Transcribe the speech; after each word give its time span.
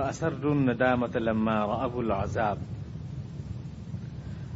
أسروا 0.00 0.54
الندامة 0.54 1.18
لما 1.18 1.64
رأوا 1.64 2.02
العذاب 2.02 2.58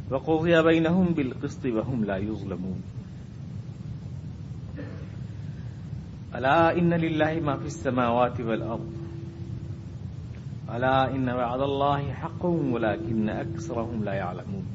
وقضي 0.09 0.61
بينهم 0.61 1.13
بالقسط 1.13 1.65
وهم 1.65 2.05
لا 2.05 2.17
يظلمون. 2.17 2.83
ألا 6.35 6.77
إن 6.77 6.93
لله 6.93 7.39
ما 7.39 7.57
في 7.57 7.65
السماوات 7.65 8.41
والأرض. 8.41 8.93
ألا 10.75 11.15
إن 11.15 11.29
وعد 11.29 11.61
الله 11.61 12.13
حق 12.13 12.45
ولكن 12.45 13.29
أكثرهم 13.29 14.03
لا 14.03 14.13
يعلمون. 14.13 14.65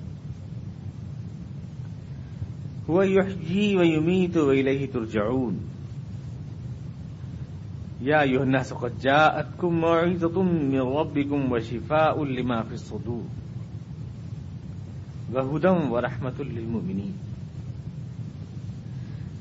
هو 2.91 3.03
يحيي 3.03 3.77
ويميت 3.77 4.37
وإليه 4.37 4.93
ترجعون. 4.93 5.70
يا 8.03 8.23
أيها 8.23 8.43
الناس 8.43 8.73
قد 8.73 9.01
جاءتكم 9.01 9.81
موعظة 9.81 10.43
من 10.43 10.81
ربكم 10.81 11.53
وشفاء 11.53 12.25
لما 12.25 12.63
في 12.63 12.75
الصدور. 12.75 13.25
وهدى 15.33 15.69
ورحمة 15.69 16.35
للمؤمنين. 16.39 17.15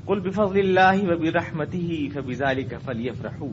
قل 0.06 0.20
بفضل 0.20 0.58
الله 0.58 1.14
وبرحمته 1.14 2.10
فبذلك 2.14 2.76
فليفرحوا. 2.76 3.52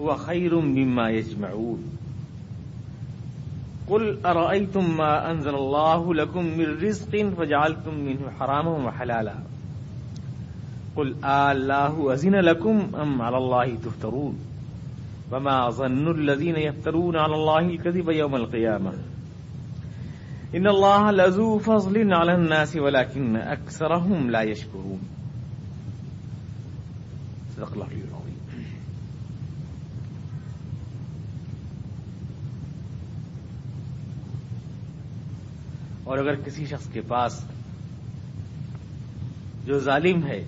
هو 0.00 0.16
خير 0.16 0.60
مما 0.60 1.10
يجمعون. 1.10 1.84
قل 3.88 4.26
أرأيتم 4.26 4.96
ما 4.96 5.30
أنزل 5.30 5.54
الله 5.54 6.14
لكم 6.14 6.44
من 6.44 6.80
رزق 6.82 7.34
فجعلتم 7.38 7.94
منه 7.94 8.30
حراما 8.38 8.70
وحلالا. 8.70 9.34
قل 10.96 11.24
الله 11.24 12.12
أزن 12.12 12.34
لكم 12.34 12.90
أم 12.94 13.22
على 13.22 13.36
الله 13.36 13.74
تفترون 13.74 14.38
وما 15.32 15.70
ظن 15.70 16.10
الذين 16.10 16.56
يفترون 16.56 17.16
على 17.16 17.34
الله 17.34 17.58
الكذب 17.58 18.10
يوم 18.10 18.34
القيامة 18.34 18.92
إن 20.54 20.66
الله 20.66 21.10
لذو 21.10 21.58
فضل 21.58 22.14
على 22.14 22.34
الناس 22.34 22.76
ولكن 22.76 23.36
أكثرهم 23.36 24.30
لا 24.30 24.42
يشكرون 24.42 25.00
صدق 27.56 27.72
الله 27.72 27.86
العظيم 27.86 28.36
اور 36.04 36.18
اگر 36.18 36.34
کسی 36.34 36.66
شخص 36.66 36.88
کے 36.92 37.00
پاس 37.00 37.44
جو 39.64 39.78
ظالم 39.78 40.26
ہے 40.26 40.44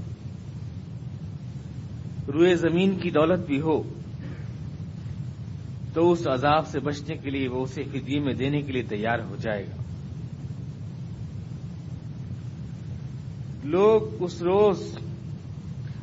روئے 2.33 2.55
زمین 2.55 2.99
کی 2.99 3.11
دولت 3.11 3.47
بھی 3.47 3.61
ہو، 3.61 3.83
تو 5.95 6.13
اس 6.13 6.27
عذاب 6.27 6.69
سے 6.69 6.81
بچنے 6.81 7.17
کے 7.17 7.31
لیے 7.31 7.49
وہ 7.49 7.63
اسے 7.63 7.83
فدیے 7.83 8.21
میں 8.21 8.35
دینے 8.35 8.63
کے 8.63 8.73
لیے 8.73 8.83
تیار 8.83 9.19
ہو 9.19 9.37
جائے 9.41 9.67
گا۔ 9.67 9.83
لوگ 13.65 14.23
اس 14.23 14.43
روز 14.43 14.99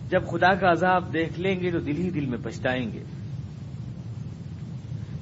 جب 0.10 0.28
خدا 0.28 0.54
کا 0.54 0.72
عذاب 0.72 1.14
دیکھ 1.14 1.40
لیں 1.40 1.60
گے 1.60 1.72
تو 1.72 1.80
دل 1.80 1.98
ہی 1.98 2.10
دل 2.10 2.26
میں 2.26 2.38
پچھتائیں 2.44 2.92
گے۔ 2.94 3.04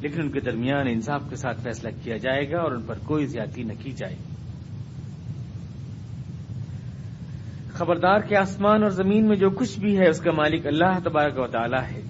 لیکن 0.02 0.22
ان 0.22 0.32
کے 0.32 0.40
درمیان 0.40 0.88
انصاف 0.88 1.22
کے 1.30 1.36
ساتھ 1.36 1.62
فیصلہ 1.62 1.90
کیا 2.04 2.18
جائے 2.18 2.52
گا 2.52 2.62
اور 2.62 2.72
ان 2.72 2.82
پر 2.82 2.98
کوئی 3.06 3.26
زیادتی 3.26 3.64
نہ 3.64 3.74
کی 3.80 3.92
جائے 3.92 4.16
گی۔ 4.16 4.33
خبردار 7.74 8.20
کے 8.20 8.38
آسمان 8.38 8.82
اور 8.82 8.90
زمین 8.90 9.28
میں 9.28 9.36
جو 9.36 9.50
کچھ 9.50 9.80
بھی 9.80 9.98
ہے، 9.98 10.10
اس 10.10 10.20
کا 10.20 10.32
مالک 10.32 10.68
اللہ 10.68 11.00
تبارک 11.04 11.40
و 11.40 11.48
تعالی 11.48 11.96
ہے۔ 11.96 12.02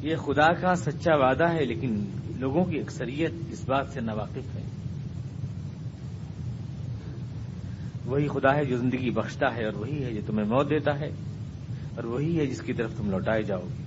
یہ 0.00 0.16
خدا 0.16 0.52
کا 0.52 0.74
سچا 0.74 1.14
وعدہ 1.14 1.48
ہے، 1.52 1.64
لیکن 1.64 2.04
لوگوں 2.38 2.64
کی 2.64 2.78
اکثریت 2.78 3.32
اس 3.50 3.64
بات 3.68 3.88
سے 3.88 4.00
ناواقف 4.00 4.54
ہے۔ 4.54 4.62
وہی 8.06 8.28
خدا 8.28 8.54
ہے 8.54 8.64
جو 8.64 8.76
زندگی 8.76 9.10
بخشتا 9.10 9.56
ہے 9.56 9.64
اور 9.64 9.74
وہی 9.74 10.04
ہے 10.04 10.14
جو 10.14 10.20
تمہیں 10.26 10.46
موت 10.46 10.70
دیتا 10.70 11.00
ہے، 11.00 11.10
اور 11.96 12.04
وہی 12.04 12.38
ہے 12.38 12.46
جس 12.46 12.60
کی 12.60 12.72
طرف 12.72 12.96
تم 12.96 13.10
لوٹائے 13.10 13.42
جاؤ 13.42 13.62
گے۔ 13.62 13.82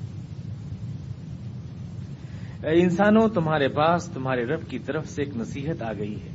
اے 2.67 2.81
انسانوں، 2.81 3.27
تمہارے 3.27 3.67
پاس، 3.67 4.05
تمہارے 4.05 4.45
رب 4.45 4.69
کی 4.69 4.79
طرف 4.79 5.09
سے 5.09 5.23
ایک 5.23 5.37
نصیحت 5.37 5.81
آ 5.81 5.93
گئی 5.93 6.15
ہے۔ 6.21 6.30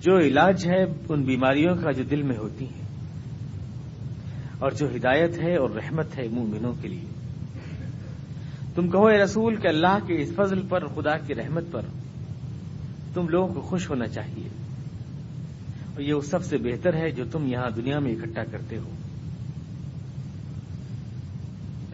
جو 0.00 0.18
علاج 0.18 0.66
ہے 0.66 0.84
ان 1.08 1.22
بیماریوں 1.22 1.74
کا 1.74 1.90
جو 1.90 2.02
دل 2.02 2.22
میں 2.22 2.36
ہوتی 2.36 2.64
ہیں 2.64 2.80
اور 4.58 4.70
جو 4.70 4.86
ہدایت 4.96 5.38
ہے 5.42 5.56
اور 5.56 5.70
رحمت 5.70 6.18
ہے 6.18 6.28
مومنوں 6.28 6.72
کے 6.82 6.88
لیے۔ 6.88 7.04
تم 8.74 8.90
کہو 8.90 9.06
اے 9.06 9.18
رسول 9.18 9.56
کہ 9.56 9.68
اللہ 9.68 9.98
کے 10.06 10.22
اس 10.22 10.32
فضل 10.34 10.66
پر، 10.68 10.86
خدا 10.86 11.16
کی 11.16 11.34
رحمت 11.34 11.64
پر 11.70 11.82
تم 13.14 13.28
لوگوں 13.28 13.54
کو 13.54 13.60
خوش 13.60 13.90
ہونا 13.90 14.06
چاہیے۔ 14.06 14.48
اور 15.92 16.00
یہ 16.00 16.14
سب 16.30 16.44
سے 16.44 16.56
بہتر 16.56 16.94
ہے 16.94 17.10
جو 17.10 17.24
تم 17.32 17.46
یہاں 17.46 17.70
دنیا 17.70 17.98
میں 17.98 18.12
اکٹھا 18.12 18.44
کرتے 18.44 18.76
ہو۔ 18.76 18.90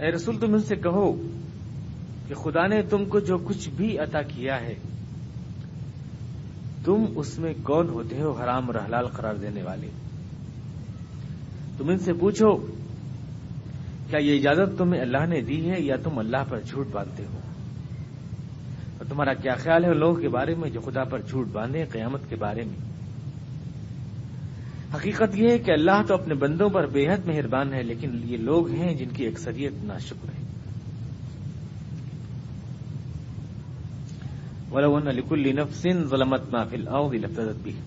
اے 0.01 0.11
رسول، 0.11 0.41
تم 0.41 0.55
ان 0.55 0.61
سے 0.61 0.77
کہو 0.77 1.29
کہ 2.29 2.35
خدا 2.35 2.67
نے 2.67 2.83
تم 2.83 3.05
کو 3.05 3.19
جو 3.19 3.39
کچھ 3.39 3.69
بھی 3.69 3.99
عطا 3.99 4.23
کیا 4.23 4.61
ہے 4.61 4.75
تم 6.87 7.05
اس 7.17 7.39
میں 7.39 7.53
کون 7.63 7.89
ہوتے 7.89 8.21
ہو 8.21 8.31
حرام 8.33 8.67
اور 8.67 8.75
حلال 8.75 9.07
قرار 9.07 9.35
دینے 9.35 9.63
والے؟ 9.63 9.89
تم 11.79 11.89
ان 11.89 11.99
سے 11.99 12.13
پوچھو، 12.13 12.55
کیا 14.11 14.19
یہ 14.19 14.39
اجازت 14.39 14.79
تمہیں 14.79 15.01
اللہ 15.01 15.27
نے 15.27 15.41
دی 15.41 15.59
ہے 15.71 15.81
یا 15.81 15.97
تم 15.97 16.19
اللہ 16.19 16.45
پر 16.49 16.61
جھوٹ 16.61 16.87
باندھتے 16.93 17.23
ہو؟ 17.23 17.41
اور 18.99 19.05
تمہارا 19.09 19.35
کیا 19.35 19.55
خیال 19.55 19.85
ہے 19.85 19.93
لوگوں 19.95 20.21
کے 20.21 20.29
بارے 20.29 20.55
میں 20.55 20.71
جو 20.71 20.81
خدا 20.81 21.05
پر 21.05 21.21
جھوٹ 21.21 21.47
باندھے 21.53 21.85
قیامت 21.85 22.29
کے 22.29 22.37
بارے 22.37 22.65
میں؟ 22.65 22.85
حقیقت 24.95 25.37
یہ 25.37 25.51
ہے 25.51 25.59
کہ 25.59 25.71
اللہ 25.71 26.03
تو 26.07 26.15
اپنے 26.15 26.35
بندوں 26.35 26.69
پر 26.69 26.87
بے 26.87 27.07
حد 27.09 27.27
مہربان 27.27 27.75
ہے، 27.75 27.83
لیکن 27.83 28.21
یہ 28.25 28.37
لوگ 28.37 28.71
ہیں 28.71 28.95
جن 28.95 29.09
کی 29.09 29.27
اکثریت 29.27 29.85
ناشکر 29.85 30.29
ہے 30.29 30.46
ولو 34.77 34.95
ان 34.95 35.07
لكل 35.07 35.57
نفس 35.57 35.83
ظلمت 35.83 36.55
ما 36.55 36.65
في 36.65 36.77
الارض 36.77 37.15
لافتدت 37.15 37.65
به 37.65 37.81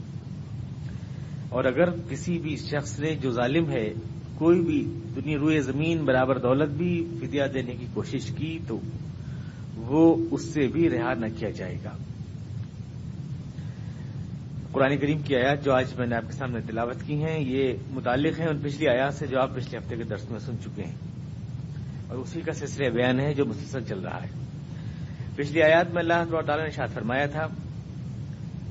اور 1.49 1.63
اگر 1.63 1.89
کسی 2.09 2.37
بھی 2.37 2.55
شخص 2.55 2.99
نے 2.99 3.15
جو 3.15 3.31
ظالم 3.31 3.71
ہے، 3.71 3.93
کوئی 4.35 4.61
بھی 4.61 4.99
دنیا 5.15 5.37
روئے 5.37 5.61
زمین 5.61 6.05
برابر 6.05 6.37
دولت 6.37 6.69
بھی 6.69 7.05
فدیہ 7.19 7.43
دینے 7.53 7.71
کی 7.71 7.85
کوشش 7.93 8.25
کی 8.25 8.59
تو 8.67 8.79
وہ 9.75 10.15
اس 10.31 10.45
سے 10.45 10.67
بھی 10.67 10.89
رہا 10.89 11.13
نہ 11.13 11.25
کیا 11.39 11.49
جائے 11.49 11.77
گا۔ 11.83 11.97
قرآن 14.71 14.97
کریم 14.97 15.17
کی 15.17 15.35
آیات 15.35 15.65
جو 15.65 15.73
آج 15.73 15.93
میں 15.97 16.07
نے 16.07 16.15
آپ 16.15 16.27
کے 16.27 16.33
سامنے 16.33 16.59
تلاوت 16.67 17.03
کی 17.05 17.23
ہیں، 17.23 17.39
یہ 17.39 17.73
متعلق 17.91 18.39
ہیں 18.39 18.47
ان 18.47 18.57
پچھلی 18.57 18.87
آیات 18.89 19.13
سے 19.13 19.27
جو 19.27 19.41
آپ 19.41 19.55
پچھلے 19.55 19.77
ہفتے 19.77 19.95
کے 19.95 20.03
درس 20.03 20.31
میں 20.31 20.39
سن 20.39 20.53
چکے 20.63 20.83
ہیں۔ 20.83 20.95
اور 22.07 22.17
اسی 22.17 22.41
کا 22.41 22.53
سلسلہ 22.53 22.89
بیان 22.89 23.19
ہے 23.19 23.33
جو 23.33 23.45
مسلسل 23.45 23.83
چل 23.83 23.99
رہا 23.99 24.23
ہے۔ 24.23 24.48
پچھلی 25.35 25.63
آیات 25.63 25.93
میں 25.93 26.01
اللہ 26.01 26.41
تعالیٰ 26.45 26.65
نے 26.65 26.71
شاد 26.71 26.87
فرمایا 26.93 27.25
تھا 27.25 27.47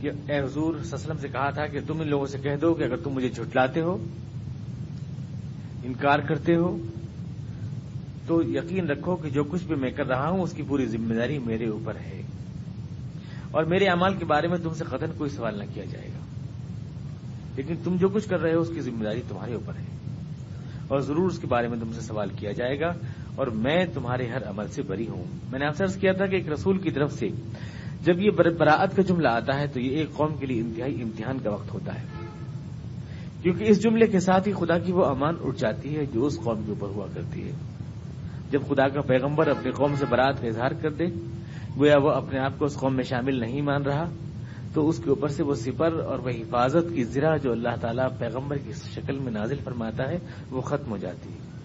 کہ 0.01 0.11
اے 0.29 0.41
حضور 0.41 0.75
وسلم 0.75 1.17
سے 1.21 1.29
کہا 1.29 1.51
تھا 1.51 1.67
کہ 1.67 1.81
تم 1.87 2.01
ان 2.01 2.09
لوگوں 2.09 2.27
سے 2.27 2.39
کہہ 2.39 2.57
دو 2.61 2.75
کہ 2.75 2.83
اگر 2.83 2.97
تم 2.97 3.11
مجھے 3.11 3.29
جھٹلاتے 3.29 3.81
ہو، 3.81 4.05
انکار 5.85 6.19
کرتے 6.19 6.57
ہو، 6.57 6.79
تو 8.27 8.43
یقین 8.43 8.87
رکھو 8.87 9.17
کہ 9.17 9.31
جو 9.31 9.45
کچھ 9.45 9.65
بھی 9.65 9.75
میں 9.75 9.91
کر 9.91 10.07
رہا 10.07 10.29
ہوں، 10.29 10.43
اس 10.43 10.53
کی 10.53 10.63
پوری 10.69 10.87
ذمہ 10.87 11.15
داری 11.15 11.39
میرے 11.39 11.69
اوپر 11.69 11.95
ہے۔ 11.97 12.23
اور 13.51 13.65
میرے 13.65 13.85
اعمال 13.87 14.15
کے 14.15 14.25
بارے 14.25 14.49
میں 14.49 14.59
تم 14.59 14.75
سے 14.75 14.85
قطن 14.85 15.11
کوئی 15.19 15.31
سوال 15.31 15.59
نہ 15.59 15.65
کیا 15.75 15.85
جائے 15.85 16.09
گا۔ 16.09 16.25
لیکن 17.57 17.75
تم 17.85 17.97
جو 17.97 18.09
کچھ 18.09 18.29
کر 18.29 18.41
رہے 18.41 18.55
ہو، 18.55 18.61
اس 18.61 18.71
کی 18.75 18.81
ذمہ 18.81 19.05
داری 19.05 19.23
تمہارے 19.29 19.55
اوپر 19.55 19.73
ہے۔ 19.75 19.85
اور 20.89 21.01
ضرور 21.01 21.31
اس 21.31 21.39
کے 21.39 21.47
بارے 21.47 21.69
میں 21.69 21.79
تم 21.79 21.93
سے 21.95 22.01
سوال 22.01 22.29
کیا 22.37 22.53
جائے 22.53 22.81
گا۔ 22.81 22.93
اور 23.39 23.47
میں 23.47 23.85
تمہارے 23.95 24.27
ہر 24.27 24.49
عمل 24.49 24.69
سے 24.69 24.83
بری 24.83 25.09
ہوں۔ 25.09 25.25
میں 25.51 25.59
نے 25.59 25.67
افسرس 25.67 25.97
کیا 25.97 26.13
تھا 26.13 26.27
کہ 26.27 26.35
ایک 26.35 26.53
رسول 26.53 26.79
کی 26.79 26.91
طرف 26.91 27.13
سے 27.13 27.29
جب 28.05 28.21
یہ 28.21 28.31
براعت 28.31 28.97
کا 28.97 29.03
جملہ 29.03 29.29
آتا 29.29 29.61
ہے 29.61 29.67
تو 29.67 29.81
یہ 29.81 29.97
ایک 29.97 30.13
قوم 30.13 30.35
کے 30.37 30.47
لیے 30.47 30.61
انتہائی 30.61 31.03
امتحان 31.03 31.39
کا 31.39 31.51
وقت 31.51 31.75
ہوتا 31.75 31.95
ہے۔ 31.95 32.07
کیونکہ 33.43 33.65
اس 33.69 33.83
جملے 33.83 34.07
کے 34.07 34.21
ساتھ 34.21 34.49
ہی 34.49 34.53
خدا 34.53 34.79
کی 34.79 34.93
وہ 34.93 35.05
امان 35.05 35.35
اٹھ 35.45 35.59
جاتی 35.59 35.97
ہے 35.97 36.07
جو 36.07 36.27
اس 36.27 36.39
قوم 36.45 36.63
کے 36.67 36.73
اوپر 36.73 36.89
ہوا 36.89 37.07
کرتی 37.15 37.43
ہے۔ 37.43 37.53
جب 38.51 38.63
خدا 38.69 38.89
کا 38.89 39.01
پیغمبر 39.01 39.47
اپنی 39.47 39.71
قوم 39.71 39.95
سے 39.95 40.07
برات 40.11 40.41
کا 40.41 40.49
اظہار 40.49 40.71
کر 40.71 40.91
دے، 40.91 41.05
گویا 41.77 41.97
وہ 42.03 42.11
اپنے 42.11 42.39
آپ 42.39 42.59
کو 42.59 42.65
اس 42.65 42.75
قوم 42.75 42.95
میں 42.95 43.05
شامل 43.05 43.41
نہیں 43.41 43.63
مان 43.63 43.83
رہا، 43.83 44.05
تو 44.75 44.89
اس 44.89 44.99
کے 45.05 45.11
اوپر 45.11 45.29
سے 45.29 45.43
وہ 45.43 45.55
سپر 45.55 45.93
اور 45.93 46.19
وہ 46.19 46.29
حفاظت 46.29 46.95
کی 46.95 47.05
ذرا 47.05 47.37
جو 47.37 47.53
اللہ 47.53 47.77
تعالیٰ 47.81 48.09
پیغمبر 48.19 48.57
کی 48.57 48.73
شکل 48.73 49.19
میں 49.19 49.33
نازل 49.33 49.57
فرماتا 49.65 50.09
ہے، 50.11 50.19
وہ 50.51 50.61
ختم 50.61 50.91
ہو 50.91 50.97
جاتی 50.97 51.29
ہے۔ 51.29 51.58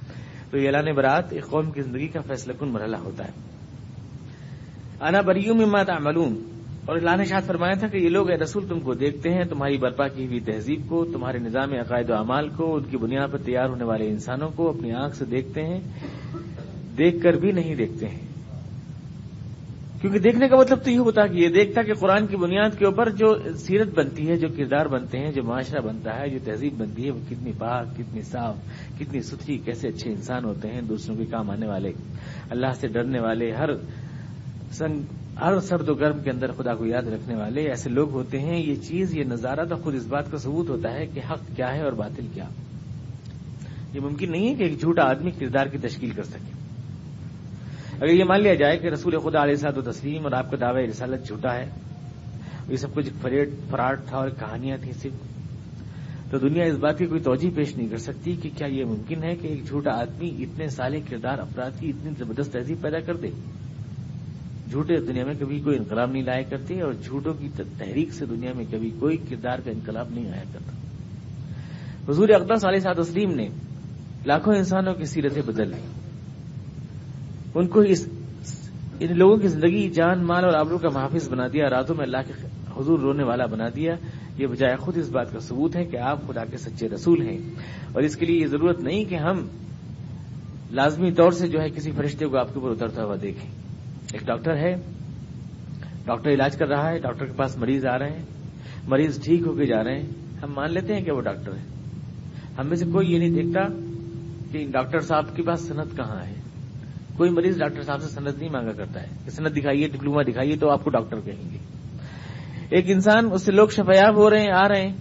تو 0.53 0.59
یہ 0.59 0.67
اعلان 0.67 0.95
برات، 0.95 1.33
ایک 1.33 1.47
قوم 1.47 1.71
کی 1.71 1.81
زندگی 1.81 2.07
کا 2.07 2.21
فیصلہ 2.21 2.53
کن 2.59 2.67
مرحلہ 2.67 2.97
ہوتا 2.97 3.25
ہے۔ 3.25 3.31
انا 5.01 5.21
بریوں 5.21 5.55
میں 5.55 5.65
مات 5.65 5.89
معلوم 5.89 6.35
اور 6.85 6.97
اللہ 6.97 7.15
نے 7.17 7.23
فرمایا 7.45 7.73
تھا 7.73 7.87
کہ 7.87 7.97
یہ 7.97 8.09
لوگ 8.09 8.29
اے 8.29 8.37
رسول، 8.37 8.67
تم 8.67 8.79
کو 8.79 8.93
دیکھتے 8.93 9.29
ہیں، 9.29 9.43
تمہاری 9.43 9.77
برپا 9.77 10.07
کی 10.07 10.25
ہوئی 10.25 10.39
تہذیب 10.39 10.81
کو، 10.87 11.05
تمہارے 11.05 11.37
نظام 11.37 11.73
عقائد 11.73 12.09
و 12.09 12.13
اعمال 12.13 12.49
کو، 12.49 12.75
ان 12.75 12.83
کی 12.83 12.97
بنیاد 12.97 13.27
پر 13.31 13.37
تیار 13.37 13.69
ہونے 13.69 13.83
والے 13.83 14.07
انسانوں 14.07 14.49
کو 14.55 14.69
اپنی 14.69 14.91
آنکھ 14.91 15.15
سے 15.15 15.25
دیکھتے 15.25 15.61
ہیں۔ 15.61 15.79
دیکھ 16.97 17.23
کر 17.23 17.33
بھی 17.33 17.51
نہیں 17.51 17.75
دیکھتے 17.75 18.07
ہیں۔ 18.07 18.32
کیونکہ 20.03 20.19
دیکھنے 20.19 20.47
کا 20.47 20.55
مطلب 20.55 20.83
تو 20.83 20.91
یہ 20.91 20.97
ہوتا 20.97 21.27
کہ 21.27 21.37
یہ 21.37 21.49
دیکھتا 21.49 21.81
کہ 21.81 21.93
قرآن 21.93 22.27
کی 22.27 22.35
بنیاد 22.35 22.69
کے 22.79 22.85
اوپر 22.85 23.09
جو 23.09 23.35
سیرت 23.55 23.87
بنتی 23.87 24.29
ہے، 24.29 24.37
جو 24.37 24.47
کردار 24.57 24.85
بنتے 24.85 25.17
ہیں، 25.17 25.31
جو 25.31 25.43
معاشرہ 25.43 25.81
بنتا 25.81 26.19
ہے، 26.19 26.29
جو 26.29 26.39
تہذیب 26.45 26.73
بنتی 26.77 27.05
ہے، 27.05 27.11
وہ 27.11 27.19
کتنی 27.29 27.51
پاک، 27.57 27.97
کتنی 27.97 28.21
صاف، 28.21 28.55
کتنی 28.99 29.21
ستھری 29.21 29.57
کیسے 29.57 29.87
اچھے 29.87 30.11
انسان 30.11 30.45
ہوتے 30.45 30.67
ہیں، 30.67 30.81
دوسروں 30.81 31.15
کے 31.15 31.25
کام 31.25 31.49
آنے 31.49 31.67
والے، 31.67 31.91
اللہ 32.49 32.73
سے 32.75 32.87
ڈرنے 32.87 33.19
والے، 33.19 33.51
ہر 33.51 33.69
سنگ، 34.71 35.01
ہر 35.39 35.59
سرد 35.59 35.89
و 35.89 35.93
گرم 35.93 36.19
کے 36.19 36.29
اندر 36.29 36.51
خدا 36.51 36.75
کو 36.75 36.85
یاد 36.85 37.03
رکھنے 37.03 37.35
والے، 37.35 37.61
ایسے 37.61 37.89
لوگ 37.89 38.11
ہوتے 38.11 38.39
ہیں، 38.39 38.59
یہ 38.59 38.75
چیز، 38.75 39.17
یہ 39.17 39.23
نظارہ 39.23 39.65
تو 39.65 39.75
خود 39.75 39.95
اس 39.95 40.07
بات 40.07 40.31
کا 40.31 40.37
ثبوت 40.37 40.69
ہوتا 40.69 40.93
ہے 40.93 41.05
کہ 41.05 41.21
حق 41.31 41.55
کیا 41.55 41.73
ہے 41.73 41.81
اور 41.81 41.91
باطل 41.91 42.27
کیا۔ 42.33 42.45
یہ 43.93 43.99
ممکن 43.99 44.31
نہیں 44.31 44.49
ہے 44.49 44.55
کہ 44.55 44.63
ایک 44.63 44.81
جھوٹا 44.81 45.03
آدمی 45.03 45.31
کردار 45.31 45.65
کی 45.65 45.77
تشکیل 45.77 46.09
کر 46.09 46.23
سکے۔ 46.23 46.62
اگر 48.03 48.11
یہ 48.11 48.23
مان 48.23 48.41
لیا 48.41 48.53
جائے 48.53 48.77
کہ 48.77 48.87
رسول 48.87 49.17
خدا 49.17 49.43
علیہ 49.43 49.55
صاحب 49.55 49.77
و 49.77 49.81
تسلیم 49.81 50.23
اور 50.23 50.31
آپ 50.31 50.49
کا 50.51 50.57
دعوی 50.61 50.87
رسالت 50.87 51.27
جھوٹا 51.27 51.53
ہے، 51.55 51.65
یہ 52.69 52.77
سب 52.77 52.93
کچھ 52.93 53.09
فریڈ 53.21 53.49
فراڈ 53.69 53.99
تھا 54.07 54.17
اور 54.17 54.29
کہانیاں 54.29 54.77
تھیں 54.77 54.93
صرف، 54.93 56.31
تو 56.31 56.37
دنیا 56.37 56.63
اس 56.63 56.75
بات 56.75 56.97
کی 56.97 57.05
کوئی 57.05 57.21
توجہ 57.21 57.49
پیش 57.55 57.75
نہیں 57.77 57.87
کر 57.87 57.97
سکتی 57.97 58.35
کہ 58.35 58.49
کیا 58.57 58.67
یہ 58.67 58.85
ممکن 58.85 59.23
ہے 59.23 59.35
کہ 59.35 59.47
ایک 59.47 59.65
جھوٹا 59.65 59.91
آدمی 59.91 60.29
اتنے 60.43 60.67
سالے 60.67 60.99
کردار 61.09 61.39
افراد 61.39 61.79
کی 61.79 61.89
اتنی 61.89 62.11
زبردست 62.17 62.53
تہذیب 62.53 62.81
پیدا 62.81 62.99
کر 62.99 63.15
دے؟ 63.15 63.29
جھوٹے 64.71 64.99
دنیا 64.99 65.25
میں 65.25 65.33
کبھی 65.39 65.59
کوئی 65.59 65.77
انقلاب 65.77 66.11
نہیں 66.11 66.23
لایا 66.23 66.41
کرتے 66.49 66.81
اور 66.81 66.93
جھوٹوں 66.93 67.33
کی 67.33 67.49
تحریک 67.57 68.13
سے 68.13 68.25
دنیا 68.25 68.53
میں 68.55 68.65
کبھی 68.71 68.89
کوئی 68.99 69.17
کردار 69.17 69.59
کا 69.65 69.71
انقلاب 69.71 70.11
نہیں 70.11 70.31
آیا 70.31 70.43
کرتا۔ 70.53 72.11
حضور 72.11 72.29
اقدس 72.29 72.65
علیہ 72.65 72.79
صاحب 72.79 73.01
تسلیم 73.03 73.35
نے 73.35 73.47
لاکھوں 74.25 74.55
انسانوں 74.55 74.93
کی 74.93 75.05
سیرتیں 75.05 75.41
بدل 75.41 75.67
لی 75.67 76.02
ان 77.55 77.67
کو 77.67 77.79
اس 77.79 78.09
ان 78.99 79.17
لوگوں 79.17 79.37
کی 79.37 79.47
زندگی 79.47 79.89
جان 79.89 80.23
مال 80.23 80.45
اور 80.45 80.53
آبرو 80.53 80.77
کا 80.77 80.89
محافظ 80.89 81.29
بنا 81.29 81.47
دیا، 81.53 81.69
راتوں 81.69 81.95
میں 81.95 82.05
اللہ 82.05 82.17
کے 82.27 82.33
حضور 82.77 82.99
رونے 82.99 83.23
والا 83.23 83.45
بنا 83.45 83.69
دیا۔ 83.75 83.95
یہ 84.37 84.47
بجائے 84.47 84.75
خود 84.75 84.97
اس 84.97 85.09
بات 85.09 85.33
کا 85.33 85.39
ثبوت 85.39 85.75
ہے 85.75 85.85
کہ 85.85 85.97
آپ 85.97 86.27
خدا 86.27 86.45
کے 86.45 86.57
سچے 86.57 86.89
رسول 86.89 87.21
ہیں۔ 87.21 87.37
اور 87.93 88.01
اس 88.01 88.15
کے 88.15 88.25
لیے 88.25 88.41
یہ 88.41 88.47
ضرورت 88.47 88.79
نہیں 88.79 89.05
کہ 89.05 89.15
ہم 89.15 89.47
لازمی 90.71 91.11
طور 91.11 91.31
سے 91.31 91.47
جو 91.47 91.61
ہے 91.61 91.69
کسی 91.69 91.91
فرشتے 91.91 92.25
کو 92.25 92.37
آپ 92.37 92.53
کے 92.53 92.59
اوپر 92.59 92.71
اترتا 92.71 93.03
ہوا 93.03 93.15
دیکھیں۔ 93.21 93.51
ایک 94.13 94.25
ڈاکٹر 94.25 94.55
ہے، 94.55 94.75
ڈاکٹر 96.05 96.29
علاج 96.29 96.57
کر 96.57 96.67
رہا 96.67 96.89
ہے، 96.89 96.99
ڈاکٹر 96.99 97.25
کے 97.25 97.33
پاس 97.33 97.57
مریض 97.57 97.85
آ 97.85 97.99
رہے 97.99 98.09
ہیں۔ 98.09 98.25
مریض 98.87 99.23
ٹھیک 99.23 99.41
ہو 99.47 99.53
کے 99.53 99.65
جا 99.65 99.83
رہے 99.83 99.95
ہیں۔ 99.95 100.07
ہم 100.43 100.53
مان 100.55 100.73
لیتے 100.73 100.93
ہیں 100.95 101.01
کہ 101.01 101.11
وہ 101.11 101.21
ڈاکٹر 101.21 101.51
ہے 101.53 101.63
ہم 102.57 102.67
میں 102.67 102.75
سے 102.75 102.85
کوئی 102.85 103.13
یہ 103.13 103.17
نہیں 103.19 103.29
دیکھتا 103.29 103.61
کہ 104.51 104.67
ڈاکٹر 104.71 104.99
صاحب 104.99 105.35
کے 105.35 105.43
پاس 105.43 105.67
صنعت 105.67 105.87
کہاں 105.95 106.25
ہے۔ 106.25 106.42
کوئی 107.17 107.29
مریض 107.29 107.59
ڈاکٹر 107.59 107.81
صاحب 107.81 108.01
سے 108.01 108.07
سند 108.07 108.27
نہیں 108.37 108.49
مانگا 108.49 108.71
کرتا 108.71 109.01
ہے۔ 109.01 109.07
کہ 109.25 109.31
سند 109.31 109.47
دکھائیے 109.57 109.87
ڈپلوما 109.87 110.21
دکھائیے 110.21 110.55
تو 110.55 110.69
آپ 110.69 110.83
کو 110.83 110.89
ڈاکٹر 110.89 111.19
کہیں 111.19 111.51
گے۔ 111.51 111.57
ایک 112.69 112.85
انسان، 112.87 113.29
اس 113.33 113.41
سے 113.41 113.51
لوگ 113.51 113.67
شفیاب 113.67 114.15
ہو 114.15 114.29
رہے 114.29 114.39
ہیں، 114.39 114.51
آ 114.51 114.67
رہے 114.67 114.81
ہیں۔ 114.81 114.97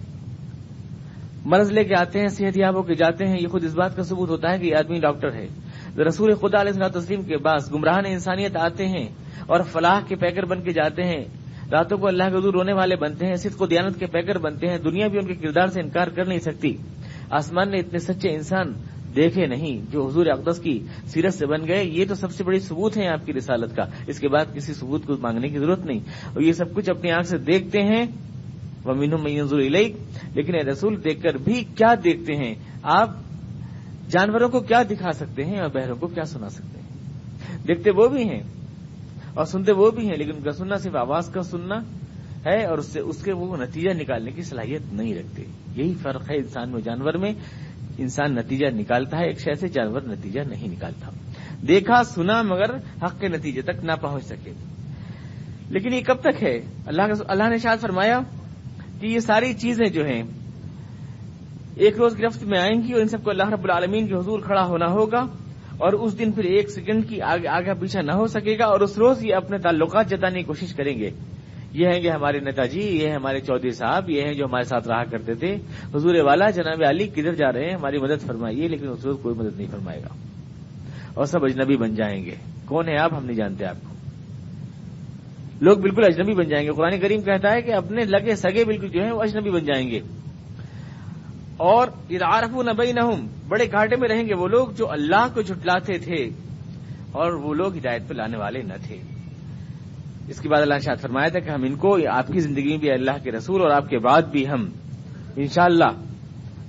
مرض 1.45 1.71
لے 1.71 1.83
کے 1.83 1.93
آتے 1.99 2.19
ہیں، 2.19 2.27
صحت 2.27 2.57
یاب 2.57 2.75
ہو 2.75 2.81
کے 2.81 2.93
جاتے 2.93 3.25
ہیں۔ 3.25 3.35
یہ 3.41 3.47
خود 3.47 3.63
اس 3.63 3.75
بات 3.75 3.95
کا 3.95 4.03
ثبوت 4.03 4.29
ہوتا 4.29 4.51
ہے 4.51 4.59
کہ 4.59 4.65
یہ 4.65 4.75
آدمی 4.75 4.99
ڈاکٹر 4.99 5.33
ہے۔ 5.33 5.47
رسول 6.07 6.35
خدا 6.35 6.61
علیہ 6.61 6.71
صلاح 6.71 6.99
تسلیم 6.99 7.21
کے 7.21 7.37
بعد 7.37 7.73
گمراہان 7.73 8.03
انسانیت 8.07 8.57
آتے 8.57 8.87
ہیں 8.87 9.07
اور 9.45 9.59
فلاح 9.61 9.99
کے 10.07 10.15
پیکر 10.15 10.45
بن 10.45 10.61
کے 10.61 10.71
جاتے 10.71 11.03
ہیں۔ 11.03 11.25
راتوں 11.71 11.97
کو 11.97 12.07
اللہ 12.07 12.23
کے 12.23 12.37
حضور 12.37 12.53
رونے 12.53 12.73
والے 12.73 12.95
بنتے 12.95 13.25
ہیں، 13.25 13.35
صدق 13.35 13.61
و 13.61 13.65
دیانت 13.65 13.99
کے 13.99 14.05
پیکر 14.05 14.37
بنتے 14.37 14.67
ہیں۔ 14.67 14.77
دنیا 14.77 15.07
بھی 15.07 15.17
ان 15.17 15.27
کے 15.27 15.33
کردار 15.33 15.67
سے 15.67 15.81
انکار 15.81 16.07
کر 16.07 16.25
نہیں 16.25 16.39
سکتی۔ 16.39 16.77
آسمان 17.29 17.71
نے 17.71 17.79
اتنے 17.79 17.99
سچے 17.99 18.29
انسان 18.29 18.73
دیکھے 19.15 19.45
نہیں، 19.45 19.91
جو 19.91 20.07
حضور 20.07 20.25
اقدس 20.25 20.59
کی 20.59 20.79
سیرت 21.05 21.33
سے 21.33 21.45
بن 21.45 21.67
گئے، 21.67 21.83
یہ 21.85 22.05
تو 22.09 22.15
سب 22.15 22.31
سے 22.31 22.43
بڑی 22.43 22.59
ثبوت 22.59 22.97
ہے 22.97 23.07
آپ 23.07 23.25
کی 23.25 23.33
رسالت 23.33 23.75
کا۔ 23.75 23.83
اس 24.07 24.19
کے 24.19 24.27
بعد 24.27 24.45
کسی 24.53 24.73
ثبوت 24.73 25.05
کو 25.05 25.13
مانگنے 25.21 25.49
کی 25.49 25.57
ضرورت 25.57 25.85
نہیں۔ 25.85 25.99
اور 26.33 26.41
یہ 26.41 26.51
سب 26.51 26.73
کچھ 26.73 26.89
اپنی 26.89 27.11
آنکھ 27.11 27.27
سے 27.27 27.37
دیکھتے 27.37 27.81
ہیں۔ 27.81 28.05
وہ 28.83 28.93
مینو 28.93 29.17
منظور 29.17 29.59
لیکن 29.59 30.55
رسول، 30.55 31.03
دیکھ 31.03 31.21
کر 31.21 31.33
بھی 31.33 31.63
کیا 31.75 31.93
دیکھتے 32.03 32.33
ہیں؟ 32.33 32.55
آپ 32.83 33.09
جانوروں 34.09 34.49
کو 34.49 34.59
کیا 34.59 34.83
دکھا 34.83 35.11
سکتے 35.11 35.45
ہیں 35.45 35.59
اور 35.59 35.69
بہروں 35.69 35.95
کو 35.95 36.07
کیا 36.07 36.23
سنا 36.23 36.49
سکتے 36.49 36.79
ہیں؟ 36.79 36.97
دیکھتے 37.67 37.91
وہ 37.91 38.07
بھی 38.07 38.23
ہیں 38.23 38.43
اور 39.33 39.45
سنتے 39.45 39.71
وہ 39.71 39.91
بھی 39.91 40.09
ہیں، 40.09 40.17
لیکن 40.17 40.31
ان 40.35 40.43
کا 40.43 40.51
سننا 40.51 40.75
صرف 40.77 40.95
آواز 40.95 41.29
کا 41.29 41.43
سننا 41.43 41.75
ہے 42.45 42.65
اور 42.65 42.77
اس 42.77 42.85
سے 42.85 42.99
اس 42.99 43.23
کے 43.23 43.33
وہ 43.33 43.57
نتیجہ 43.57 43.89
نکالنے 43.89 44.31
کی 44.31 44.41
صلاحیت 44.41 44.81
نہیں 44.93 45.15
رکھتے۔ 45.15 45.43
یہی 45.75 45.93
فرق 45.93 46.31
ہے 46.31 46.35
انسان 46.37 46.71
میں 46.71 46.81
جانور 46.81 47.13
میں۔ 47.13 47.33
انسان 47.97 48.35
نتیجہ 48.35 48.65
نکالتا 48.67 49.17
ہے، 49.17 49.27
ایک 49.27 49.39
شہر 49.39 49.53
سے 49.53 49.67
جانور 49.67 50.01
نتیجہ 50.01 50.39
نہیں 50.39 50.67
نکالتا۔ 50.67 51.11
دیکھا، 51.67 52.03
سنا، 52.03 52.41
مگر 52.41 52.75
حق 52.75 53.19
کے 53.19 53.27
نتیجے 53.27 53.61
تک 53.61 53.83
نہ 53.83 53.91
پہنچ 54.01 54.25
سکے۔ 54.25 54.53
لیکن 55.69 55.93
یہ 55.93 56.01
کب 56.01 56.21
تک 56.21 56.43
ہے؟ 56.43 56.61
اللہ 56.85 57.01
اللہ 57.27 57.49
نے 57.49 57.57
شاید 57.57 57.79
فرمایا 57.79 58.19
کہ 58.99 59.07
یہ 59.07 59.19
ساری 59.19 59.53
چیزیں 59.53 59.85
جو 59.85 60.05
ہیں، 60.05 60.23
ایک 61.75 61.97
روز 61.97 62.19
گرفت 62.19 62.43
میں 62.43 62.59
آئیں 62.59 62.83
گی 62.83 62.93
اور 62.93 63.01
ان 63.01 63.07
سب 63.07 63.23
کو 63.23 63.29
اللہ 63.29 63.49
رب 63.49 63.63
العالمین 63.63 64.07
کے 64.07 64.13
حضور 64.13 64.39
کھڑا 64.39 64.65
ہونا 64.65 64.85
ہوگا 64.85 65.25
اور 65.77 65.93
اس 65.93 66.19
دن 66.19 66.31
پھر 66.31 66.43
ایک 66.43 66.69
سیکنڈ 66.69 67.09
کی 67.09 67.21
آگے 67.21 67.47
آگے 67.47 67.73
پیچھا 67.79 68.01
نہ 68.01 68.11
ہو 68.11 68.27
سکے 68.27 68.59
گا 68.59 68.65
اور 68.65 68.79
اس 68.79 68.97
روز 68.97 69.25
یہ 69.25 69.35
اپنے 69.35 69.57
تعلقات 69.57 70.09
جتانے 70.09 70.39
کی 70.39 70.43
کوشش 70.43 70.73
کریں 70.73 70.99
گے۔ 70.99 71.09
یہ 71.73 71.87
ہیں 71.87 72.01
کہ 72.01 72.09
ہمارے 72.09 72.39
نیتا 72.39 72.65
جی 72.65 72.81
یہ 72.81 73.07
ہیں 73.07 73.15
ہمارے 73.15 73.39
چودھری 73.39 73.71
صاحب، 73.71 74.09
یہ 74.09 74.21
ہیں 74.21 74.33
جو 74.33 74.45
ہمارے 74.45 74.63
ساتھ 74.63 74.87
رہا 74.87 75.03
کرتے 75.03 75.33
تھے۔ 75.33 75.55
حضور 75.95 76.15
والا 76.15 76.49
جناب 76.49 76.83
علی 76.89 77.07
کدھر 77.07 77.33
جا 77.33 77.51
رہے 77.51 77.65
ہیں؟ 77.65 77.73
ہماری 77.73 77.97
مدد 77.97 78.27
فرمائیے، 78.27 78.67
لیکن 78.67 78.87
اس 78.87 79.05
روز 79.05 79.17
کوئی 79.21 79.35
مدد 79.35 79.57
نہیں 79.57 79.67
فرمائے 79.71 80.01
گا۔ 80.01 80.15
اور 81.13 81.25
سب 81.25 81.45
اجنبی 81.45 81.77
بن 81.77 81.95
جائیں 81.95 82.25
گے۔ 82.25 82.35
کون 82.65 82.87
ہے 82.87 82.97
آپ؟ 82.97 83.13
ہم 83.13 83.25
نہیں 83.25 83.35
جانتے 83.35 83.65
آپ 83.65 83.75
کو۔ 83.81 83.93
لوگ 85.61 85.77
بالکل 85.77 86.03
اجنبی 86.05 86.33
بن 86.33 86.47
جائیں 86.47 86.67
گے۔ 86.67 86.71
قرآن 86.71 86.99
کریم 86.99 87.21
کہتا 87.21 87.51
ہے 87.51 87.61
کہ 87.61 87.73
اپنے 87.73 88.05
لگے 88.05 88.35
سگے 88.35 88.65
بالکل 88.65 88.87
جو 88.87 89.03
ہیں 89.03 89.11
وہ 89.11 89.21
اجنبی 89.21 89.49
بن 89.49 89.65
جائیں 89.65 89.91
گے۔ 89.91 89.99
اور 91.57 91.87
عارف 92.21 92.47
نبئی 92.47 92.91
نہ 92.91 92.99
بڑے 93.47 93.65
گھاٹے 93.71 93.95
میں 93.95 94.09
رہیں 94.09 94.23
گے 94.23 94.33
وہ 94.33 94.47
لوگ 94.47 94.67
جو 94.77 94.91
اللہ 94.91 95.27
کو 95.33 95.41
جھٹلاتے 95.41 95.97
تھے 95.97 96.29
اور 97.11 97.33
وہ 97.33 97.53
لوگ 97.53 97.77
ہدایت 97.77 98.07
پہ 98.07 98.13
لانے 98.13 98.37
والے 98.37 98.61
نہ 98.61 98.73
تھے۔ 98.87 99.12
اس 100.27 100.39
کے 100.39 100.49
بعد 100.49 100.61
اللہ 100.61 100.73
نے 100.73 100.79
شاید 100.79 100.99
فرمایا 100.99 101.27
تھا 101.27 101.39
کہ 101.39 101.49
ہم 101.49 101.63
ان 101.63 101.75
کو 101.75 101.97
آپ 102.09 102.27
کی 102.27 102.39
زندگی 102.39 102.69
میں 102.69 102.77
بھی 102.77 102.91
اللہ 102.91 103.23
کے 103.23 103.31
رسول 103.31 103.61
اور 103.61 103.69
آپ 103.69 103.89
کے 103.89 103.99
بعد 103.99 104.21
بھی 104.21 104.49
ہم، 104.49 104.69
انشاءاللہ 105.35 105.91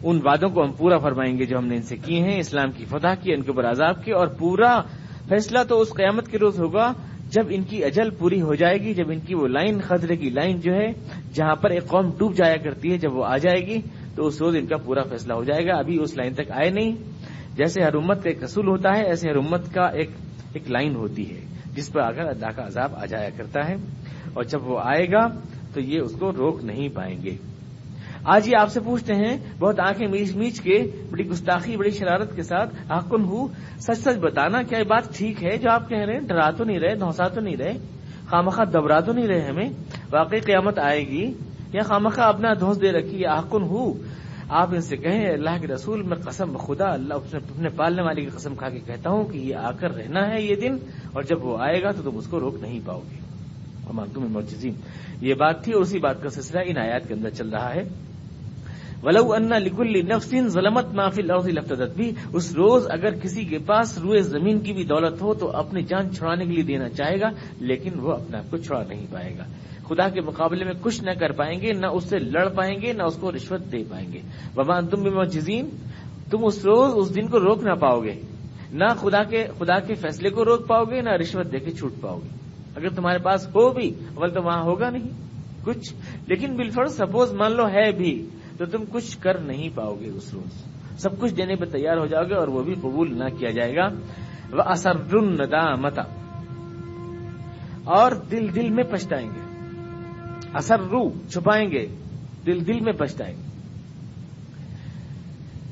ان 0.03 0.21
وعدوں 0.25 0.49
کو 0.49 0.65
ہم 0.65 0.73
پورا 0.73 0.99
فرمائیں 0.99 1.39
گے 1.39 1.45
جو 1.45 1.59
ہم 1.59 1.67
نے 1.67 1.77
ان 1.77 1.83
سے 1.83 1.97
کیے 1.97 2.21
ہیں، 2.21 2.39
اسلام 2.39 2.71
کی 2.73 2.85
فتح 2.85 3.15
کی، 3.23 3.33
ان 3.33 3.43
کے 3.43 3.51
اوپر 3.51 3.71
عذاب 3.71 4.05
کی 4.05 4.13
اور 4.13 4.27
پورا 4.27 4.81
فیصلہ 5.29 5.59
تو 5.69 5.81
اس 5.81 5.89
قیامت 5.97 6.29
کے 6.29 6.39
روز 6.39 6.61
ہوگا 6.61 6.93
جب 7.31 7.47
ان 7.51 7.63
کی 7.63 7.85
اجل 7.85 8.11
پوری 8.11 8.43
ہو 8.43 8.55
جائے 8.55 8.79
گی، 8.79 8.95
جب 8.95 9.11
ان 9.11 9.21
کی 9.21 9.35
وہ 9.35 9.49
لائن 9.49 9.81
خطرے 9.81 10.17
کی 10.17 10.31
لائن 10.31 10.61
جو 10.61 10.73
ہے، 10.73 10.93
جہاں 11.35 11.55
پر 11.55 11.71
ایک 11.71 11.87
قوم 11.87 12.11
ڈوب 12.19 12.35
جایا 12.35 12.57
کرتی 12.57 12.93
ہے، 12.93 12.99
جب 12.99 13.13
وہ 13.13 13.25
آ 13.25 13.37
جائے 13.37 13.67
گی 13.67 13.81
تو 14.15 14.27
اس 14.27 14.43
روز 14.43 14.57
ان 14.57 14.67
کا 14.67 14.77
پورا 14.77 15.03
فیصلہ 15.03 15.33
ہو 15.33 15.45
جائے 15.45 15.67
گا۔ 15.67 15.79
ابھی 15.79 15.99
اس 16.03 16.17
لائن 16.17 16.35
تک 16.35 16.51
آئے 16.51 16.71
نہیں۔ 16.71 16.93
جیسے 17.57 17.83
ہر 17.83 17.95
امت 17.95 18.23
کا 18.23 18.29
ایک 18.29 18.43
رسول 18.43 18.69
ہوتا 18.69 18.91
ہے، 18.97 19.05
ایسے 19.05 19.31
ہر 19.31 19.37
امت 19.37 19.75
کا 19.75 19.83
ایک 19.83 20.11
ایک 20.53 20.71
لائن 20.71 20.95
ہوتی 20.95 21.31
ہے۔ 21.31 21.54
جس 21.75 21.93
پر 21.93 22.01
اگر 22.01 22.29
اللہ 22.29 22.51
کا 22.57 22.67
عذاب 22.67 22.95
آ 22.95 23.07
جایا 23.07 23.29
کرتا 23.37 23.69
ہے 23.69 23.75
اور 24.33 24.45
جب 24.45 24.69
وہ 24.69 24.81
آئے 24.83 25.07
گا 25.13 25.27
تو 25.75 25.81
یہ 25.81 26.01
اس 26.01 26.13
کو 26.19 26.33
روک 26.33 26.65
نہیں 26.65 26.89
پائیں 26.89 27.23
گے۔ 27.23 27.37
آج 28.25 28.49
یہ 28.49 28.57
آپ 28.61 28.71
سے 28.71 28.81
پوچھتے 28.81 29.15
ہیں، 29.15 29.37
بہت 29.59 29.81
آنکھیں 29.81 30.09
میچ 30.09 30.37
میچ 30.37 30.61
کے، 30.61 30.79
بڑی 31.11 31.27
گستاخی، 31.27 31.77
بڑی 31.77 31.91
شرارت 31.91 32.37
کے 32.37 32.43
ساتھ 32.43 32.75
آکن 32.89 33.25
ہوں 33.25 33.49
سچ 33.79 33.99
سچ 33.99 34.19
بتانا 34.21 34.63
کیا 34.63 34.79
یہ 34.79 34.85
بات 34.85 35.15
ٹھیک 35.15 35.45
ہے 35.45 35.57
جو 35.57 35.71
آپ 35.71 35.89
کہہ 35.89 36.05
رہے 36.05 36.13
ہیں؟ 36.13 36.21
ڈرا 36.21 36.51
تو 36.51 36.65
نہیں 36.65 36.79
رہے 36.79 36.95
دھوسا 36.95 37.29
تو 37.29 37.41
نہیں 37.41 37.57
رہے 37.57 37.73
خامخواہ 38.27 38.65
دبرا 38.65 39.01
تو 39.01 39.13
نہیں 39.13 39.27
رہے 39.27 39.41
ہمیں؟ 39.41 39.69
واقعی 40.11 40.41
قیامت 40.41 40.79
آئے 40.79 41.09
گی 41.09 41.33
یا 41.73 41.83
خامخواہ 41.83 42.29
اپنا 42.29 42.53
دھوس 42.61 42.81
دے 42.81 42.93
رکھی 42.93 43.21
یا 43.21 43.33
آکن 43.33 43.63
ہوں 43.63 43.93
آپ 44.49 44.69
ان 44.73 44.81
سے 44.81 44.97
کہیں، 44.97 45.29
اللہ 45.29 45.61
کے 45.61 45.67
رسول، 45.67 46.03
میں 46.03 46.17
قسم، 46.17 46.57
خدا، 46.57 46.93
اللہ 46.93 47.15
اپنے 47.15 47.69
پالنے 47.69 48.03
والے 48.03 48.21
کی 48.21 48.31
قسم 48.31 48.55
کھا 48.55 48.69
کے 48.69 48.79
کہتا 48.79 49.11
ہوں 49.11 49.25
کہ 49.25 49.39
یہ 49.39 49.55
آ 49.57 49.71
کر 49.71 49.95
رہنا 49.95 50.31
ہے 50.31 50.43
یہ 50.43 50.55
دن، 50.55 50.77
اور 51.13 51.23
جب 51.23 51.45
وہ 51.45 51.59
آئے 51.59 51.83
گا 51.83 51.91
تو 51.91 52.11
تم 52.11 52.17
اس 52.17 52.27
کو 52.27 52.41
روک 52.41 52.55
نہیں 52.63 52.81
پاؤ 52.85 53.01
گے۔ 53.01 53.23
تم 54.15 54.27
مرجزیم 54.33 54.75
یہ 55.21 55.35
بات 55.35 55.65
تھی 55.65 55.73
اور 55.73 55.83
اسی 55.83 55.99
بات 55.99 56.23
کا 56.23 56.29
سلسلہ 56.29 56.61
ان 56.67 56.79
آیات 56.79 57.09
کے 57.09 57.15
اندر 57.15 57.31
چل 57.31 57.49
رہا 57.49 57.75
ہے۔ 57.75 57.83
ولو 59.03 59.33
ان 59.33 59.49
لکل 59.49 60.07
نفسین 60.09 60.49
ظلمت 60.49 60.87
معافی 60.95 61.23
لفظ 61.23 61.49
لفتدت 61.49 61.97
بھی 61.97 62.11
اس 62.33 62.53
روز 62.53 62.87
اگر 62.91 63.15
کسی 63.15 63.45
کے 63.45 63.59
پاس 63.59 63.99
روئے 63.99 64.21
زمین 64.23 64.61
کی 64.61 64.73
بھی 64.73 64.85
دولت 64.85 65.23
ہو 65.23 65.35
تو 65.35 65.51
اپنی 65.57 65.83
جان 65.83 66.11
چھڑانے 66.11 66.45
کے 66.45 66.53
لیے 66.53 66.63
دینا 66.63 66.89
چاہے 66.89 67.21
گا، 67.21 67.31
لیکن 67.61 68.01
وہ 68.01 68.13
اپنے 68.13 68.39
آپ 68.39 68.51
کو 68.51 68.57
چھڑا 68.57 68.83
نہیں 68.89 69.07
پائے 69.11 69.35
گا۔ 69.39 69.45
خدا 69.89 70.09
کے 70.09 70.21
مقابلے 70.21 70.65
میں 70.65 70.73
کچھ 70.81 71.05
نہ 71.05 71.11
کر 71.11 71.33
پائیں 71.33 71.61
گے، 71.61 71.73
نہ 71.73 71.87
اس 71.87 72.05
سے 72.05 72.19
لڑ 72.19 72.49
پائیں 72.49 72.81
گے، 72.83 72.93
نہ 72.93 73.03
اس 73.03 73.17
کو 73.17 73.33
رشوت 73.33 73.73
دے 73.73 73.85
پائیں 73.91 74.13
گے۔ 74.13 74.21
بابا 74.55 74.81
تم 74.81 75.03
بھی 75.03 75.11
مجزین 75.11 75.69
تم 76.31 76.45
اس 76.45 76.65
روز، 76.65 76.93
اس 76.95 77.15
دن 77.15 77.29
کو 77.29 77.39
روک 77.41 77.63
نہ 77.63 77.75
پاؤ 77.75 78.01
گے۔ 78.01 78.21
نہ 78.73 78.85
خدا 79.01 79.23
کے 79.25 79.47
خدا 79.59 79.79
کے 79.79 79.95
فیصلے 79.95 80.31
کو 80.31 80.45
روک 80.45 80.69
پاؤ 80.69 80.85
گے، 80.85 81.01
نہ 81.01 81.11
رشوت 81.11 81.53
دے 81.53 81.59
کے 81.59 81.71
چھوٹ 81.71 81.93
پاؤ 82.01 82.19
گے۔ 82.19 82.29
اگر 82.77 82.89
تمہارے 82.89 83.19
پاس 83.19 83.47
ہو 83.49 83.73
بھی، 83.73 83.95
اول 84.15 84.31
تو 84.31 84.43
وہاں 84.43 84.63
ہوگا 84.63 84.91
نہیں۔ 84.91 85.09
کچھ، 85.65 85.95
لیکن 86.27 86.57
بالفر 86.57 86.87
سپوز 86.87 87.33
مان 87.33 87.53
لو 87.53 87.67
ہے 87.67 87.93
بھی، 87.93 88.29
تو 88.59 88.67
تم 88.67 88.85
کچھ 88.93 89.19
کر 89.19 89.39
نہیں 89.39 89.69
پاؤ 89.75 89.95
گے 90.01 90.11
اس 90.11 90.35
روز۔ 90.35 90.65
سب 90.99 91.21
کچھ 91.21 91.35
دینے 91.35 91.57
پہ 91.57 91.65
تیار 91.65 91.97
ہو 91.97 92.07
جاؤ 92.07 92.25
گے 92.25 92.35
اور 92.35 92.49
وہ 92.49 92.63
بھی 92.63 92.75
قبول 92.75 93.19
نہ 93.19 93.25
کیا 93.39 93.51
جائے 93.51 93.77
گا۔ 93.77 93.89
وہ 94.53 94.63
اثر 94.67 94.95
ندامت 95.15 95.99
اور 97.85 98.13
دل 98.31 98.55
دل 98.55 98.71
میں 98.71 98.85
پچھتائیں 98.85 99.29
گے۔ 99.29 99.44
اثر 100.55 100.81
رو 100.81 101.11
چھپائیں 101.29 101.71
گے، 101.71 101.87
دل 102.47 102.67
دل 102.67 102.81
میں 102.81 102.93
پچھتائیں 102.93 103.37
گے۔ 103.37 103.55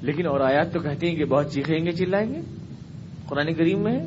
لیکن 0.02 0.26
اور 0.26 0.40
آیات 0.40 0.72
تو 0.72 0.80
کہتی 0.80 1.08
ہیں 1.08 1.16
کہ 1.16 1.24
بہت 1.24 1.52
چیخیں 1.52 1.84
گے، 1.84 1.92
چلائیں 1.92 2.34
گے۔ 2.34 2.40
قرآن 3.28 3.54
کریم 3.54 3.82
میں 3.82 4.00
ہے 4.00 4.06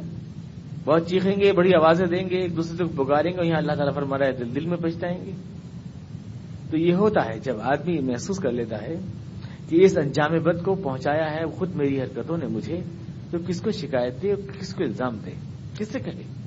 بہت 0.85 1.09
چیخیں 1.09 1.35
گے، 1.39 1.53
بڑی 1.53 1.73
آوازیں 1.75 2.05
دیں 2.05 2.29
گے، 2.29 2.35
ایک 2.35 2.55
دوسرے 2.55 2.85
کو 2.85 3.05
پکاریں 3.05 3.31
گے 3.31 3.47
یہاں 3.47 3.57
اللہ 3.57 3.71
تعالیٰ 3.71 3.93
فرما 3.93 4.17
رہا 4.17 4.25
ہے، 4.25 4.31
دل 4.31 4.55
دل 4.55 4.65
میں 4.65 4.77
پچھتائیں 4.77 5.25
گے۔ 5.25 5.31
تو 6.71 6.77
یہ 6.77 6.93
ہوتا 6.93 7.25
ہے، 7.25 7.39
جب 7.39 7.55
آدمی 7.61 7.99
محسوس 7.99 8.37
کر 8.37 8.51
لیتا 8.51 8.81
ہے 8.81 8.95
کہ 9.69 9.85
اس 9.85 9.97
انجام 9.97 10.37
بد 10.43 10.63
کو 10.65 10.75
پہنچایا 10.75 11.31
ہے، 11.31 11.45
خود 11.45 11.75
میری 11.75 12.01
حرکتوں 12.01 12.37
نے 12.37 12.45
مجھے 12.47 12.79
تو 13.31 13.37
کس 13.47 13.61
کو 13.61 13.71
شکایت 13.71 14.21
دے 14.21 14.31
اور 14.31 14.59
کس 14.59 14.75
کو 14.75 14.83
الزام 14.83 15.17
دے؟ 15.25 15.31
کس 15.77 15.87
سے 15.87 15.99
کہے 15.99 16.44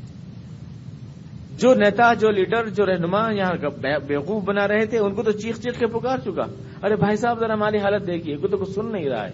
جو 1.59 1.75
نیتا، 1.75 2.15
جو 2.15 2.31
لیڈر، 2.31 2.69
جو 2.69 2.87
رہنما 2.87 3.31
یہاں 3.31 3.87
بیوقوف 4.07 4.45
بنا 4.45 4.69
رہے 4.69 4.87
تھے، 4.87 4.99
ان 4.99 5.15
کو 5.15 5.23
تو 5.23 5.33
چیخ 5.33 5.61
چیخ 5.61 5.79
کے 5.79 5.87
پکار 5.87 6.19
چکا۔ 6.19 6.45
ارے 6.83 6.97
بھائی 6.97 7.17
صاحب، 7.17 7.41
ذرا 7.41 7.55
ہماری 7.55 7.79
حالت 7.79 8.07
دیکھیے 8.07 8.37
کو 8.37 8.49
تو 8.49 8.57
کچھ 8.57 8.71
سن 8.71 8.93
نہیں 8.93 9.09
رہا 9.09 9.27
ہے۔ 9.27 9.33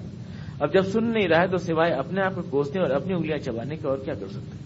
اب 0.61 0.73
جب 0.73 0.83
سن 0.83 1.05
نہیں 1.05 1.29
رہا 1.29 1.43
ہے 1.43 1.47
تو 1.47 1.57
سوائے 1.57 1.93
اپنے 1.93 2.23
آپ 2.23 2.35
کو 2.35 2.43
کوسنے 2.51 2.83
اور 2.83 2.91
اپنی 2.91 3.15
انگلیاں 3.15 3.39
چبانے 3.39 3.77
کے 3.77 3.89
اور 3.89 3.99
کیا 3.99 4.15
کر 4.15 4.27
سکتے 4.29 4.65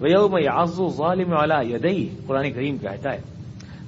میں 0.00 0.44
آزو 0.52 0.88
ظالم 0.88 1.32
والا 1.32 1.60
یدئی 1.60 2.08
قرآن 2.26 2.52
کریم 2.52 2.78
کہتا 2.78 3.12
ہے، 3.12 3.20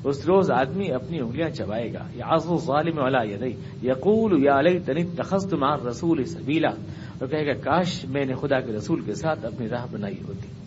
اس 0.05 0.26
روز 0.26 0.50
آدمی 0.50 0.93
اپنی 0.93 1.21
انگلیاں 1.21 1.49
چبائے 1.49 1.93
گا۔ 1.93 2.07
یا 2.14 2.25
آزو 2.29 2.57
ظالم 2.57 2.99
والا 2.99 3.23
یدئی 3.23 3.52
یقول 3.83 4.45
یا 4.45 4.59
علیہ 4.59 4.79
تنی 4.87 5.05
تخست 5.05 5.55
مار 5.55 5.87
رسول 5.87 6.25
سبیلا۔ 6.25 6.71
اور 7.19 7.29
کہے 7.29 7.47
گا، 7.47 7.52
کاش 7.52 8.05
میں 8.05 8.25
نے 8.25 8.35
خدا 8.35 8.61
کے 8.61 8.73
رسول 8.73 9.00
کے 9.00 9.14
ساتھ 9.14 9.47
اپنی 9.47 9.69
راہ 9.69 9.87
بنائی 9.93 10.17
ہوتی۔ 10.29 10.62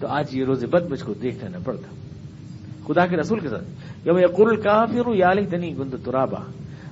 تو 0.00 0.06
آج 0.06 0.36
یہ 0.36 0.44
روز 0.44 0.64
بد 0.64 0.90
مجھ 0.90 1.04
کو 1.04 1.12
دیکھ 1.14 1.44
لینا 1.44 1.58
پڑتا۔ 1.64 1.94
خدا 2.86 3.06
کے 3.06 3.16
رسول 3.16 3.40
کے 3.40 3.48
ساتھ۔ 3.48 3.64
یا 4.04 4.12
یقول 4.16 4.60
کافر 4.60 5.14
یا 5.14 5.30
علیہ 5.30 5.76
گند 5.78 5.94
ترابا۔ 6.04 6.40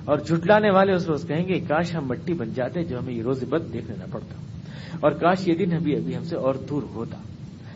اور 0.05 0.17
جھٹلانے 0.17 0.69
والے 0.69 0.93
اس 0.93 1.07
روز 1.07 1.27
کہیں 1.27 1.47
گے، 1.47 1.59
کاش 1.59 1.95
ہم 1.95 2.07
مٹی 2.07 2.33
بن 2.33 2.53
جاتے 2.53 2.83
جو 2.83 2.99
ہمیں 2.99 3.13
یہ 3.13 3.23
روز 3.23 3.43
بد 3.49 3.73
دیکھ 3.73 3.91
لینا 3.91 4.05
پڑتا۔ 4.11 4.35
اور 4.99 5.11
کاش 5.11 5.47
یہ 5.47 5.55
دن 5.55 5.73
ابھی 5.73 5.95
ابھی 5.95 6.17
ہم 6.17 6.23
سے 6.23 6.35
اور 6.35 6.55
دور 6.55 6.83
ہوتا۔ 6.95 7.17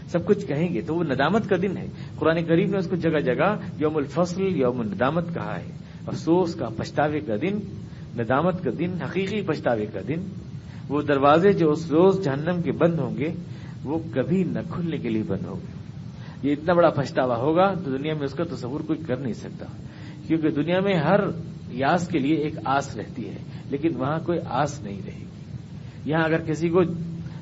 سب 0.07 0.25
کچھ 0.25 0.45
کہیں 0.45 0.73
گے 0.73 0.81
تو 0.81 0.95
وہ 0.95 1.03
ندامت 1.03 1.49
کا 1.49 1.55
دن 1.61 1.77
ہے۔ 1.77 1.87
قرآن 2.15 2.45
کریم 2.45 2.69
نے 2.69 2.77
اس 2.77 2.87
کو 2.87 2.95
جگہ 2.95 3.19
جگہ 3.19 3.57
یوم 3.79 3.97
الفصل، 3.97 4.41
یوم 4.41 4.79
الندامت 4.79 5.33
کہا 5.33 5.57
ہے۔ 5.57 5.71
افسوس 6.07 6.55
کا 6.55 6.69
پچھتاوے 6.77 7.19
کا 7.19 7.35
دن، 7.41 7.59
ندامت 8.21 8.63
کا 8.63 8.69
دن، 8.79 9.01
حقیقی 9.03 9.41
پچھتاوے 9.41 9.85
کا 9.85 9.99
دن۔ 10.07 10.19
وہ 10.89 11.01
دروازے 11.01 11.53
جو 11.53 11.71
اس 11.71 11.91
روز 11.91 12.23
جہنم 12.23 12.61
کے 12.61 12.71
بند 12.71 12.99
ہوں 12.99 13.17
گے 13.17 13.31
وہ 13.87 13.99
کبھی 14.13 14.43
نہ 14.43 14.59
کھلنے 14.69 14.97
کے 14.97 15.09
لیے 15.09 15.23
بند 15.27 15.45
ہوں 15.45 15.59
یہ 16.43 16.51
اتنا 16.51 16.73
بڑا 16.73 16.89
پچھتاوا 16.89 17.37
ہوگا 17.37 17.73
تو 17.85 17.97
دنیا 17.97 18.13
میں 18.13 18.23
اس 18.23 18.33
کا 18.33 18.43
تصور 18.43 18.79
کوئی 18.79 18.99
کر 18.99 19.17
نہیں 19.17 19.33
سکتا۔ 19.33 19.65
کیونکہ 20.27 20.49
دنیا 20.49 20.79
میں 20.79 20.93
ہر 20.93 21.19
یاس 21.71 22.07
کے 22.07 22.19
لیے 22.19 22.35
ایک 22.35 22.53
آس 22.65 22.97
رہتی 22.97 23.29
ہے، 23.29 23.37
لیکن 23.69 23.89
وہاں 23.95 24.19
کوئی 24.25 24.39
آس 24.49 24.83
نہیں 24.83 25.01
رہے 25.05 25.19
گی۔ 25.19 25.25
یہاں 26.05 26.23
اگر 26.23 26.41
کسی 26.41 26.69
کو 26.69 26.81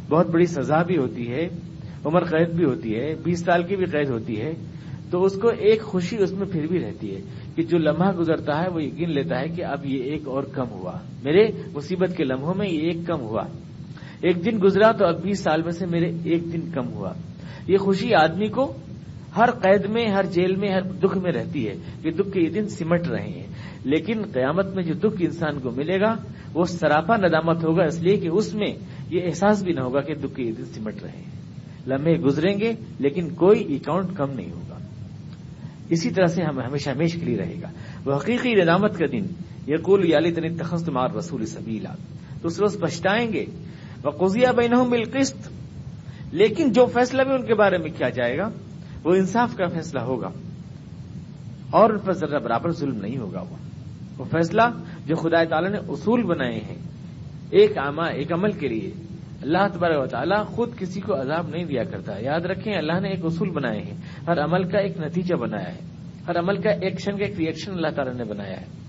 بہت 0.10 0.30
بڑی 0.30 0.46
سزا 0.46 0.84
بھی 0.84 0.98
ہوتی 0.98 1.32
ہے، 1.32 1.48
عمر 2.06 2.24
قید 2.24 2.50
بھی 2.50 2.66
ہوتی 2.66 2.96
ہے، 2.96 3.16
بیس 3.24 3.40
سال 3.40 3.64
کی 3.64 3.76
بھی 3.76 3.86
قید 3.86 4.10
ہوتی 4.10 4.42
ہے، 4.42 4.54
تو 5.12 5.24
اس 5.24 5.34
کو 5.34 5.48
ایک 5.48 5.82
خوشی 5.82 6.18
اس 6.18 6.32
میں 6.32 6.48
پھر 6.48 6.68
بھی 6.68 6.80
رہتی 6.80 7.16
ہے 7.16 7.22
کہ 7.56 7.64
جو 7.64 7.78
لمحہ 7.78 8.12
گزرتا 8.12 8.64
ہے 8.64 8.70
وہ 8.70 8.84
یقین 8.84 9.12
لیتا 9.12 9.40
ہے 9.40 9.48
کہ 9.48 9.66
اب 9.66 9.86
یہ 9.86 10.04
ایک 10.04 10.28
اور 10.28 10.44
کم 10.44 10.70
ہوا۔ 10.70 10.94
میرے 11.24 11.48
مصیبت 11.74 12.18
کے 12.18 12.24
لمحوں 12.24 12.54
میں 12.54 12.68
یہ 12.70 12.80
ایک 12.80 12.98
کم 13.08 13.22
ہوا۔ 13.22 13.44
ایک 14.22 14.46
دن 14.46 14.60
گزرا 14.64 14.92
تو 14.92 15.06
اب 15.06 15.22
بیس 15.22 15.40
سال 15.40 15.62
میں 15.62 15.72
سے 15.72 15.86
میرے 15.86 16.12
ایک 16.24 16.54
دن 16.54 16.72
کم 16.72 16.94
ہوا۔ 16.94 17.14
یہ 17.68 17.78
خوشی 17.78 18.14
آدمی 18.14 18.48
کو 18.48 18.74
ہر 19.38 19.52
قید 19.52 19.86
میں، 19.86 20.08
ہر 20.08 20.26
جیل 20.26 20.56
میں، 20.56 20.70
ہر 20.70 20.82
دکھ 20.82 21.18
میں 21.18 21.32
رہتی 21.32 21.68
ہے 21.68 21.76
کہ 22.02 22.12
دکھ 22.12 22.32
کے 22.32 22.42
یہ 22.42 22.50
دن 22.50 22.70
سمٹ 22.70 23.08
رہے 23.08 23.30
ہیں۔ 23.30 23.48
لیکن 23.84 24.22
قیامت 24.34 24.76
میں 24.76 24.84
جو 24.84 24.94
دکھ 24.94 25.16
انسان 25.20 25.60
کو 25.60 25.72
ملے 25.72 26.00
گا، 26.00 26.16
وہ 26.54 26.64
سراپا 26.64 27.18
ندامت 27.18 27.64
ہوگا۔ 27.64 27.84
اس 27.84 28.02
لیے 28.02 28.18
کہ 28.18 28.28
اس 28.28 28.54
میں 28.54 28.76
یہ 29.10 29.22
احساس 29.26 29.64
بھی 29.64 29.74
نہ 29.74 29.80
ہوگا 29.80 30.02
کہ 30.02 30.16
دکھ 30.16 30.36
کے 30.36 30.44
یہ 30.44 30.52
دن 30.52 30.66
سمٹ 30.66 31.04
رہے 31.04 31.12
ہیں۔ 31.12 31.42
لمحے 31.88 32.14
گزریں 32.14 32.60
گے، 32.60 32.74
لیکن 33.00 33.30
کوئی 33.30 33.76
اکاؤنٹ 33.76 34.18
کم 34.18 34.32
نہیں 34.32 34.52
ہوگا۔ 34.52 34.78
اسی 35.90 36.10
طرح 36.10 36.26
سے 36.26 36.44
ہم 36.44 36.60
ہمیشہ 36.60 36.90
ہمیش 36.90 37.14
کے 37.14 37.26
لیے 37.26 37.38
رہے 37.38 37.56
گا۔ 37.62 37.68
وہ 38.06 38.16
حقیقی 38.16 38.54
ندامت 38.54 38.98
کا 38.98 39.06
دن۔ 39.12 39.26
یقول 39.68 40.10
یالی 40.10 40.32
تن 40.32 40.58
تخص 40.58 40.90
مار 40.90 41.10
رسول 41.18 41.46
سبیلا۔ 41.46 41.94
تو 42.42 42.48
اس 42.48 42.60
روز 42.60 42.80
پچھتائیں 42.80 43.34
گے 43.34 43.46
وہ 44.06 44.12
قزیا 44.12 44.52
بین 44.52 44.90
بالقسط، 44.90 45.50
لیکن 46.32 46.72
جو 46.72 46.86
فیصلہ 46.86 47.22
بھی 47.22 47.32
ان 47.32 47.46
کے 47.46 47.56
بارے 47.56 47.78
میں 47.78 47.90
کیا 47.98 48.10
جائے 48.10 48.38
گا، 48.38 48.50
وہ 49.04 49.16
انصاف 49.16 49.56
کا 49.56 49.68
فیصلہ 49.68 50.00
ہوگا۔ 50.00 50.30
اور 51.70 51.90
ان 51.90 52.00
پر 52.00 52.14
ذرا 52.14 52.38
برابر 52.38 52.72
ظلم 52.72 52.96
نہیں 52.96 53.18
ہوگا 53.18 53.42
وہ۔ 53.42 53.56
وہ 54.18 54.26
فیصلہ 54.26 54.62
جو 55.06 55.16
خدا 55.16 55.44
تعالی 55.44 55.68
نے 55.68 55.78
اصول 55.78 56.24
بنائے 56.24 56.60
ہیں، 56.70 56.76
ایک 57.50 57.78
ایک 58.14 58.34
عمل 58.34 58.52
کے 58.52 58.68
لیے۔ 58.68 58.92
اللہ 59.42 59.68
تبارک 59.74 60.04
و 60.04 60.06
تعالیٰ 60.06 60.46
خود 60.46 60.78
کسی 60.78 61.02
کو 61.02 61.22
عذاب 61.22 61.50
نہیں 61.50 61.66
دیا 61.66 61.84
کرتا۔ 61.84 62.14
یاد 62.20 62.40
رکھیں، 62.40 62.78
اللہ 62.78 63.00
نے 63.00 63.10
ایک 63.10 63.26
اصول 63.26 63.50
بنائے 63.50 63.80
ہیں۔ 63.82 63.98
ہر 64.28 64.40
عمل 64.40 64.64
کا 64.64 64.78
ایک 64.80 65.00
نتیجہ 65.00 65.36
بنایا 65.36 65.74
ہے۔ 65.74 65.80
ہر 66.28 66.40
عمل 66.40 66.62
کا 66.62 66.70
ایکشن 66.70 67.18
کا 67.18 67.26
ایک 67.26 67.38
ریئیکشن 67.38 67.72
اللہ 67.72 67.88
تعالیٰ 67.88 68.14
نے 68.14 68.24
بنایا 68.24 68.62
ہے۔ 68.62 68.85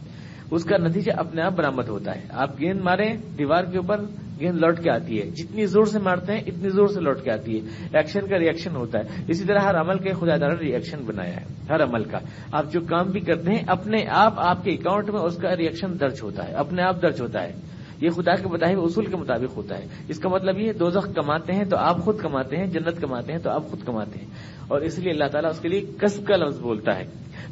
اس 0.51 0.65
کا 0.65 0.77
نتیجہ 0.77 1.13
اپنے 1.17 1.43
آپ 1.43 1.53
برامد 1.53 1.89
ہوتا 1.89 2.15
ہے۔ 2.15 2.21
آپ 2.31 2.61
گیند 2.61 2.81
ماریں، 2.81 3.17
دیوار 3.39 3.65
کے 3.65 3.77
اوپر 3.77 4.01
گیند 4.41 4.59
لوٹ 4.59 4.81
کے 4.81 4.91
آتی 4.91 5.21
ہے۔ 5.21 5.31
جتنی 5.31 5.67
زور 5.67 5.85
سے 5.85 5.99
مارتے 5.99 6.33
ہیں، 6.33 6.41
اتنی 6.47 6.69
زور 6.69 6.87
سے 6.87 7.01
لوٹ 7.01 7.23
کے 7.23 7.31
آتی 7.31 7.61
ہے۔ 7.61 7.89
ایکشن 7.93 8.27
کا 8.27 8.39
ریئیکشن 8.39 8.77
ہوتا 8.77 8.99
ہے۔ 8.99 9.25
اسی 9.29 9.45
طرح 9.45 9.59
ہر 9.59 9.75
عمل 9.75 9.99
کا 9.99 10.15
خدا 10.15 10.37
تعالیٰ 10.37 10.61
نے 10.61 10.69
ریئیکشن 10.69 10.99
بنایا 11.07 11.37
ہے۔ 11.37 11.45
ہر 11.71 11.83
عمل 11.83 12.05
کا۔ 12.05 12.19
آپ 12.53 12.73
جو 12.73 12.81
کام 12.81 13.11
بھی 13.11 13.21
کرتے 13.21 13.51
ہیں، 13.51 13.63
اپنے 13.67 13.99
آپ 14.09 14.35
آپ 14.37 14.65
کے 14.65 14.71
اکاؤنٹ 14.71 15.11
میں 15.11 15.21
اس 15.21 15.37
کا 15.37 15.57
ریئیکشن 15.57 16.01
درج 16.01 16.19
ہوتا 16.23 16.49
ہے۔ 16.49 16.55
اپنے 16.55 16.83
آپ 16.83 17.03
درج 17.03 17.21
ہوتا 17.21 17.43
ہے۔ 17.43 17.53
یہ 18.01 18.11
خدا 18.11 18.35
کے 18.35 18.49
بتائے 18.49 18.75
ہوئے 18.75 18.87
اصول 18.87 19.07
کے 19.07 19.17
مطابق 19.17 19.57
ہوتا 19.57 19.79
ہے۔ 19.79 19.87
اس 20.09 20.19
کا 20.19 20.29
مطلب 20.29 20.59
یہ 20.59 20.73
دو 20.73 20.91
کماتے 20.91 21.53
ہیں 21.53 21.65
تو 21.65 21.77
آپ 21.77 21.99
خود 21.99 22.19
کماتے 22.19 22.57
ہیں، 22.57 22.67
جنت 22.67 23.01
کماتے 23.01 23.33
ہیں 23.33 23.39
تو 23.39 23.51
آپ 23.51 23.67
خود 23.67 23.81
کماتے 23.85 24.19
ہیں۔ 24.19 24.27
اور 24.69 24.81
اس 24.81 24.99
لیے 24.99 25.13
اللہ 25.13 25.29
تعالیٰ 25.33 25.51
اس 25.51 25.59
کے 25.59 25.69
لیے 25.69 25.81
کسب 26.01 26.27
کا 26.27 26.37
لفظ 26.37 26.61
بولتا 26.61 26.99
ہے۔ 26.99 27.05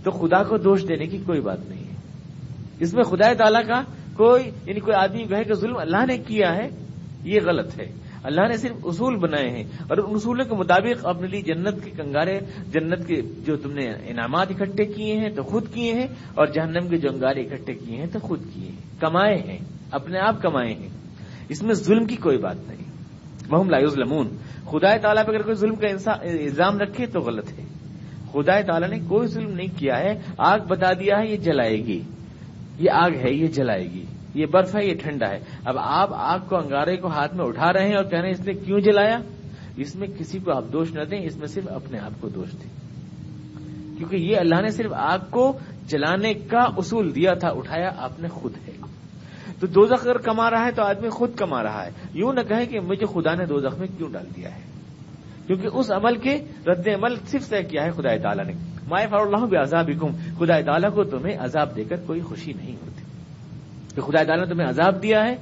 تو 0.05 0.11
خدا 0.11 0.43
کو 0.43 0.57
دوش 0.57 0.89
دینے 0.89 1.07
کی 1.07 1.19
کوئی 1.27 1.41
بات 1.41 1.59
نہیں 1.69 1.85
ہے۔ 1.85 1.94
اس 2.81 2.95
میں 2.95 3.05
خدا 3.05 3.33
تعالیٰ 3.33 3.67
کا 3.67 3.83
کوئی 4.17 4.51
یعنی 4.67 4.81
کوئی 4.81 4.97
آدمی 4.97 5.25
کہے 5.25 5.45
کہ 5.45 5.55
ظلم 5.55 5.77
اللہ 5.77 6.07
نے 6.09 6.19
کیا 6.19 6.57
ہے، 6.57 6.69
یہ 7.25 7.41
غلط 7.47 7.81
ہے۔ 7.81 7.93
اللہ 8.23 8.41
نے 8.41 8.57
صرف 8.57 8.77
اصول 8.85 9.17
بنائے 9.17 9.51
ہیں۔ 9.51 9.65
اور 9.65 9.97
ان 9.97 10.15
اصولوں 10.15 10.45
کے 10.45 10.55
مطابق 10.55 11.07
اپنے 11.07 11.27
لیے 11.27 11.41
جنت 11.43 11.85
کے 11.85 11.91
کنگارے 11.91 12.39
جنت 12.73 13.07
کے 13.07 13.23
جو 13.47 13.57
تم 13.57 13.73
نے 13.73 13.85
انعامات 13.85 14.47
اکٹھے 14.51 14.85
کیے 14.85 15.19
ہیں 15.21 15.29
تو 15.29 15.43
خود 15.43 15.75
کیے 15.75 15.93
ہیں، 15.93 16.07
اور 16.35 16.47
جہنم 16.47 16.89
کے 16.89 16.97
جو 16.97 17.09
انگارے 17.13 17.41
اکٹھے 17.41 17.75
کیے 17.75 17.97
ہیں 17.97 18.07
تو 18.07 18.19
خود 18.19 18.41
کیے 18.55 18.69
ہیں۔ 18.69 19.01
کمائے 19.01 19.37
ہیں، 19.37 19.59
اپنے 19.91 20.19
آپ 20.19 20.43
کمائے 20.43 20.75
ہیں۔ 20.75 20.89
اس 21.49 21.63
میں 21.63 21.75
ظلم 21.75 22.07
کی 22.07 22.17
کوئی 22.17 22.39
بات 22.39 22.57
نہیں۔ 22.67 22.85
محم 23.51 23.71
لائز 23.71 23.99
لمون 23.99 24.29
خدا 24.65 24.97
تعالیٰ 24.97 25.27
پہ 25.27 25.31
اگر 25.31 25.43
کوئی 25.43 25.55
ظلم 25.55 25.75
کا 25.75 26.13
الزام 26.13 26.79
رکھے 26.79 27.07
تو 27.07 27.21
غلط 27.21 27.49
ہے۔ 27.59 27.65
خدا 28.33 28.61
تعالیٰ 28.61 28.89
نے 28.89 28.99
کوئی 29.09 29.29
ظلم 29.29 29.51
نہیں 29.51 29.79
کیا 29.79 29.99
ہے۔ 29.99 30.19
آگ 30.39 30.59
بتا 30.69 30.93
دیا 30.93 31.19
ہے، 31.19 31.29
یہ 31.29 31.37
جلائے 31.37 31.77
گی۔ 31.77 32.01
یہ 32.79 32.91
آگ 32.91 33.11
ہے، 33.11 33.33
یہ 33.33 33.47
جلائے 33.47 33.85
گی۔ 33.85 34.05
یہ 34.35 34.47
برف 34.47 34.77
ہے، 34.77 34.87
یہ 34.87 34.95
ٹھنڈا 35.03 35.31
ہے۔ 35.31 35.39
اب 35.65 35.79
آپ 35.79 36.09
آگ 36.13 36.39
کو 36.49 36.57
انگارے 36.57 36.97
کو 36.97 37.09
ہاتھ 37.09 37.35
میں 37.35 37.45
اٹھا 37.45 37.73
رہے 37.73 37.89
ہیں 37.89 37.95
اور 37.95 38.05
کہہ 38.05 38.19
رہے 38.19 38.29
ہیں، 38.29 38.41
اس 38.41 38.47
نے 38.47 38.53
کیوں 38.53 38.81
جلایا؟ 38.81 39.19
اس 39.77 39.97
میں 39.97 40.09
کسی 40.19 40.39
کو 40.39 40.53
آپ 40.53 40.65
دوش 40.73 40.93
نہ 40.93 41.05
دیں، 41.05 41.21
اس 41.23 41.37
میں 41.37 41.47
صرف 41.47 41.69
اپنے 41.69 41.99
آپ 41.99 42.21
کو 42.21 42.29
دوش 42.29 42.53
دیں۔ 42.53 42.85
کیونکہ 43.97 44.17
یہ 44.17 44.37
اللہ 44.37 44.63
نے 44.63 44.71
صرف 44.71 44.93
آگ 44.93 45.19
کو 45.31 45.59
جلانے 45.87 46.35
کا 46.35 46.61
اصول 46.77 47.15
دیا 47.15 47.35
تھا، 47.35 47.49
اٹھایا 47.49 47.91
آپ 47.97 48.21
نے 48.21 48.29
خود 48.29 48.53
ہے۔ 48.69 48.73
تو 49.61 49.67
دو 49.67 49.81
اگر 49.81 50.19
کما 50.19 50.51
رہا 50.51 50.67
ہے 50.67 50.73
تو 50.73 50.83
آدمی 50.83 51.09
خود 51.09 51.35
کما 51.37 51.63
رہا 51.63 51.87
ہے۔ 51.87 51.91
یوں 52.15 52.33
نہ 52.33 52.41
کہے 52.41 52.67
کہ 52.67 52.81
مجھے 52.81 53.07
خدا 53.07 53.35
نے 53.35 53.47
دو 53.47 53.57
میں 53.79 53.87
کیوں 53.97 54.09
ڈال 54.13 54.27
دیا 54.37 54.55
ہے؟ 54.55 54.61
کیونکہ 55.47 55.69
اس 55.73 55.93
عمل 55.93 56.17
کے 56.17 56.39
رد 56.67 56.89
عمل 56.89 57.15
صرف 57.27 57.49
طے 57.49 57.63
کیا 57.63 57.85
ہے 57.85 57.91
خدا 57.91 58.17
تعالیٰ 58.17 58.45
نے۔ 58.45 58.53
مائے 58.89 59.07
فار 59.07 59.21
اللہ 59.21 59.47
بھی 59.47 59.57
عذاب 59.57 59.91
خدا 60.39 60.61
تعالیٰ 60.61 60.95
کو 60.95 61.05
تمہیں 61.05 61.37
عذاب 61.39 61.77
دے 61.77 61.85
کر 61.85 61.97
کوئی 62.07 62.21
خوشی 62.21 62.53
نہیں 62.53 62.73
ہوتی۔ 62.73 63.03
کہ 63.95 64.03
خدا 64.03 64.23
تعالیٰ 64.23 64.47
نے 64.47 64.55
تمہیں 64.55 64.69
عذاب 64.69 65.03
دیا 65.03 65.25
ہے، 65.25 65.37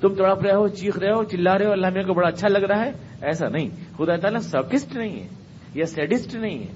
تم 0.00 0.14
تڑپ 0.14 0.42
رہے 0.42 0.54
ہو، 0.54 0.68
چیخ 0.68 0.98
رہے 0.98 1.12
ہو، 1.12 1.24
چلا 1.24 1.58
رہے 1.58 1.66
ہو، 1.66 1.72
اللہ 1.72 1.86
میرے 1.86 2.04
کو 2.04 2.14
بڑا 2.14 2.28
اچھا 2.28 2.48
لگ 2.48 2.58
رہا 2.58 2.84
ہے، 2.84 2.90
ایسا 3.22 3.48
نہیں۔ 3.48 3.68
خدا 3.96 4.16
تعالیٰ 4.16 4.40
سوکسٹ 4.40 4.96
نہیں 4.96 5.22
ہے 5.22 5.28
یا 5.74 5.86
سیڈسٹ 5.86 6.34
نہیں 6.34 6.58
ہے۔ 6.58 6.66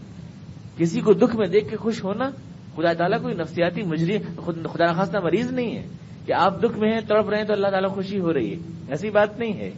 کسی 0.77 1.01
کو 1.01 1.13
دکھ 1.13 1.37
میں 1.37 1.47
دیکھ 1.47 1.69
کے 1.69 1.77
خوش 1.77 2.05
ہونا 2.05 2.31
خدا 2.77 2.93
تعالیٰ 2.93 3.23
کوئی 3.23 3.35
نفسیاتی 3.35 3.83
مجری 3.83 4.19
خدا 4.19 4.85
نخواستہ 4.91 5.19
مریض 5.19 5.53
نہیں 5.53 5.79
ہے۔ 5.79 5.87
کہ 6.27 6.33
آپ 6.33 6.63
دکھ 6.63 6.79
میں 6.79 6.93
ہیں، 6.93 7.01
تڑپ 7.01 7.29
رہے 7.29 7.39
ہیں 7.39 7.45
تو 7.45 7.53
اللہ 7.53 7.69
تعالیٰ 7.69 7.91
خوشی 7.91 8.21
ہو 8.21 8.35
رہی 8.35 8.51
ہے۔ 8.53 8.57
ایسی 8.89 9.11
بات 9.11 9.39
نہیں 9.39 9.53
ہے۔ 9.53 9.71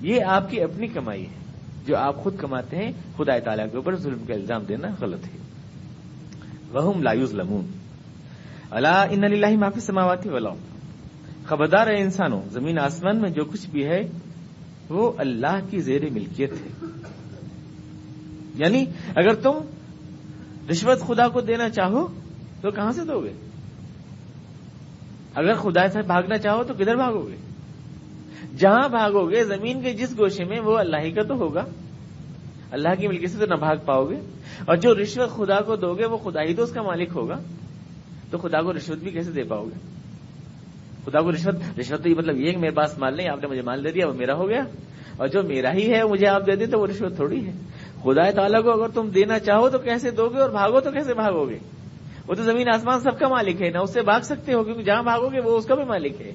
یہ 0.00 0.24
آپ 0.24 0.50
کی 0.50 0.62
اپنی 0.62 0.86
کمائی 0.86 1.26
ہے۔ 1.26 1.52
جو 1.86 1.96
آپ 1.96 2.16
خود 2.16 2.36
کماتے 2.36 2.76
ہیں 2.76 2.92
خدا 3.16 3.38
تعالیٰ 3.38 3.64
کے 3.70 3.76
اوپر 3.76 3.96
ظلم 3.96 4.24
کا 4.28 4.34
الزام 4.34 4.62
دینا 4.62 4.88
غلط 5.00 5.24
ہے۔ 5.24 5.49
وہ 6.72 6.94
لایوز 7.02 7.34
لمون 7.34 7.64
اللہ 8.70 9.04
ان 9.10 9.24
اللہ 9.24 9.58
معافی 9.58 9.80
سماواتی 9.80 10.28
والا 10.28 10.50
خبردار 11.44 11.86
ہے 11.86 12.02
انسانوں 12.02 12.42
زمین 12.50 12.78
آسمان 12.78 13.16
میں 13.16 13.30
جو 13.30 13.44
کچھ 13.44 13.70
بھی 13.70 13.84
ہے، 13.84 14.08
وہ 14.88 15.12
اللہ 15.18 15.58
کی 15.70 15.80
زیر 15.80 16.10
ملکیت 16.10 16.52
ہے. 16.52 16.86
یعنی 18.54 18.84
اگر 19.16 19.34
تم 19.34 19.52
رشوت 20.70 21.00
خدا 21.00 21.28
کو 21.28 21.40
دینا 21.40 21.70
چاہو، 21.70 22.06
تو 22.60 22.70
کہاں 22.70 22.92
سے 22.92 23.00
دو 23.04 23.20
گے؟ 23.20 23.32
اگر 25.34 25.54
خدا 25.54 25.88
سے 25.88 26.02
بھاگنا 26.02 26.38
چاہو، 26.38 26.64
تو 26.64 26.74
کدھر 26.74 26.96
بھاگو 26.96 27.28
گے؟ 27.28 27.36
جہاں 28.58 28.88
بھاگو 28.88 29.30
گے، 29.30 29.44
زمین 29.44 29.82
کے 29.82 29.92
جس 29.92 30.18
گوشے 30.18 30.44
میں، 30.44 30.60
وہ 30.60 30.78
اللہ 30.78 30.96
ہی 30.96 31.10
کا 31.10 31.22
تو 31.22 31.34
ہوگا۔ 31.34 31.64
اللہ 32.70 32.88
کی 32.98 33.08
ملکی 33.08 33.26
سے 33.26 33.38
تو 33.38 33.46
نہ 33.46 33.54
بھاگ 33.54 33.76
پاؤ 33.84 34.04
گے۔ 34.04 34.16
اور 34.66 34.76
جو 34.76 34.94
رشوت 34.94 35.30
خدا 35.30 35.60
کو 35.60 35.76
دو 35.76 35.94
گے، 35.94 36.06
وہ 36.06 36.16
خدا 36.16 36.42
ہی 36.42 36.54
تو 36.54 36.62
اس 36.62 36.72
کا 36.72 36.82
مالک 36.82 37.08
ہوگا۔ 37.14 37.34
تو 38.30 38.38
خدا 38.38 38.62
کو 38.62 38.72
رشوت 38.72 38.98
بھی 38.98 39.10
کیسے 39.10 39.30
دے 39.30 39.42
پاؤ 39.42 39.64
گے؟ 39.64 40.00
خدا 41.04 41.20
کو 41.20 41.32
رشوت 41.32 41.80
رشوت 41.80 42.02
تو 42.02 42.08
یہ 42.08 42.14
مطلب 42.18 42.36
یہ 42.36 42.52
کہ 42.52 42.58
میرے 42.58 42.72
پاس 42.72 42.98
مال 42.98 43.16
نہیں، 43.16 43.28
آپ 43.28 43.38
نے 43.42 43.46
مجھے 43.46 43.62
مال 43.62 43.84
دے 43.84 43.90
دیا، 43.90 44.08
وہ 44.08 44.14
میرا 44.14 44.34
ہو 44.34 44.48
گیا۔ 44.48 44.62
اور 45.16 45.28
جو 45.28 45.42
میرا 45.42 45.72
ہی 45.72 45.94
ہے 45.94 46.04
مجھے 46.04 46.26
آپ 46.26 46.46
دے 46.46 46.56
دیں 46.56 46.66
تو 46.66 46.80
وہ 46.80 46.86
رشوت 46.86 47.16
تھوڑی 47.16 47.46
ہے۔ 47.46 47.52
خدا 48.02 48.30
تعالیٰ 48.30 48.62
کو 48.62 48.70
اگر 48.70 48.88
تم 48.94 49.08
دینا 49.08 49.38
چاہو 49.38 49.68
تو 49.68 49.78
کیسے 49.78 50.10
دو 50.10 50.28
گے 50.28 50.40
اور 50.40 50.50
بھاگو 50.50 50.80
تو 50.80 50.90
کیسے 50.90 51.14
بھاگو 51.14 51.48
گے؟ 51.48 51.58
وہ 52.28 52.34
تو 52.34 52.42
زمین 52.42 52.68
آسمان 52.74 53.00
سب 53.00 53.18
کا 53.18 53.28
مالک 53.28 53.62
ہے، 53.62 53.70
نہ 53.70 53.78
اس 53.78 53.92
سے 53.92 54.02
بھاگ 54.02 54.20
سکتے 54.20 54.54
ہو، 54.54 54.64
کیونکہ 54.64 54.82
جہاں 54.82 55.02
بھاگو 55.02 55.28
گے 55.28 55.40
وہ 55.40 55.58
اس 55.58 55.66
کا 55.66 55.74
بھی 55.74 55.84
مالک 55.84 56.20
ہے۔ 56.20 56.32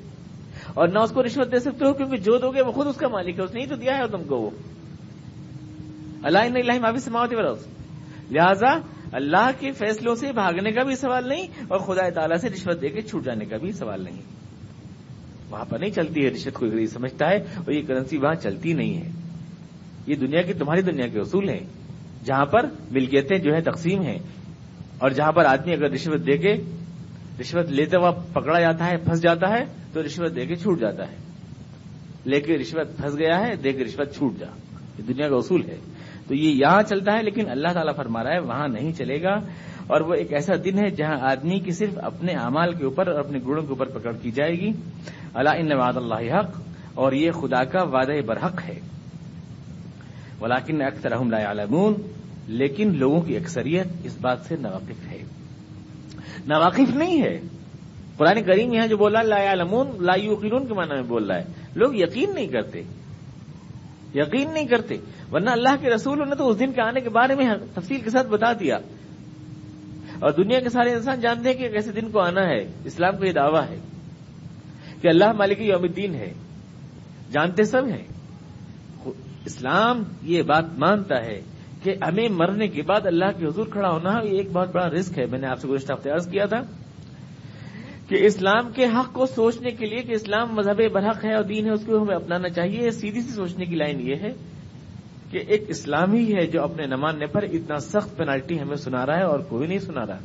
اور 0.73 0.87
نہ 0.87 0.99
اس 0.99 1.11
کو 1.11 1.23
رشوت 1.23 1.51
دے 1.51 1.59
سکتے 1.59 1.85
ہو، 1.85 1.93
کیونکہ 1.93 2.17
جو 2.17 2.37
دو 2.37 2.51
گے 2.51 2.61
وہ 2.61 2.71
خود 2.71 2.87
اس 2.87 2.95
کا 2.95 3.07
مالک 3.07 3.39
ہے، 3.39 3.43
اس 3.43 3.53
نے 3.53 3.61
ہی 3.61 3.65
تو 3.65 3.75
دیا 3.75 3.97
ہے 3.97 4.07
تم 4.11 4.23
کو 4.23 4.37
وہ۔ 4.37 4.49
اللہ 6.23 6.39
اللہ 6.39 6.79
معافی 6.79 6.99
سماوتی 6.99 7.35
بروس 7.35 7.67
لہذا 8.31 8.79
اللہ 9.11 9.49
کے 9.59 9.71
فیصلوں 9.71 10.15
سے 10.15 10.31
بھاگنے 10.31 10.71
کا 10.71 10.83
بھی 10.83 10.95
سوال 10.95 11.27
نہیں 11.27 11.47
اور 11.67 11.79
خدا 11.79 12.09
تعالیٰ 12.09 12.37
سے 12.37 12.49
رشوت 12.49 12.81
دے 12.81 12.89
کے 12.89 13.01
چھوٹ 13.01 13.25
جانے 13.25 13.45
کا 13.45 13.57
بھی 13.57 13.71
سوال 13.71 14.03
نہیں۔ 14.03 14.21
وہاں 15.49 15.65
پر 15.65 15.79
نہیں 15.79 15.89
چلتی 15.89 16.25
ہے 16.25 16.29
رشوت، 16.29 16.53
کوئی 16.53 16.71
غریب 16.71 16.85
سمجھتا 16.85 17.29
ہے 17.29 17.35
اور 17.35 17.71
یہ 17.71 17.81
کرنسی 17.87 18.17
وہاں 18.17 18.33
چلتی 18.33 18.73
نہیں 18.73 18.97
ہے۔ 18.97 19.11
یہ 20.07 20.15
دنیا 20.15 20.41
کی 20.41 20.53
تمہاری 20.53 20.81
دنیا 20.81 21.07
کے 21.07 21.19
اصول 21.19 21.49
ہیں۔ 21.49 21.59
جہاں 22.25 22.45
پر 22.45 22.65
ملکیتیں 22.91 23.37
جو 23.37 23.53
ہے 23.53 23.61
تقسیم 23.61 24.01
ہیں 24.01 24.19
اور 24.99 25.09
جہاں 25.09 25.31
پر 25.31 25.45
آدمی 25.45 25.73
اگر 25.73 25.91
رشوت 25.91 26.27
دے 26.27 26.37
کے 26.37 26.53
رشوت 27.41 27.69
لیتے 27.69 27.97
ہوا 27.97 28.11
پکڑا 28.11 28.59
جاتا 28.59 28.87
ہے، 28.87 28.97
پھنس 28.97 29.21
جاتا 29.21 29.49
ہے، 29.49 29.65
تو 29.93 30.03
رشوت 30.03 30.35
دے 30.35 30.45
کے 30.45 30.55
چھوٹ 30.55 30.79
جاتا 30.79 31.11
ہے۔ 31.11 31.15
لے 32.25 32.41
کے 32.41 32.57
رشوت 32.57 32.97
پھنس 32.97 33.17
گیا 33.17 33.47
ہے، 33.47 33.55
دے 33.55 33.73
کے 33.73 33.83
رشوت 33.83 34.15
چھوٹ 34.15 34.39
جا۔ 34.39 34.47
یہ 34.97 35.03
دنیا 35.03 35.29
کا 35.29 35.35
اصول 35.35 35.69
ہے۔ 35.69 35.77
تو 36.27 36.35
یہ 36.35 36.49
یہاں 36.49 36.81
چلتا 36.81 37.13
ہے، 37.13 37.23
لیکن 37.23 37.49
اللہ 37.49 37.67
تعالیٰ 37.73 37.95
فرما 37.95 38.23
رہا 38.23 38.33
ہے، 38.33 38.39
وہاں 38.39 38.67
نہیں 38.67 38.91
چلے 38.93 39.23
گا۔ 39.23 39.39
اور 39.87 40.01
وہ 40.01 40.13
ایک 40.13 40.33
ایسا 40.33 40.53
دن 40.65 40.79
ہے 40.79 40.89
جہاں 40.89 41.17
آدمی 41.21 41.59
کی 41.59 41.71
صرف 41.71 41.93
اپنے 42.01 42.31
اعمال 42.31 42.73
کے 42.73 42.83
اوپر 42.83 43.07
اور 43.07 43.19
اپنے 43.19 43.39
گڑوں 43.47 43.61
کے 43.61 43.69
اوپر 43.69 43.85
پکڑ 43.85 44.13
کی 44.21 44.31
جائے 44.31 44.51
گی۔ 44.51 44.71
اللہ 45.33 45.49
ان 45.49 45.71
وعد 45.71 45.97
اللہ 45.97 46.35
حق، 46.35 46.61
اور 46.93 47.11
یہ 47.11 47.31
خدا 47.31 47.63
کا 47.63 47.83
وعدہ 47.83 48.21
برحق 48.25 48.61
ہے۔ 48.67 48.79
ولاکن 50.41 50.81
اکثر 50.81 51.09
لا 51.25 51.45
عالمون 51.45 51.93
لیکن 52.47 52.97
لوگوں 52.97 53.21
کی 53.21 53.37
اکثریت 53.37 53.87
اس 54.03 54.17
بات 54.21 54.37
سے 54.47 54.55
ناواقف 54.61 55.11
ہے۔ 55.11 55.23
ناواقف 56.47 56.95
نہیں 56.95 57.21
ہے۔ 57.21 57.41
قرآن 58.17 58.43
کریم 58.43 58.73
یہاں 58.73 58.87
جو 58.87 58.97
بولا، 58.97 59.21
لا 59.21 59.53
علمون 59.53 59.87
لا 59.99 60.13
یوقینون 60.15 60.67
کے 60.67 60.73
معنی 60.73 60.93
میں 60.93 61.03
بول 61.03 61.31
رہا 61.31 61.39
ہے۔ 61.39 61.43
لوگ 61.75 61.95
یقین 61.95 62.33
نہیں 62.33 62.47
کرتے۔ 62.47 62.83
یقین 64.15 64.53
نہیں 64.53 64.67
کرتے۔ 64.67 64.97
ورنہ 65.35 65.49
اللہ 65.49 65.75
کے 65.81 65.89
رسول 65.89 66.29
نے 66.29 66.35
تو 66.35 66.49
اس 66.49 66.59
دن 66.59 66.71
کے 66.71 66.81
آنے 66.81 67.01
کے 67.01 67.09
بارے 67.09 67.35
میں 67.35 67.45
تفصیل 67.73 67.99
کے 67.99 68.09
ساتھ 68.09 68.27
بتا 68.27 68.53
دیا۔ 68.53 68.77
اور 70.19 70.31
دنیا 70.31 70.59
کے 70.59 70.69
سارے 70.69 70.93
انسان 70.93 71.19
جانتے 71.19 71.49
ہیں 71.49 71.57
کہ 71.57 71.69
کیسے 71.69 71.91
دن 71.91 72.11
کو 72.11 72.19
آنا 72.19 72.47
ہے، 72.47 72.71
اسلام 72.85 73.17
کا 73.17 73.27
یہ 73.27 73.31
دعویٰ 73.31 73.69
ہے 73.69 73.79
کہ 75.01 75.07
اللہ 75.07 75.31
مالک 75.31 75.61
یوم 75.61 75.83
الدین 75.83 76.15
ہے۔ 76.15 76.33
جانتے 77.31 77.63
سب 77.63 77.87
ہیں۔ 77.87 78.03
اسلام 79.45 80.03
یہ 80.23 80.41
بات 80.41 80.65
مانتا 80.77 81.25
ہے 81.25 81.41
کہ 81.83 81.95
ہمیں 82.07 82.29
مرنے 82.29 82.67
کے 82.67 82.81
بعد 82.81 83.05
اللہ 83.05 83.25
کے 83.37 83.45
حضور 83.45 83.67
کھڑا 83.67 83.89
ہونا 83.89 84.19
یہ 84.23 84.37
ایک 84.37 84.51
بہت 84.51 84.71
بڑا 84.71 84.89
رسک 84.89 85.19
ہے۔ 85.19 85.25
میں 85.25 85.39
نے 85.39 85.47
آپ 85.47 85.59
سے 85.59 85.67
گزشتہ 85.67 85.93
ہفتے 85.93 86.09
عرض 86.09 86.29
کیا 86.29 86.45
تھا 86.45 86.61
کہ 88.07 88.25
اسلام 88.25 88.71
کے 88.71 88.85
حق 88.85 89.13
کو 89.13 89.25
سوچنے 89.25 89.71
کے 89.71 89.85
لیے 89.85 90.01
کہ 90.01 90.11
اسلام 90.11 90.55
مذہب 90.55 90.81
برحق 90.93 91.25
ہے 91.25 91.33
اور 91.33 91.43
دین 91.43 91.65
ہے، 91.65 91.71
اس 91.71 91.85
کو 91.85 92.03
ہمیں 92.03 92.15
اپنانا 92.15 92.49
چاہیے۔ 92.49 92.91
سیدھی 92.91 93.21
سی 93.21 93.29
سوچنے 93.29 93.65
کی 93.65 93.75
لائن 93.75 94.01
یہ 94.01 94.15
ہے 94.15 94.33
کہ 95.35 95.43
ایک 95.47 95.63
اسلامی 95.67 96.35
ہے 96.35 96.47
جو 96.47 96.63
اپنے 96.63 96.85
نہ 96.85 96.95
ماننے 96.95 97.25
پر 97.25 97.43
اتنا 97.43 97.79
سخت 97.79 98.17
پینالٹی 98.17 98.61
ہمیں 98.61 98.75
سنا 98.75 99.05
رہا 99.05 99.17
ہے 99.17 99.23
اور 99.23 99.39
کوئی 99.39 99.67
نہیں 99.67 99.79
سنا 99.79 100.05
رہا۔ 100.05 100.17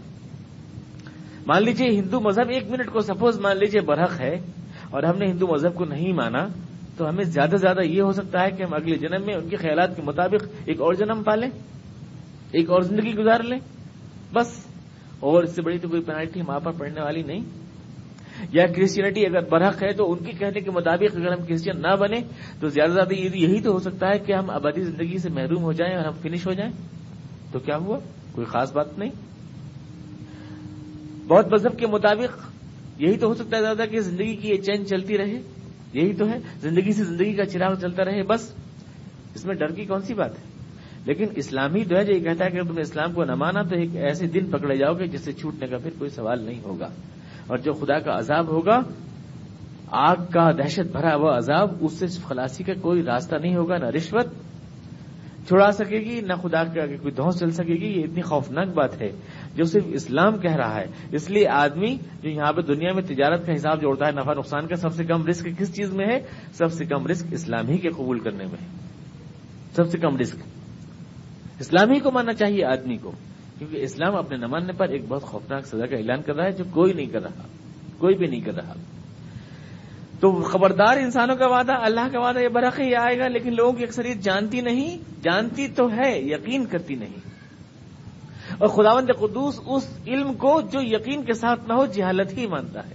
مان 1.47 1.63
لیجیے 1.63 1.89
ہندو 1.89 2.21
مذہب 2.21 2.49
ایک 2.49 2.71
منٹ 2.71 2.91
کو 2.93 3.01
سپوز 3.01 3.41
مان 3.41 3.57
لیجیے 3.57 3.81
برحق 3.81 4.21
ہے 4.21 4.35
اور 4.91 5.03
ہم 5.03 5.19
نے 5.19 5.27
ہندو 5.27 5.47
مذہب 5.47 5.75
کو 5.75 5.85
نہیں 5.85 6.13
مانا، 6.13 6.47
تو 6.97 7.09
ہمیں 7.09 7.25
زیادہ 7.25 7.51
سے 7.51 7.57
زیادہ 7.57 7.81
یہ 7.81 8.03
ہو 8.03 8.13
سکتا 8.13 8.43
ہے 8.43 8.51
کہ 8.51 8.63
ہم 8.63 8.75
اگلے 8.75 8.97
جنم 8.97 9.27
میں 9.27 9.35
ان 9.35 9.49
کے 9.49 9.57
خیالات 9.57 9.97
کے 9.97 10.03
مطابق 10.03 10.47
ایک 10.65 10.81
اور 10.81 10.95
جنم 10.95 11.23
پالیں، 11.23 11.49
ایک 12.53 12.71
اور 12.71 12.83
زندگی 12.83 13.15
گزار 13.15 13.41
لیں، 13.41 13.59
بس۔ 14.33 14.67
اور 15.21 15.43
اس 15.43 15.55
سے 15.55 15.63
بڑی 15.63 15.79
تو 15.79 15.89
کوئی 15.89 16.03
پینالٹی 16.03 16.41
ہمارے 16.41 16.65
پر 16.65 16.73
پڑنے 16.73 17.01
والی 17.01 17.23
نہیں۔ 17.23 17.41
یا 18.53 18.67
کرسچینٹی 18.67 19.27
اگر 19.27 19.41
برحق 19.41 19.83
ہے 19.83 19.93
تو 19.93 20.13
ان 20.13 20.19
کے 20.25 20.33
کہنے 20.33 20.61
کے 20.61 20.71
مطابق 20.71 21.17
اگر 21.17 21.33
ہم 21.33 21.47
کرسچن 21.47 21.83
نہ 21.83 21.97
بنے، 21.97 22.21
تو 22.61 22.69
زیادہ 22.69 22.91
زیادہ 22.91 23.15
یہی 23.15 23.61
تو 23.61 23.73
ہو 23.73 23.79
سکتا 23.79 24.07
ہے 24.07 24.19
کہ 24.19 24.33
ہم 24.33 24.51
آبادی 24.51 24.83
زندگی 24.83 25.19
سے 25.19 25.29
محروم 25.29 25.63
ہو 25.63 25.73
جائیں 25.73 25.97
اور 25.97 26.05
ہم 26.05 26.13
فنش 26.23 26.47
ہو 26.47 26.53
جائیں۔ 26.53 26.73
تو 27.53 27.59
کیا 27.59 27.77
ہوا؟ 27.77 27.99
کوئی 28.33 28.47
خاص 28.47 28.73
بات 28.73 28.99
نہیں۔ 28.99 29.11
بہت 31.29 31.53
مذہب 31.53 31.79
کے 31.79 31.87
مطابق 31.87 32.51
یہی 32.99 33.17
تو 33.17 33.27
ہو 33.27 33.35
سکتا 33.35 33.57
ہے 33.57 33.63
زیادہ 33.63 33.83
کہ 33.91 34.01
زندگی 34.01 34.37
کی 34.37 34.49
یہ 34.49 34.57
چین 34.57 34.87
چلتی 34.87 35.19
رہے۔ 35.19 35.41
یہی 35.93 36.13
تو 36.13 36.29
ہے۔ 36.29 36.39
زندگی 36.61 36.93
سے 36.93 37.05
زندگی 37.05 37.33
کا 37.33 37.45
چراغ 37.45 37.75
چلتا 37.81 38.05
رہے، 38.05 38.23
بس۔ 38.23 38.53
اس 39.35 39.45
میں 39.45 39.55
ڈر 39.55 39.71
کی 39.73 39.85
کون 39.85 40.03
سی 40.03 40.15
بات 40.15 40.39
ہے؟ 40.39 40.51
لیکن 41.05 41.27
اسلامی 41.37 41.85
جو 41.85 41.97
ہے 41.97 42.05
جو 42.05 42.15
یہ 42.15 42.21
کہتا 42.21 42.45
ہے 42.45 42.51
کہ 42.51 42.63
تم 42.63 42.75
نے 42.75 42.81
اسلام 42.81 43.13
کو 43.13 43.25
نہ 43.25 43.35
مانا 43.35 43.63
تو 43.63 43.77
ایک 43.77 43.97
ایسے 43.97 44.27
دن 44.27 44.51
پکڑے 44.51 44.77
جاؤ 44.77 44.95
گے 44.95 45.07
جس 45.07 45.21
سے 45.21 45.33
چھوٹنے 45.33 45.67
کا 45.67 45.79
پھر 45.79 45.91
کوئی 45.99 46.11
سوال 46.11 46.43
نہیں 46.43 46.61
ہوگا۔ 46.65 46.89
اور 47.51 47.59
جو 47.59 47.73
خدا 47.73 47.99
کا 47.99 48.19
عذاب 48.19 48.49
ہوگا، 48.49 48.81
آگ 49.87 50.17
کا 50.33 50.51
دہشت 50.51 50.93
بھرا 50.93 51.15
ہوا 51.15 51.37
عذاب، 51.37 51.71
اس 51.81 51.93
سے 51.93 52.07
خلاصی 52.07 52.65
کا 52.65 52.73
کوئی 52.83 53.03
راستہ 53.03 53.37
نہیں 53.37 53.57
ہوگا، 53.57 53.79
نہ 53.79 53.85
رشوت۔ 53.85 54.27
چھڑا 55.49 55.73
سکے 55.73 55.99
گی، 55.99 56.21
نہ 56.21 56.33
خدا 56.43 56.65
کے 56.65 56.81
آگے 56.81 56.97
کوئی 56.97 57.15
دھوس 57.15 57.39
چل 57.41 57.51
سکے 57.51 57.75
گی، 57.75 58.01
یہ 58.01 58.05
اتنی 58.05 58.21
خوفناک 58.21 58.69
بات 58.69 59.03
ہے 59.03 59.09
جو 59.55 59.65
صرف 59.65 59.85
اسلام 59.87 60.39
کہہ 60.39 60.57
رہا 60.57 60.81
ہے۔ 60.81 60.87
اس 61.13 61.31
لیے 61.31 61.49
آدمی 61.49 61.97
جو 62.23 62.29
یہاں 62.31 62.53
پہ 62.53 62.61
دنیا 62.61 62.93
میں 62.93 63.03
تجارت 63.03 63.47
کا 63.47 63.55
حساب 63.55 63.83
جوڑتا 63.83 64.07
ہے، 64.07 64.13
نفع 64.13 64.35
نقصان 64.35 64.67
کا 64.67 64.77
سب 64.77 64.95
سے 64.95 65.05
کم 65.05 65.27
رسک 65.27 65.49
کس 65.59 65.77
چیز 65.77 65.93
میں 65.93 66.07
ہے؟ 66.07 66.19
سب 66.53 66.73
سے 66.73 66.85
کم 66.85 67.07
رسک 67.07 67.27
اسلام 67.31 67.69
ہی 67.69 67.79
کے 67.79 67.89
قبول 67.89 68.19
کرنے 68.19 68.45
میں 68.45 68.63
ہے۔ 68.63 68.67
سب 69.77 69.89
سے 69.89 69.99
کم 69.99 70.17
رسک 70.17 70.37
اسلام 71.61 71.91
ہی 71.91 72.01
کو 72.01 72.11
ماننا 72.11 72.33
چاہیے 72.33 72.65
آدمی 72.65 72.97
کو۔ 72.97 73.13
کیونکہ 73.61 73.77
اسلام 73.77 74.17
اپنے 74.17 74.37
نہ 74.37 74.47
ماننے 74.47 74.73
پر 74.73 74.89
ایک 74.89 75.03
بہت 75.09 75.23
خوفناک 75.23 75.67
سزا 75.67 75.87
کا 75.87 75.97
اعلان 75.97 76.23
کر 76.23 76.35
رہا 76.35 76.45
ہے 76.45 76.53
جو 76.53 76.65
کوئی 76.71 76.93
نہیں 76.93 77.07
کر 77.07 77.23
رہا، 77.23 77.47
کوئی 77.99 78.15
بھی 78.15 78.27
نہیں 78.27 78.41
کر 78.41 78.55
رہا۔ 78.55 78.73
تو 80.21 80.43
خبردار 80.43 80.97
انسانوں 80.97 81.37
کا 81.37 81.47
وعدہ، 81.47 81.73
اللہ 81.73 82.09
کا 82.13 82.21
وعدہ 82.21 82.39
یہ 82.39 82.49
برق 82.49 82.81
ہی 82.81 82.95
آئے 82.95 83.19
گا، 83.19 83.29
لیکن 83.29 83.57
لوگوں 83.57 83.73
کی 83.73 83.85
اکثریت 83.85 84.17
جانتی 84.17 84.61
نہیں، 84.61 84.99
جانتی 85.23 85.69
تو 85.69 85.91
ہے، 85.93 86.21
یقین 86.21 86.67
کرتی 86.67 86.95
نہیں۔ 86.95 87.17
اور 88.59 88.69
خداوند 88.69 89.11
قدوس 89.19 89.61
اس 89.67 89.99
علم 90.07 90.35
کو 90.35 90.61
جو 90.61 90.79
یقین 90.83 91.25
کے 91.25 91.33
ساتھ 91.33 91.69
نہ 91.69 91.73
ہو، 91.73 91.87
جہالت 91.87 92.39
ہی 92.39 92.47
مانتا 92.47 92.87
ہے۔ 92.87 92.95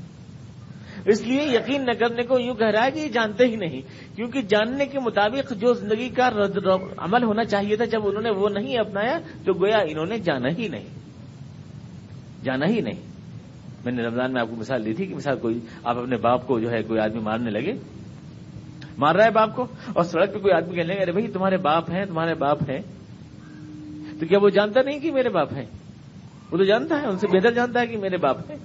اس 1.06 1.21
لیے 1.21 1.43
یقین 1.43 1.86
نہ 1.86 1.91
کرنے 1.91 2.23
کو 2.23 2.39
یوں 2.39 2.56
کہہ 2.56 2.67
رہا 2.67 2.86
ہے 2.86 2.91
کہ 2.91 2.99
یہ 2.99 3.08
جانتے 3.08 3.45
ہی 3.45 3.56
نہیں۔ 3.56 3.82
کیونکہ 4.15 4.41
جاننے 4.41 4.86
کے 4.86 4.99
مطابق 4.99 5.54
جو 5.54 5.73
زندگی 5.73 6.10
کا 6.10 6.30
رد 6.30 6.58
عمل 6.97 7.23
ہونا 7.23 7.43
چاہیے 7.43 7.75
تھا، 7.75 7.86
جب 7.86 8.08
انہوں 8.08 8.21
نے 8.21 8.30
وہ 8.30 8.49
نہیں 8.49 8.78
اپنایا، 8.78 9.19
تو 9.45 9.54
گویا 9.54 9.78
انہوں 9.78 10.06
نے 10.06 10.17
جانا 10.17 10.49
ہی 10.58 10.67
نہیں۔ 10.67 10.86
جانا 12.43 12.65
ہی 12.65 12.82
نہیں۔ 12.82 13.01
میں 13.86 13.93
نے 13.93 14.04
رمضان 14.04 14.34
میں 14.34 14.41
آپ 14.41 14.47
کو 14.49 14.56
مثال 14.56 14.86
دی 14.86 14.93
تھی 14.93 15.06
کہ 15.06 15.15
مثال 15.15 15.38
کوئی 15.38 15.60
آپ 15.84 15.97
اپنے 15.97 16.17
باپ 16.17 16.47
کو 16.47 16.60
جو 16.60 16.71
ہے 16.71 16.82
کوئی 16.82 16.99
آدمی 16.99 17.19
مارنے 17.19 17.49
لگے۔ 17.49 17.73
مار 18.97 19.15
رہا 19.15 19.25
ہے 19.25 19.32
باپ 19.32 19.56
کو 19.56 19.67
اور 19.93 20.04
سڑک 20.04 20.34
پہ 20.34 20.39
کوئی 20.39 20.54
آدمی 20.54 20.75
کہنے 20.75 20.93
لگے، 20.93 21.04
ارے 21.04 21.12
بھائی، 21.12 21.28
تمہارے 21.28 21.58
باپ 21.58 21.91
ہیں، 21.91 22.06
تمہارے 22.06 22.34
باپ 22.34 22.69
ہیں۔ 22.69 22.80
تو 24.19 24.25
کیا 24.25 24.39
وہ 24.41 24.49
جانتا 24.49 24.82
نہیں 24.82 24.99
کہ 24.99 25.12
میرے 25.12 25.30
باپ 25.30 25.54
ہیں؟ 25.54 25.65
وہ 26.51 26.58
تو 26.58 26.63
جانتا 26.63 27.01
ہے، 27.01 27.08
ان 27.08 27.17
سے 27.17 27.28
بہتر 27.28 27.51
جانتا 27.51 27.82
ہے 27.82 27.88
کہ 27.88 27.97
میرے 27.97 28.17
باپ 28.17 28.51
ہیں۔ 28.51 28.58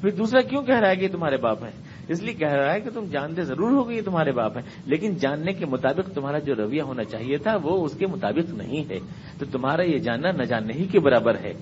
پھر 0.00 0.10
دوسرا 0.10 0.40
کیوں 0.40 0.62
کہہ 0.62 0.80
رہا 0.80 0.88
ہے 0.88 0.96
کہ 0.96 1.08
تمہارے 1.08 1.36
باپ 1.36 1.64
ہیں؟ 1.64 1.87
اس 2.08 2.22
لیے 2.22 2.34
کہہ 2.34 2.52
رہا 2.52 2.74
ہے 2.74 2.80
کہ 2.80 2.90
تم 2.90 3.04
جانتے 3.04 3.42
ضرور 3.42 3.84
ہو 3.84 3.90
یہ 3.90 4.02
تمہارے 4.04 4.32
باپ 4.32 4.56
ہیں، 4.56 4.64
لیکن 4.86 5.14
جاننے 5.14 5.52
کے 5.52 5.66
مطابق 5.66 6.14
تمہارا 6.14 6.38
جو 6.38 6.54
رویہ 6.54 6.82
ہونا 6.82 7.04
چاہیے 7.04 7.38
تھا، 7.38 7.56
وہ 7.62 7.84
اس 7.84 7.92
کے 7.98 8.06
مطابق 8.06 8.54
نہیں 8.54 8.90
ہے۔ 8.90 8.98
تو 9.38 9.46
تمہارا 9.52 9.82
یہ 9.82 9.98
جاننا 9.98 10.30
نہ 10.30 10.42
جاننے 10.42 10.72
ہی 10.72 10.84
کے 10.84 11.00
برابر 11.00 11.38
ہے۔ 11.38 11.52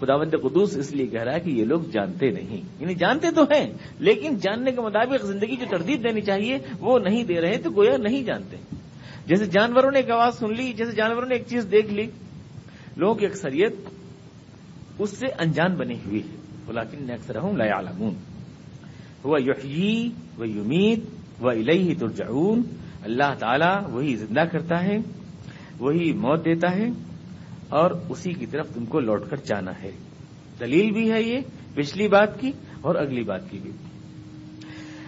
خداوند 0.00 0.34
قدوس 0.42 0.76
اس 0.76 0.92
لیے 0.92 1.06
کہہ 1.06 1.22
رہا 1.22 1.34
ہے 1.34 1.40
کہ 1.40 1.50
یہ 1.50 1.64
لوگ 1.64 1.80
جانتے 1.80 2.30
نہیں۔ 2.30 2.60
یعنی 2.80 2.94
جانتے 2.94 3.30
تو 3.30 3.42
ہیں، 3.42 3.72
لیکن 3.98 4.36
جاننے 4.36 4.72
کے 4.72 4.80
مطابق 4.80 5.24
زندگی 5.24 5.56
جو 5.56 5.66
تردید 5.70 6.04
دینی 6.04 6.20
چاہیے، 6.20 6.58
وہ 6.80 6.98
نہیں 6.98 7.24
دے 7.24 7.40
رہے 7.40 7.58
تو 7.58 7.70
گویا 7.70 7.96
نہیں 7.96 8.22
جانتے۔ 8.22 8.56
جیسے 9.26 9.46
جانوروں 9.46 9.90
نے 9.90 9.98
ایک 9.98 10.10
آواز 10.10 10.38
سن 10.38 10.52
لی، 10.54 10.72
جیسے 10.72 10.92
جانوروں 10.92 11.28
نے 11.28 11.34
ایک 11.34 11.44
چیز 11.46 11.66
دیکھ 11.72 11.94
لی، 11.94 12.06
لوگوں 12.96 13.14
کی 13.14 13.26
اکثریت 13.26 13.74
اس 14.98 15.10
سے 15.10 15.26
انجان 15.38 15.74
بنی 15.74 15.94
ہوئی 15.94 16.22
ہے۔ 16.22 16.36
بلاکن 16.66 17.10
اکثر 17.10 17.38
ہوں 17.38 17.52
لا 17.52 17.64
عالمون 17.64 18.35
وہ 19.26 19.42
یحیی 19.42 20.10
و 20.38 20.44
یمید 20.44 21.00
و 21.42 21.48
الہی 21.48 21.94
ترجعون. 21.94 22.62
اللہ 23.02 23.34
تعالی 23.38 23.92
وہی 23.92 24.16
زندہ 24.16 24.40
کرتا 24.40 24.84
ہے، 24.84 24.98
وہی 25.78 26.12
موت 26.12 26.44
دیتا 26.44 26.76
ہے 26.76 26.88
اور 27.68 27.90
اسی 28.08 28.32
کی 28.32 28.46
طرف 28.46 28.74
تم 28.74 28.84
کو 28.84 29.00
لوٹ 29.00 29.30
کر 29.30 29.36
جانا 29.36 29.72
ہے۔ 29.82 29.90
دلیل 30.60 30.90
بھی 30.90 31.12
ہے 31.12 31.22
یہ 31.22 31.40
پچھلی 31.74 32.08
بات 32.08 32.40
کی 32.40 32.52
اور 32.80 32.94
اگلی 32.94 33.22
بات 33.22 33.50
کی 33.50 33.58
بھی۔ 33.62 33.70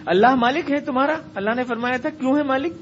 اللہ 0.05 0.35
مالک 0.35 0.71
ہے 0.71 0.79
تمہارا۔ 0.79 1.15
اللہ 1.35 1.49
نے 1.55 1.63
فرمایا 1.63 1.97
تھا، 1.97 2.09
کیوں 2.09 2.37
ہے 2.37 2.43
مالک؟ 2.43 2.73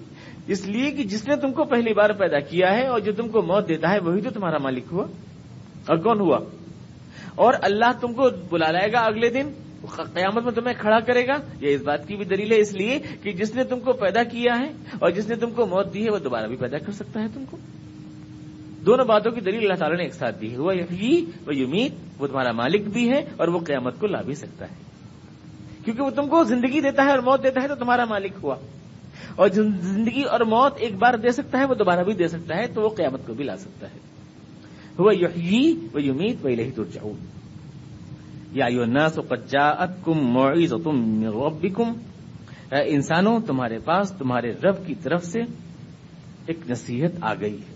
اس 0.48 0.68
لیے 0.68 0.92
کہ 0.92 1.04
جس 1.04 1.28
نے 1.28 1.36
تم 1.36 1.52
کو 1.52 1.64
پہلی 1.64 1.94
بار 1.94 2.10
پیدا 2.10 2.40
کیا 2.40 2.74
ہے 2.74 2.88
اور 2.88 3.00
جو 3.00 3.12
تم 3.12 3.30
کو 3.30 3.42
موت 3.42 3.70
دیتا 3.70 3.92
ہے، 3.92 4.00
وہی 4.00 4.22
تو 4.22 4.30
تمہارا 4.30 4.58
مالک 4.58 4.84
ہوا۔ 4.92 5.06
اور 5.88 5.98
کون 5.98 6.20
ہوا؟ 6.20 6.40
اور 7.36 7.54
اللہ 7.62 7.92
تم 8.02 8.14
کو 8.14 8.30
بلا 8.50 8.72
لائے 8.72 8.92
گا 8.92 9.00
اگلے 9.00 9.30
دن۔ 9.30 9.67
قیامت 9.86 10.44
میں 10.44 10.52
تمہیں 10.52 10.74
کھڑا 10.82 11.00
کرے 11.00 11.28
گا؟ 11.28 11.36
یہ 11.62 11.76
اس 11.76 11.82
بات 11.82 12.08
کی 12.08 12.16
بھی 12.16 12.26
دلیل 12.26 12.52
ہے 12.52 12.60
اس 12.60 12.74
لیے 12.74 13.00
کہ 13.24 13.32
جس 13.32 13.56
نے 13.56 13.64
تم 13.64 13.80
کو 13.80 13.94
پیدا 13.94 14.24
کیا 14.24 14.60
ہے 14.60 14.72
اور 15.00 15.10
جس 15.10 15.30
نے 15.30 15.36
تم 15.36 15.52
کو 15.52 15.66
موت 15.66 15.94
دی 15.94 16.06
ہے، 16.06 16.12
وہ 16.12 16.18
دوبارہ 16.18 16.48
بھی 16.48 16.56
پیدا 16.56 16.78
کر 16.78 16.92
سکتا 16.92 17.22
ہے 17.22 17.28
تم 17.34 17.44
کو۔ 17.50 17.58
دونوں 18.86 19.06
باتوں 19.06 19.32
کی 19.32 19.42
دلیل 19.42 19.60
اللہ 19.60 19.74
تعالیٰ 19.74 19.98
نے 19.98 20.04
ایک 20.04 20.14
ساتھ 20.14 20.42
دی 20.42 20.52
ہے۔ 20.52 20.58
وہ 20.58 20.74
وہ 21.48 21.56
یمید 21.56 21.94
وہ 22.20 22.28
تمہارا 22.28 22.52
مالک 22.52 22.88
بھی 22.88 23.12
ہے 23.12 23.20
اور 23.38 23.48
وہ 23.48 23.60
قیامت 23.60 24.00
کو 24.00 24.08
لا 24.08 24.22
بھی 24.22 24.36
سکتا 24.36 24.66
ہے۔ 24.66 24.76
کیونکہ 25.86 26.04
وہ 26.04 26.10
تم 26.10 26.28
کو 26.28 26.44
زندگی 26.44 26.82
دیتا 26.82 27.04
ہے 27.04 27.10
اور 27.10 27.20
موت 27.20 27.44
دیتا 27.44 27.62
ہے 27.62 27.68
تو 27.68 27.76
تمہارا 27.76 28.06
مالک 28.06 28.32
ہوا۔ 28.44 28.56
اور 29.36 29.48
زندگی 29.50 30.22
اور 30.22 30.40
موت 30.40 30.74
ایک 30.78 30.96
بار 30.96 31.14
دے 31.14 31.32
سکتا 31.32 31.58
ہے، 31.58 31.66
وہ 31.66 31.76
دوبارہ 31.76 32.04
بھی 32.04 32.14
دے 32.14 32.28
سکتا 32.28 32.56
ہے 32.56 32.68
تو 32.68 32.82
وہ 32.82 32.90
قیامت 32.90 33.28
کو 33.28 33.34
بھی 33.34 33.44
لا 33.44 33.58
سکتا 33.58 33.88
ہے۔ 33.88 34.00
وہ 34.98 35.12
وہ 35.94 36.02
یمید 36.02 36.46
وہ 36.46 37.14
لہی 38.56 39.10
تو 39.16 39.36
چاہوں 39.36 40.56
یا 40.56 40.68
کم 40.76 41.66
تم 41.70 41.94
انسانوں، 42.72 43.40
تمہارے 43.40 43.80
پاس، 43.80 44.12
تمہارے 44.12 44.54
رب 44.64 44.88
کی 44.88 44.96
طرف 44.96 45.26
سے 45.26 45.40
ایک 46.46 46.58
نصیحت 46.70 47.12
آ 47.22 47.34
گئی 47.34 47.54
ہے۔ 47.54 47.76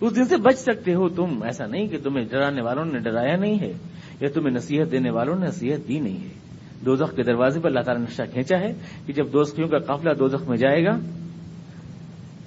اس 0.00 0.16
دن 0.16 0.24
سے 0.24 0.36
بچ 0.36 0.58
سکتے 0.58 0.94
ہو 0.94 1.08
تم۔ 1.08 1.42
ایسا 1.42 1.66
نہیں 1.66 1.86
کہ 1.86 1.98
تمہیں 2.04 2.24
ڈرانے 2.24 2.62
والوں 2.62 2.84
نے 2.84 2.98
ڈرایا 2.98 3.36
نہیں 3.36 3.60
ہے، 3.60 3.72
یا 4.20 4.28
تمہیں 4.34 4.54
نصیحت 4.54 4.90
دینے 4.90 5.10
والوں 5.10 5.38
نے 5.38 5.46
نصیحت 5.46 5.88
دی 5.88 6.00
نہیں 6.00 6.16
ہے۔ 6.16 6.42
دوزخ 6.86 7.16
کے 7.16 7.22
دروازے 7.22 7.60
پر 7.60 7.66
اللہ 7.66 7.80
تعالیٰ 7.80 8.02
نقشہ 8.02 8.22
کھینچا 8.32 8.58
ہے 8.60 8.72
کہ 9.06 9.12
جب 9.12 9.32
دوستیوں 9.32 9.68
کا 9.68 9.78
قافلہ 9.78 10.14
دوزخ 10.14 10.48
میں 10.48 10.56
جائے 10.56 10.84
گا 10.84 10.98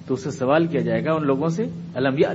تو 0.06 0.14
اس 0.14 0.22
سے 0.22 0.30
سوال 0.30 0.66
کیا 0.66 0.80
جائے 0.80 1.04
گا 1.04 1.12
ان 1.12 1.26
لوگوں 1.26 1.48
سے، 1.48 1.64
الم 1.94 2.18
یا 2.18 2.32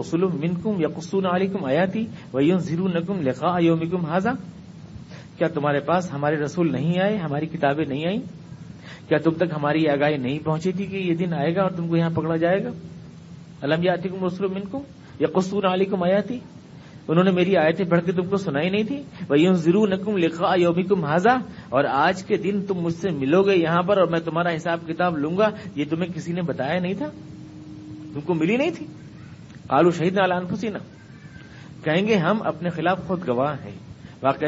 رسول 0.00 0.24
منکم 0.34 0.80
یا 0.80 0.88
علیکم 1.34 1.64
آیاتی 1.64 2.04
ویون 2.34 2.58
زیرو 2.58 2.88
نکم 2.88 3.20
لکھا 3.20 3.56
یومکم 3.60 4.04
حاضا 4.04 4.32
کیا 5.38 5.48
تمہارے 5.48 5.80
پاس 5.80 6.12
ہمارے 6.12 6.36
رسول 6.36 6.72
نہیں 6.72 7.00
آئے، 7.00 7.16
ہماری 7.16 7.46
کتابیں 7.46 7.84
نہیں 7.88 8.06
آئیں؟ 8.06 8.20
کیا 9.08 9.18
تم 9.18 9.30
تک 9.30 9.52
ہماری 9.56 9.88
آگاہی 9.88 10.16
نہیں 10.16 10.38
پہنچی 10.44 10.72
تھی 10.72 10.86
کہ 10.86 10.96
یہ 10.96 11.14
دن 11.14 11.34
آئے 11.34 11.54
گا 11.56 11.62
اور 11.62 11.70
تم 11.70 11.88
کو 11.88 11.96
یہاں 11.96 12.10
پکڑا 12.10 12.36
جائے 12.36 12.64
گا؟ 12.64 12.70
الم 13.62 13.82
یا 13.82 13.94
رسول 14.26 14.50
منکم 14.50 14.82
یا 15.20 15.28
علیکم 15.72 16.02
آیاتی؟ 16.02 16.38
انہوں 17.08 17.24
نے 17.24 17.30
میری 17.30 17.56
آیتیں 17.56 17.84
پڑھ 17.84 18.00
کے 18.06 18.12
تم 18.12 18.26
کو 18.28 18.36
سنائی 18.36 18.70
نہیں 18.70 18.82
تھی 18.82 19.02
وہ 19.28 19.38
یوں 19.40 19.52
ضرور 19.52 19.88
نکم 19.88 20.16
لکھا 20.16 20.54
یومی 20.56 20.82
کم 20.82 21.04
حاضا 21.04 21.36
اور 21.68 21.84
آج 21.84 22.24
کے 22.24 22.36
دن 22.36 22.66
تم 22.66 22.74
مجھ 22.74 22.94
سے 22.94 23.10
ملو 23.10 23.42
گے 23.42 23.56
یہاں 23.56 23.82
پر 23.82 23.98
اور 23.98 24.06
میں 24.06 24.20
تمہارا 24.20 24.54
حساب 24.56 24.78
کتاب 24.88 25.18
لوں 25.18 25.38
گا، 25.38 25.50
یہ 25.74 25.84
تمہیں 25.90 26.12
کسی 26.12 26.32
نے 26.32 26.42
بتایا 26.42 26.80
نہیں 26.80 26.94
تھا؟ 26.94 27.06
تم 28.14 28.20
کو 28.20 28.34
ملی 28.34 28.56
نہیں 28.56 28.70
تھی؟ 28.70 28.86
آلو 29.68 29.90
شہید 29.90 30.14
نالان 30.14 30.46
پسینا 30.46 30.78
کہیں 31.84 32.06
گے، 32.06 32.14
ہم 32.14 32.42
اپنے 32.42 32.70
خلاف 32.70 33.06
خود 33.06 33.28
گواہ 33.28 33.54
ہیں۔ 33.64 33.88
واقع 34.22 34.46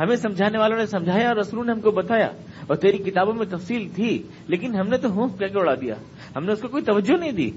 ہمیں 0.00 0.16
سمجھانے 0.16 0.58
والوں 0.58 0.78
نے 0.78 0.86
سمجھایا 0.86 1.28
اور 1.28 1.36
رسولوں 1.36 1.64
نے 1.64 1.72
ہم 1.72 1.80
کو 1.80 1.90
بتایا 1.90 2.28
اور 2.66 2.76
تیری 2.76 2.98
کتابوں 2.98 3.34
میں 3.34 3.46
تفصیل 3.46 3.88
تھی، 3.94 4.22
لیکن 4.46 4.74
ہم 4.74 4.88
نے 4.88 4.96
تو 4.96 5.10
ہوں 5.10 5.28
کہہ 5.28 5.46
کے 5.46 5.58
اڑا 5.58 5.74
دیا۔ 5.74 5.94
ہم 6.36 6.44
نے 6.44 6.52
اس 6.52 6.60
کو 6.60 6.68
کوئی 6.68 6.84
توجہ 6.84 7.16
نہیں 7.16 7.32
دی۔ 7.32 7.50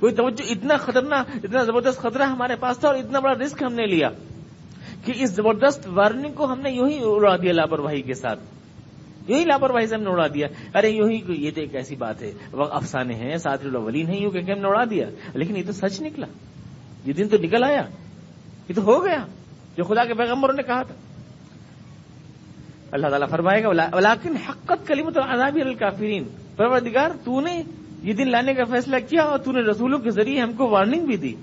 کوئی 0.00 0.14
توجہ، 0.14 0.52
اتنا 0.52 0.76
خطرناک 0.76 1.26
اتنا 1.44 1.62
زبردست 1.62 1.98
خطرہ 1.98 2.22
ہمارے 2.22 2.56
پاس 2.56 2.78
تھا 2.78 2.88
اور 2.88 2.96
اتنا 2.96 3.20
بڑا 3.20 3.34
رسک 3.34 3.62
ہم 3.62 3.72
نے 3.72 3.86
لیا۔ 3.86 4.08
کہ 5.06 5.12
اس 5.16 5.30
زبردست 5.30 5.86
وارننگ 5.86 6.32
کو 6.32 6.52
ہم 6.52 6.60
نے 6.60 6.70
یوں 6.70 6.88
ہی 6.88 6.98
اڑا 7.02 7.36
دیا 7.36 7.52
لاپرواہی 7.52 8.02
کے 8.02 8.14
ساتھ۔ 8.14 8.40
یہی 9.28 9.44
لاپرواہی 9.44 9.86
سے 9.86 9.94
ہم 9.94 10.02
نے 10.02 10.10
اڑا 10.10 10.26
دیا۔ 10.26 10.46
ارے 10.74 10.90
یوں 10.90 11.10
ہی 11.10 11.20
یہ 11.28 11.50
تو 11.54 11.60
ایک 11.60 11.74
ایسی 11.74 11.96
بات 11.96 12.22
ہے۔ 12.22 12.32
وہ 12.52 12.64
افسانے 12.70 13.14
ہیں، 13.14 13.36
ساتھ 13.36 13.66
ولین 13.66 14.06
نہیں 14.06 14.20
یوں 14.20 14.30
کہ 14.30 14.38
ہم 14.38 14.58
نے 14.58 14.68
اڑا 14.68 14.84
دیا۔ 14.90 15.06
لیکن 15.34 15.56
یہ 15.56 15.62
تو 15.66 15.72
سچ 15.72 16.00
نکلا۔ 16.00 16.26
یہ 17.04 17.12
دن 17.12 17.28
تو 17.28 17.36
نکل 17.36 17.64
آیا۔ 17.64 17.82
یہ 18.68 18.74
تو 18.74 18.82
ہو 18.82 19.04
گیا۔ 19.04 19.26
جو 19.76 19.84
خدا 19.84 20.04
کے 20.04 20.14
پیغمبروں 20.14 20.54
نے 20.54 20.62
کہا 20.62 20.82
تھا۔ 20.82 20.94
اللہ 22.90 23.06
تعالیٰ 23.06 23.28
فرمائے 23.28 23.62
گا 23.62 23.68
حقت 24.48 24.86
کلیمت 24.86 25.18
العذاب 25.18 25.58
الکافرین۔ 25.60 26.24
پروردگار، 26.56 27.10
تو 27.24 27.40
نے 27.40 27.62
یہ 28.02 28.12
دن 28.12 28.30
لانے 28.30 28.54
کا 28.54 28.64
فیصلہ 28.64 28.96
کیا 29.08 29.22
اور 29.22 29.38
تو 29.38 29.52
نے 29.52 29.60
رسولوں 29.60 29.98
کے 29.98 30.10
ذریعے 30.10 30.40
ہم 30.40 30.52
کو 30.52 30.70
وارننگ 30.70 31.06
بھی 31.06 31.16
دی۔ 31.16 31.34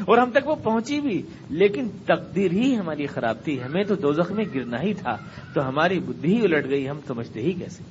اور 0.00 0.18
ہم 0.18 0.30
تک 0.30 0.48
وہ 0.48 0.54
پہنچی 0.54 1.00
بھی۔ 1.00 1.22
لیکن 1.50 1.88
تقدیر 2.06 2.52
ہی 2.52 2.76
ہماری 2.78 3.06
خراب 3.06 3.36
تھی۔ 3.44 3.62
ہمیں 3.62 3.84
تو 3.84 3.94
دوزخ 3.94 4.32
میں 4.32 4.44
گرنا 4.54 4.82
ہی 4.82 4.94
تھا۔ 4.94 5.16
تو 5.54 5.68
ہماری 5.68 6.00
بدھی 6.00 6.36
ہی 6.36 6.44
الٹ 6.44 6.70
گئی۔ 6.70 6.88
ہم 6.88 7.00
سمجھتے 7.06 7.40
ہی 7.40 7.52
کیسے؟ 7.52 7.82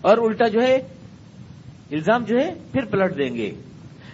اور 0.00 0.18
الٹا 0.18 0.48
جو 0.48 0.62
ہے، 0.62 0.74
الزام 1.90 2.24
جو 2.24 2.38
ہے، 2.38 2.54
پھر 2.72 2.84
پلٹ 2.84 3.18
دیں 3.18 3.34
گے۔ 3.34 3.54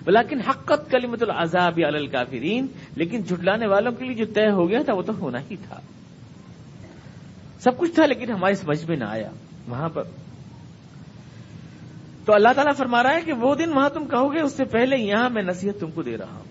بلاکن 0.05 0.41
حقت 0.41 0.91
کلیمت 0.91 1.23
العذاب 1.23 1.79
الکافرین۔ 1.87 2.67
لیکن 2.97 3.23
جھٹلانے 3.23 3.67
والوں 3.67 3.93
کے 3.93 4.05
لیے 4.05 4.15
جو 4.15 4.33
طے 4.35 4.51
ہو 4.51 4.69
گیا 4.69 4.83
تھا، 4.85 4.95
وہ 4.95 5.03
تو 5.03 5.13
ہونا 5.21 5.39
ہی 5.51 5.57
تھا۔ 5.57 5.81
سب 7.61 7.79
کچھ 7.79 7.95
تھا، 7.95 8.07
لیکن 8.07 8.33
ہماری 8.33 8.55
سمجھ 8.55 8.85
میں 8.89 8.97
نہ 8.97 9.05
آیا۔ 9.05 9.31
وہاں 9.69 9.89
پر۔ 9.89 10.03
تو 12.25 12.35
اللہ 12.35 12.49
تعالیٰ 12.55 12.75
فرما 12.77 13.03
رہا 13.03 13.15
ہے 13.15 13.21
کہ 13.21 13.33
وہ 13.33 13.55
دن 13.55 13.73
وہاں 13.73 13.89
تم 13.89 14.05
کہو 14.05 14.35
گے، 14.35 14.41
اس 14.41 14.53
سے 14.53 14.65
پہلے 14.65 14.97
یہاں 14.97 15.31
میں 15.31 15.43
نصیحت 15.43 15.81
تم 15.81 15.91
کو 15.91 16.03
دے 16.03 16.17
رہا 16.17 16.33
ہوں۔ 16.33 16.50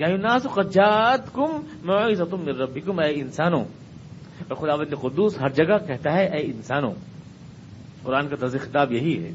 ناس 0.00 0.42
قجات 0.42 1.34
کم 1.34 2.44
میں 2.44 2.52
ربی 2.52 2.80
کم 2.80 2.98
اے 2.98 3.20
انسانوں۔ 3.20 3.64
اور 4.48 4.56
خدا 4.56 4.96
قدوس 4.96 5.40
ہر 5.40 5.48
جگہ 5.48 5.86
کہتا 5.86 6.12
ہے، 6.12 6.26
اے 6.26 6.42
انسانوں۔ 6.42 6.94
قرآن 8.02 8.28
کا 8.28 8.36
طرز 8.36 8.56
خطاب 8.60 8.92
یہی 8.92 9.24
ہے۔ 9.24 9.32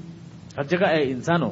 ہر 0.57 0.63
جگہ 0.63 0.87
اے 0.87 1.11
انسانوں۔ 1.11 1.49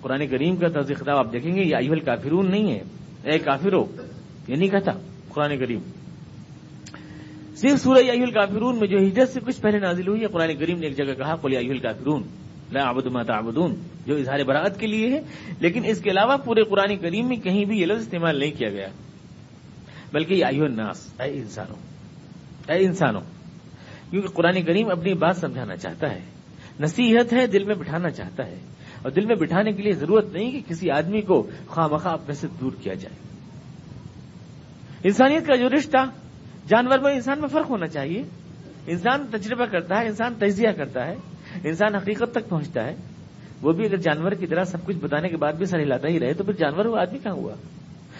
قرآن 0.00 0.26
کریم 0.26 0.56
کا 0.56 0.68
طرز 0.68 0.92
خطاب 0.96 1.16
آپ 1.16 1.32
دیکھیں 1.32 1.56
گے 1.56 1.62
یہ 1.62 1.76
ایول 1.76 2.00
کافرون 2.00 2.50
نہیں 2.50 2.72
ہے۔ 2.72 2.80
اے 3.22 3.38
کافرو، 3.38 3.84
یہ 4.48 4.56
نہیں 4.56 4.68
کہتا 4.68 4.92
قرآن 5.28 5.58
کریم۔ 5.58 5.80
صرف 7.54 7.80
سورہ 7.80 7.98
ایول 7.98 8.30
کافرون 8.30 8.78
میں 8.78 8.88
جو 8.88 8.98
ہجرت 8.98 9.28
سے 9.28 9.40
کچھ 9.40 9.60
پہلے 9.60 9.78
نازل 9.78 10.08
ہوئی 10.08 10.20
ہے، 10.20 10.26
قرآن 10.26 10.56
کریم 10.58 10.78
نے 10.78 10.86
ایک 10.86 10.96
جگہ 10.96 11.14
کہا 11.14 11.34
قلی 11.34 11.56
ایول 11.56 11.78
کافرون 11.78 12.22
لا 12.72 12.92
ما 12.92 13.22
تعبدون، 13.22 13.74
جو 14.06 14.16
اظہار 14.16 14.42
براعت 14.44 14.78
کے 14.80 14.86
لیے 14.86 15.08
ہے، 15.08 15.20
لیکن 15.60 15.84
اس 15.84 16.00
کے 16.00 16.10
علاوہ 16.10 16.36
پورے 16.36 16.62
قرآن 16.62 16.96
کریم 16.96 17.28
میں 17.28 17.36
کہیں 17.36 17.64
بھی 17.64 17.80
یہ 17.80 17.86
لفظ 17.86 18.00
استعمال 18.00 18.38
نہیں 18.38 18.58
کیا 18.58 18.68
گیا۔ 18.70 18.88
بلکہ 20.12 20.34
یہ 20.34 20.44
آئیو 20.44 20.64
الناس، 20.64 21.06
اے 21.20 21.30
انسانوں 21.32 21.76
اے 22.68 22.78
انسانوں، 22.84 23.20
کیونکہ 24.10 24.28
قرآن 24.28 24.62
کریم 24.62 24.90
اپنی 24.90 25.14
بات 25.14 25.36
سمجھانا 25.36 25.76
چاہتا 25.76 26.10
ہے، 26.10 26.20
نصیحت 26.80 27.32
ہے، 27.32 27.46
دل 27.46 27.64
میں 27.64 27.74
بٹھانا 27.74 28.10
چاہتا 28.10 28.46
ہے، 28.46 28.58
اور 29.02 29.10
دل 29.10 29.26
میں 29.26 29.36
بٹھانے 29.36 29.72
کے 29.72 29.82
لیے 29.82 29.92
ضرورت 29.92 30.32
نہیں 30.32 30.50
کہ 30.50 30.60
کسی 30.68 30.90
آدمی 30.90 31.20
کو 31.20 31.42
خواہ 31.66 31.86
مخواہ 31.86 32.14
اپنے 32.14 32.34
سے 32.34 32.46
دور 32.60 32.72
کیا 32.82 32.94
جائے۔ 32.94 33.16
انسانیت 35.04 35.46
کا 35.46 35.56
جو 35.56 35.68
رشتہ، 35.68 36.04
جانور 36.68 36.98
میں 36.98 37.14
انسان 37.14 37.40
میں 37.40 37.48
فرق 37.48 37.70
ہونا 37.70 37.86
چاہیے۔ 37.86 38.22
انسان 38.86 39.26
تجربہ 39.30 39.64
کرتا 39.64 40.00
ہے، 40.00 40.06
انسان 40.06 40.34
تجزیہ 40.38 40.70
کرتا 40.76 41.06
ہے 41.06 41.14
انسان 41.64 41.94
حقیقت 41.94 42.32
تک 42.32 42.48
پہنچتا 42.48 42.84
ہے، 42.84 42.94
وہ 43.62 43.72
بھی 43.72 43.84
اگر 43.84 43.96
جانور 43.96 44.32
کی 44.32 44.46
طرح 44.46 44.64
سب 44.64 44.86
کچھ 44.86 44.96
بتانے 44.96 45.28
کے 45.28 45.36
بعد 45.36 45.52
بھی 45.52 45.66
سر 45.66 45.78
ہلاتا 45.80 46.08
ہی 46.08 46.20
رہے، 46.20 46.32
تو 46.32 46.44
پھر 46.44 46.52
جانور 46.52 46.84
وہ 46.84 46.96
آدمی 46.96 47.18
کہاں 47.18 47.34
ہوا؟ 47.34 47.52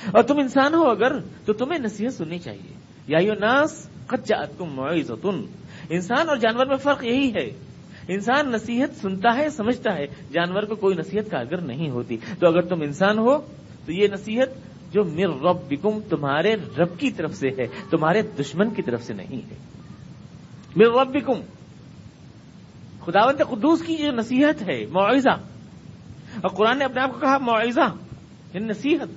اور 0.06 0.22
تم 0.22 0.38
انسان 0.38 0.74
ہو 0.74 0.82
اگر، 0.82 1.18
تو 1.18 1.52
تمہیں 1.52 1.78
نصیحت 1.78 2.12
سننی 2.12 2.38
چاہیے۔ 2.38 2.78
یا 3.08 3.34
ناس 3.34 3.88
تم 5.22 5.46
انسان 5.90 6.28
اور 6.28 6.36
جانور 6.36 6.66
میں 6.66 6.76
فرق 6.76 7.04
یہی 7.04 7.32
ہے۔ 7.34 7.50
انسان 8.08 8.50
نصیحت 8.52 9.00
سنتا 9.00 9.36
ہے، 9.36 9.48
سمجھتا 9.48 9.94
ہے، 9.94 10.06
جانور 10.32 10.62
کو 10.62 10.74
کوئی 10.74 10.96
نصیحت 10.96 11.30
کا 11.30 11.38
اگر 11.38 11.60
نہیں 11.60 11.90
ہوتی۔ 11.90 12.16
تو 12.40 12.46
اگر 12.46 12.60
تم 12.60 12.80
انسان 12.80 13.18
ہو، 13.18 13.38
تو 13.86 13.92
یہ 13.92 14.08
نصیحت 14.12 14.48
جو 14.94 15.04
مر 15.04 15.42
رب 15.42 15.74
تمہارے 16.08 16.54
رب 16.54 16.98
کی 16.98 17.10
طرف 17.10 17.34
سے 17.34 17.48
ہے، 17.48 17.66
تمہارے 17.90 18.22
دشمن 18.22 18.74
کی 18.74 18.82
طرف 18.82 19.02
سے 19.02 19.14
نہیں 19.14 19.50
ہے۔ 19.50 19.56
مر 20.76 21.00
رب 21.00 21.08
بکم 21.08 21.40
خداوند 23.08 23.40
قدوس 23.50 23.82
کی 23.82 23.96
جو 23.96 24.12
نصیحت 24.12 24.68
ہے، 24.68 24.86
معاوضہ۔ 24.90 25.30
اور 26.36 26.48
قرآن 26.48 26.78
نے 26.78 26.84
اپنے 26.84 27.00
آپ 27.00 27.12
کو 27.12 27.18
کہا، 27.18 27.38
معاوضہ 27.38 27.96
یعنی 28.54 28.66
نصیحت۔ 28.66 29.08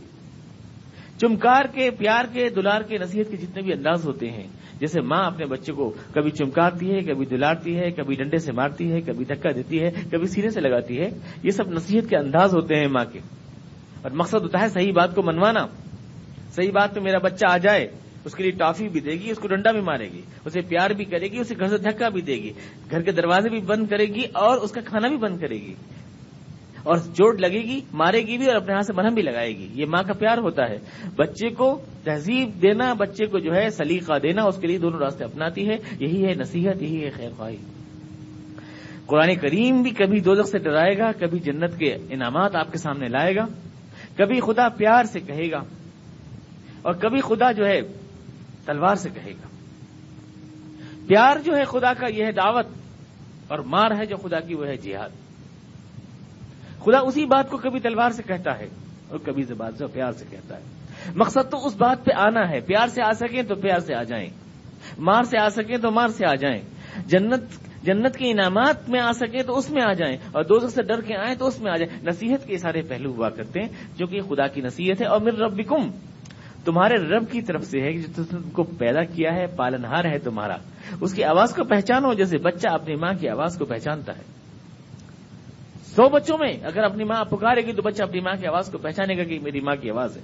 چمکار 1.19 1.63
کے، 1.73 1.91
پیار 1.91 2.25
کے، 2.33 2.49
دلار 2.49 2.81
کے 2.81 2.97
نصیحت 2.97 3.31
کے 3.31 3.37
جتنے 3.37 3.61
بھی 3.61 3.73
انداز 3.73 4.07
ہوتے 4.07 4.31
ہیں، 4.31 4.47
جیسے 4.79 5.01
ماں 5.01 5.23
اپنے 5.25 5.45
بچے 5.45 5.73
کو 5.73 5.93
کبھی 6.13 6.31
چمکارتی 6.31 6.91
ہے، 6.91 7.01
کبھی 7.01 7.25
دلارتی 7.25 7.77
ہے، 7.77 7.91
کبھی 7.91 8.15
ڈنڈے 8.15 8.37
سے 8.37 8.51
مارتی 8.51 8.91
ہے، 8.91 9.01
کبھی 9.01 9.25
دھکا 9.25 9.49
دیتی 9.55 9.81
ہے، 9.81 9.91
کبھی 10.11 10.27
سینے 10.27 10.49
سے 10.49 10.61
لگاتی 10.61 10.99
ہے، 10.99 11.09
یہ 11.43 11.51
سب 11.51 11.69
نصیحت 11.69 12.09
کے 12.09 12.17
انداز 12.17 12.55
ہوتے 12.55 12.75
ہیں 12.75 12.87
ماں 12.87 13.05
کے۔ 13.13 13.19
اور 14.01 14.11
مقصد 14.11 14.41
ہوتا 14.41 14.61
ہے 14.61 14.69
صحیح 14.69 14.91
بات 14.95 15.15
کو 15.15 15.23
منوانا۔ 15.23 15.67
صحیح 16.49 16.71
بات 16.71 16.95
پہ 16.95 16.99
میرا 16.99 17.17
بچہ 17.17 17.45
آ 17.49 17.57
جائے 17.57 17.87
اس 18.25 18.35
کے 18.35 18.43
لیے 18.43 18.51
ٹافی 18.51 18.89
بھی 18.89 18.99
دے 18.99 19.11
گی، 19.11 19.31
اس 19.31 19.37
کو 19.37 19.47
ڈنڈا 19.47 19.71
بھی 19.71 19.81
مارے 19.81 20.11
گی، 20.11 20.21
اسے 20.45 20.61
پیار 20.61 20.89
بھی 20.89 21.05
کرے 21.05 21.27
گی، 21.27 21.37
اسے 21.37 21.55
گھر 21.59 21.67
سے 21.67 21.77
دھکا 21.77 22.09
بھی 22.09 22.21
دے 22.21 22.35
گی، 22.35 22.53
گھر 22.91 23.01
کے 23.01 23.11
دروازے 23.11 23.49
بھی 23.49 23.59
بند 23.59 23.87
کرے 23.87 24.05
گی 24.05 24.21
اور 24.33 24.57
اس 24.57 24.71
کا 24.71 24.81
کھانا 24.81 25.07
بھی 25.07 25.17
بند 25.17 25.39
کرے 25.39 25.55
گی۔ 25.55 25.73
اور 26.83 26.97
چوٹ 26.97 27.39
لگے 27.39 27.59
گی، 27.59 27.81
مارے 27.93 28.17
گی 28.17 28.37
بھی 28.37 28.47
اور 28.47 28.55
اپنے 28.55 28.73
ہاتھ 28.73 28.85
سے 28.85 28.93
مرہم 28.93 29.13
بھی 29.13 29.21
لگائے 29.21 29.57
گی۔ 29.57 29.67
یہ 29.73 29.85
ماں 29.85 30.03
کا 30.03 30.13
پیار 30.13 30.37
ہوتا 30.37 30.69
ہے۔ 30.69 30.77
بچے 31.15 31.49
کو 31.49 31.81
تہذیب 32.03 32.61
دینا، 32.61 32.93
بچے 32.93 33.25
کو 33.25 33.39
جو 33.39 33.55
ہے 33.55 33.69
سلیقہ 33.69 34.13
دینا، 34.23 34.43
اس 34.43 34.57
کے 34.57 34.67
لیے 34.67 34.77
دونوں 34.77 34.99
راستے 34.99 35.23
اپناتی 35.23 35.69
ہے۔ 35.69 35.75
یہی 35.99 36.25
ہے 36.25 36.33
نصیحت، 36.33 36.81
یہی 36.81 37.05
ہے 37.05 37.09
خیر 37.09 37.29
خواہی۔ 37.37 37.57
قرآن 39.05 39.35
کریم 39.35 39.81
بھی 39.81 39.91
کبھی 39.91 40.19
دو 40.19 40.43
سے 40.43 40.59
ڈرائے 40.59 40.97
گا، 40.97 41.11
کبھی 41.11 41.39
جنت 41.39 41.77
کے 41.77 41.95
انعامات 42.09 42.55
آپ 42.55 42.71
کے 42.71 42.77
سامنے 42.77 43.07
لائے 43.07 43.35
گا۔ 43.35 43.45
کبھی 44.17 44.39
خدا 44.39 44.69
پیار 44.69 45.03
سے 45.03 45.19
کہے 45.19 45.51
گا 45.51 45.59
اور 46.81 46.93
کبھی 46.93 47.21
خدا 47.21 47.51
جو 47.51 47.65
ہے 47.65 48.00
تلوار 48.65 48.95
سے 48.95 49.09
کہے 49.09 49.31
گا۔ 49.31 49.47
پیار 51.07 51.37
جو 51.45 51.57
ہے 51.57 51.63
خدا 51.63 51.93
کا، 51.93 52.07
یہ 52.07 52.25
ہے 52.25 52.31
دعوت، 52.31 52.65
اور 53.47 53.59
مار 53.59 53.91
ہے 53.91 54.05
جو 54.05 54.17
خدا 54.17 54.39
کی، 54.39 54.55
وہ 54.55 54.67
ہے 54.67 54.77
جہاد۔ 54.77 55.09
خدا 56.83 56.99
اسی 56.99 57.25
بات 57.25 57.49
کو 57.49 57.57
کبھی 57.57 57.79
تلوار 57.79 58.09
سے 58.09 58.23
کہتا 58.23 58.59
ہے، 58.59 58.67
اور 59.09 59.19
کبھی 59.25 59.43
زبان 59.43 59.71
سے 59.77 59.87
پیار 59.87 60.11
سے 60.11 60.25
کہتا 60.29 60.57
ہے۔ 60.57 60.61
مقصد 61.15 61.51
تو 61.51 61.67
اس 61.67 61.75
بات 61.75 62.05
پہ 62.05 62.11
آنا 62.15 62.49
ہے، 62.49 62.59
پیار 62.59 62.87
سے 62.87 63.03
آ 63.03 63.11
سکیں 63.11 63.43
تو 63.43 63.55
پیار 63.55 63.79
سے 63.79 63.95
آ 63.95 64.03
جائیں۔ 64.03 64.29
مار 64.97 65.23
سے 65.23 65.37
آ 65.37 65.49
سکیں 65.49 65.77
تو 65.77 65.91
مار 65.91 66.07
سے 66.07 66.25
آ 66.25 66.35
جائیں۔ 66.35 66.61
جنت 67.05 67.43
جنت 67.83 68.17
کے 68.17 68.31
انعامات 68.31 68.89
میں 68.89 68.99
آ 68.99 69.11
سکے 69.11 69.43
تو 69.43 69.57
اس 69.57 69.71
میں 69.71 69.81
آ 69.83 69.93
جائیں، 69.93 70.17
اور 70.31 70.43
دو 70.43 70.67
سے 70.67 70.83
ڈر 70.83 71.01
کے 71.01 71.15
آئیں 71.15 71.35
تو 71.35 71.47
اس 71.47 71.59
میں 71.59 71.71
آ 71.71 71.77
جائیں۔ 71.77 72.07
نصیحت 72.07 72.47
کے 72.47 72.57
سارے 72.57 72.81
پہلو 72.81 73.11
ہوا 73.11 73.29
کرتے 73.29 73.59
ہیں، 73.59 73.67
جو 73.97 74.07
کہ 74.07 74.21
خدا 74.21 74.47
کی 74.47 74.61
نصیحت 74.61 75.01
ہے۔ 75.01 75.07
اور 75.07 75.21
میرے 75.21 75.37
رب 75.37 75.57
تمہارے 76.65 76.95
رب 76.95 77.31
کی 77.31 77.41
طرف 77.41 77.63
سے 77.63 77.81
ہے 77.81 77.93
جو 77.93 78.23
تم 78.23 78.49
کو 78.49 78.63
پیدا 78.63 79.03
کیا 79.03 79.35
ہے، 79.35 79.47
پالنہار 79.47 80.03
ہے 80.03 80.17
تمہارا۔ 80.17 80.55
اس 81.01 81.13
کی 81.13 81.23
آواز 81.23 81.55
کو 81.55 81.63
پہچانو، 81.63 82.13
جیسے 82.13 82.37
بچہ 82.37 82.67
اپنی 82.67 82.95
ماں 82.95 83.13
کی 83.19 83.29
آواز 83.29 83.57
کو 83.57 83.65
پہچانتا 83.65 84.17
ہے۔ 84.17 84.21
سو 85.95 86.09
بچوں 86.09 86.37
میں، 86.37 86.53
اگر 86.63 86.83
اپنی 86.83 87.03
ماں 87.03 87.25
پکارے 87.25 87.61
گی 87.61 87.73
تو 87.73 87.81
بچہ 87.81 88.03
اپنی 88.03 88.19
ماں 88.19 88.33
کی 88.33 88.47
آواز 88.47 88.71
کو 88.71 88.77
پہچانے 88.77 89.17
گا 89.17 89.23
کہ 89.23 89.39
میری 89.39 89.59
ماں 89.59 89.75
کی 89.75 89.89
آواز 89.89 90.17
ہے۔ 90.17 90.21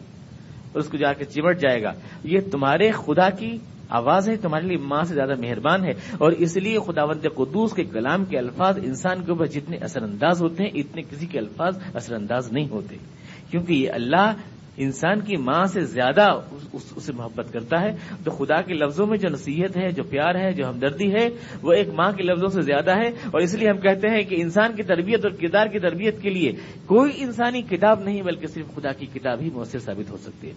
اور 0.74 0.80
اس 0.80 0.90
کو 0.90 0.98
جا 0.98 1.14
کے 1.14 1.26
چمٹ 1.26 1.60
جائے 1.60 1.84
گا۔ 1.84 1.92
یہ 2.24 2.40
تمہارے 2.52 2.92
خدا 2.92 3.30
کی 3.30 3.58
آواز 3.90 4.30
ہے، 4.30 4.36
تمہارے 4.36 4.68
لیے 4.68 4.78
ماں 4.78 5.04
سے 5.04 5.14
زیادہ 5.14 5.34
مہربان 5.40 5.84
ہے۔ 5.84 5.92
اور 6.18 6.32
اس 6.32 6.58
لیے 6.58 6.78
خدا 6.88 7.06
قدوس 7.06 7.74
کے 7.74 7.84
کلام 7.84 8.26
کے 8.26 8.38
الفاظ 8.38 8.78
انسان 8.78 9.24
کے 9.24 9.32
اوپر 9.32 9.46
جتنے 9.46 9.78
اثر 9.78 10.02
انداز 10.02 10.42
ہوتے 10.42 10.64
ہیں، 10.64 10.72
اتنے 10.76 11.02
کسی 11.02 11.26
کے 11.26 11.40
الفاظ 11.40 11.78
اثر 11.94 12.16
انداز 12.16 12.52
نہیں 12.52 12.70
ہوتے۔ 12.70 12.98
کیونکہ 13.52 13.74
یہ 13.74 13.92
اللہ 13.92 14.34
انسان 14.78 15.20
کی 15.20 15.38
ماں 15.38 15.66
سے 15.66 15.82
زیادہ 15.82 16.40
اسے 16.74 17.14
محبت 17.14 17.54
کرتا 17.54 17.82
ہے، 17.82 17.92
تو 18.24 18.32
خدا 18.32 18.62
کے 18.62 18.74
لفظوں 18.74 19.08
میں 19.08 19.18
جو 19.18 19.30
نصیحت 19.30 19.78
ہے، 19.78 19.92
جو 19.92 20.04
پیار 20.04 20.36
ہے، 20.36 20.54
جو 20.54 20.70
ہمدردی 20.70 21.14
ہے، 21.14 21.30
وہ 21.62 21.74
ایک 21.74 21.88
ماں 21.88 22.12
کے 22.12 22.24
لفظوں 22.24 22.50
سے 22.50 22.62
زیادہ 22.62 22.92
ہے۔ 22.92 23.08
اور 23.08 23.42
اس 23.42 23.54
لیے 23.54 23.70
ہم 23.70 23.78
کہتے 23.78 24.08
ہیں 24.10 24.24
کہ 24.24 24.36
انسان 24.42 24.76
کی 24.76 24.84
تربیت 24.84 25.26
اور 25.26 25.34
کردار 25.34 25.68
کی 25.68 25.80
تربیت 25.80 26.22
کے 26.22 26.30
لیے 26.30 26.52
کوئی 26.86 27.12
انسانی 27.18 27.62
کتاب 27.62 28.00
نہیں، 28.04 28.22
بلکہ 28.22 28.48
صرف 28.48 28.76
خدا 28.76 28.92
کی 28.92 29.06
کتاب 29.06 29.42
ہی 29.42 29.50
مؤثر 29.54 29.80
ثابت 29.80 30.12
ہو 30.12 30.18
سکتی 30.18 30.48
ہے۔ 30.48 30.54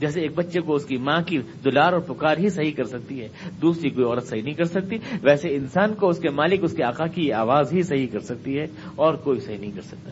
جیسے 0.00 0.20
ایک 0.20 0.34
بچے 0.34 0.60
کو 0.60 0.74
اس 0.74 0.84
کی 0.84 0.96
ماں 0.96 1.22
کی 1.26 1.38
دلار 1.64 1.92
اور 1.92 2.00
پکار 2.00 2.36
ہی 2.38 2.48
صحیح 2.48 2.72
کر 2.76 2.84
سکتی 2.84 3.20
ہے، 3.20 3.28
دوسری 3.62 3.90
کوئی 3.90 4.06
عورت 4.06 4.24
صحیح 4.24 4.42
نہیں 4.42 4.54
کر 4.54 4.64
سکتی، 4.64 4.96
ویسے 5.22 5.48
انسان 5.54 5.94
کو 5.94 6.08
اس 6.08 6.18
کے 6.18 6.30
مالک، 6.30 6.60
اس 6.62 6.72
کے 6.72 6.84
آقا 6.84 7.06
کی 7.06 7.32
آواز 7.32 7.72
ہی 7.72 7.82
صحیح 7.82 8.06
کر 8.12 8.20
سکتی 8.20 8.58
ہے 8.58 8.64
اور 8.96 9.14
کوئی 9.14 9.40
صحیح 9.40 9.58
نہیں 9.58 9.72
کر 9.74 9.82
سکتا۔ 9.82 10.10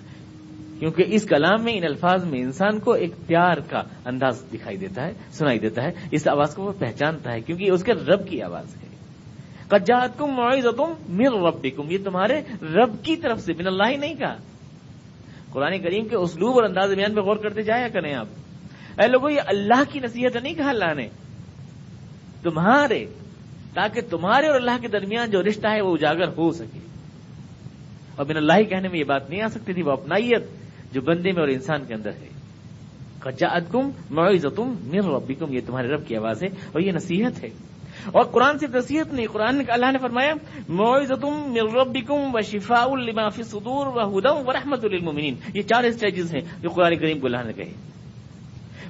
کیونکہ 0.79 1.05
اس 1.07 1.25
کلام 1.25 1.65
میں 1.65 1.73
ان 1.77 1.85
الفاظ 1.85 2.25
میں 2.25 2.41
انسان 2.41 2.79
کو 2.79 2.93
ایک 2.93 3.13
پیار 3.27 3.57
کا 3.57 3.83
انداز 4.05 4.43
دکھائی 4.55 4.77
دیتا 4.77 5.07
ہے، 5.07 5.13
سنائی 5.31 5.59
دیتا 5.59 5.83
ہے، 5.83 5.93
اس 6.11 6.29
آواز 6.29 6.55
کو 6.55 6.63
وہ 6.63 6.73
پہچانتا 6.79 7.33
ہے، 7.33 7.41
کیونکہ 7.41 7.71
اس 7.71 7.85
کے 7.85 7.93
رب 7.93 8.29
کی 8.29 8.43
آواز 8.43 8.77
ہے۔ 8.77 8.89
کجات 9.69 10.19
کم 10.19 10.27
معیز 10.27 10.67
تم 10.77 10.93
میر 11.09 11.31
رب 11.31 11.93
یہ 11.93 11.99
تمہارے 12.05 12.43
رب 12.63 13.05
کی 13.05 13.17
طرف 13.17 13.41
سے، 13.41 13.53
من 13.53 13.67
اللہ 13.67 13.83
ہی 13.91 13.97
نہیں 13.97 14.15
کہا۔ 14.15 14.37
قرآن 15.53 15.79
کریم 15.79 16.09
کے 16.09 16.17
اسلوب 16.17 16.55
اور 16.55 16.63
انداز 16.63 16.93
بیان 16.93 17.15
پہ 17.15 17.21
غور 17.21 17.37
کرتے 17.37 17.63
جایا 17.63 17.89
کریں 17.89 18.15
آپ۔ 18.15 18.27
اے 19.01 19.07
لوگوں 19.07 19.31
یہ 19.31 19.41
اللہ 19.47 19.83
کی 19.93 20.01
نصیحت 20.01 20.37
نہیں 20.37 20.55
کہا 20.55 20.69
اللہ 20.69 20.95
نے۔ 20.97 21.09
تمہارے، 22.43 23.07
تاکہ 23.75 24.01
تمہارے 24.11 24.47
اور 24.47 24.57
اللہ 24.57 24.81
کے 24.81 24.89
درمیان 24.89 25.31
جو 25.31 25.43
رشتہ 25.43 25.67
ہے، 25.67 25.81
وہ 25.81 25.95
اجاگر 25.95 26.29
ہو 26.29 26.53
سکے۔ 26.53 26.79
اور 28.17 28.27
بن 28.27 28.37
اللہ 28.37 28.53
ہی 28.59 28.65
کہنے 28.65 28.89
میں 28.89 28.99
یہ 28.99 29.05
بات 29.05 29.31
نہیں 29.31 29.43
آ 29.43 29.49
سکتی 29.49 29.73
تھی، 29.73 29.83
وہ 29.83 29.91
اپنائیت۔ 29.91 30.58
جو 30.93 31.01
بندے 31.01 31.33
میں 31.33 31.41
اور 31.41 31.49
انسان 31.49 31.85
کے 31.85 31.95
اندر 31.95 32.11
ہے۔ 32.11 32.29
کجا 33.19 33.49
ادکم 33.49 33.91
معزتم 34.11 34.75
میر 34.81 35.05
ربکم 35.05 35.53
یہ 35.53 35.61
تمہارے 35.67 35.89
رب 35.89 36.09
کی 36.09 36.17
آواز 36.17 36.43
ہے 36.43 36.49
اور 36.49 36.81
یہ 36.81 36.93
نصیحت 36.93 37.45
ہے۔ 37.45 37.49
اور 38.07 38.25
قرآن 38.25 38.59
صرف 38.59 38.75
نصیحت 38.75 39.13
نہیں، 39.13 39.27
قرآن 39.33 39.63
اللہ 39.69 39.93
نے 39.93 39.99
فرمایا 39.99 40.35
معزتم 40.69 41.53
میر 41.53 41.65
ربکم 41.65 42.35
و 42.35 42.41
شفاء 42.41 42.87
لما 42.87 43.29
فی 43.29 43.43
الصدور 43.43 43.87
و 43.87 44.19
ہدا 44.19 44.33
و 44.33 44.53
رحمت 44.53 44.85
للمؤمنین 44.85 45.35
یہ 45.55 45.63
چار 45.63 45.85
اسٹیجز 45.85 46.35
ہیں 46.35 46.43
جو 46.63 46.69
قرآن 46.69 46.97
کریم 46.97 47.21
کو 47.21 47.27
اللہ 47.27 47.43
نے 47.47 47.53
کہے۔ 47.53 47.73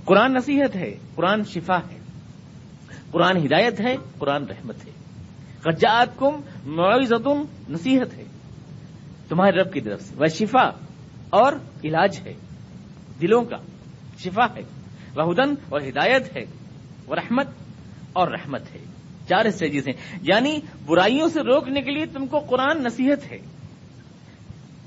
قرآن 0.05 0.33
نصیحت 0.33 0.77
ہے، 0.77 0.99
قرآن 1.15 1.45
شفا 1.45 1.79
ہے۔ 1.79 1.99
قرآن 3.11 3.37
ہدایت 3.37 3.81
ہے، 3.81 3.97
قرآن 4.19 4.45
رحمت 4.45 4.87
ہے۔ 4.87 4.91
قجات 5.63 6.19
کم 6.19 6.41
معزتم 6.67 7.43
نصیحت 7.71 8.15
ہے 8.15 8.25
تمہارے 9.29 9.57
رب 9.57 9.73
کی 9.73 9.81
طرف 9.81 10.03
سے۔ 10.03 10.15
وہ 10.19 10.27
شفا 10.27 10.71
اور 11.31 11.53
علاج 11.85 12.21
ہے، 12.27 12.35
دلوں 13.23 13.43
کا 13.43 13.57
شفا 14.19 14.47
ہے، 14.57 14.63
وہدن 15.17 15.55
اور 15.69 15.81
ہدایت 15.81 16.37
ہے، 16.37 16.45
وہ 17.07 17.15
رحمت 17.15 17.47
اور 18.13 18.29
رحمت 18.29 18.63
ہے۔ 18.75 18.79
چار 19.29 19.45
اسٹیجز 19.45 19.85
جی 19.85 19.91
ہیں۔ 19.91 20.19
یعنی 20.23 20.59
برائیوں 20.87 21.29
سے 21.29 21.41
روکنے 21.41 21.83
کے 21.83 21.91
لیے 21.91 22.07
تم 22.07 22.27
کو 22.27 22.39
قرآن 22.39 22.83
نصیحت 22.83 23.33
ہے۔ 23.33 23.39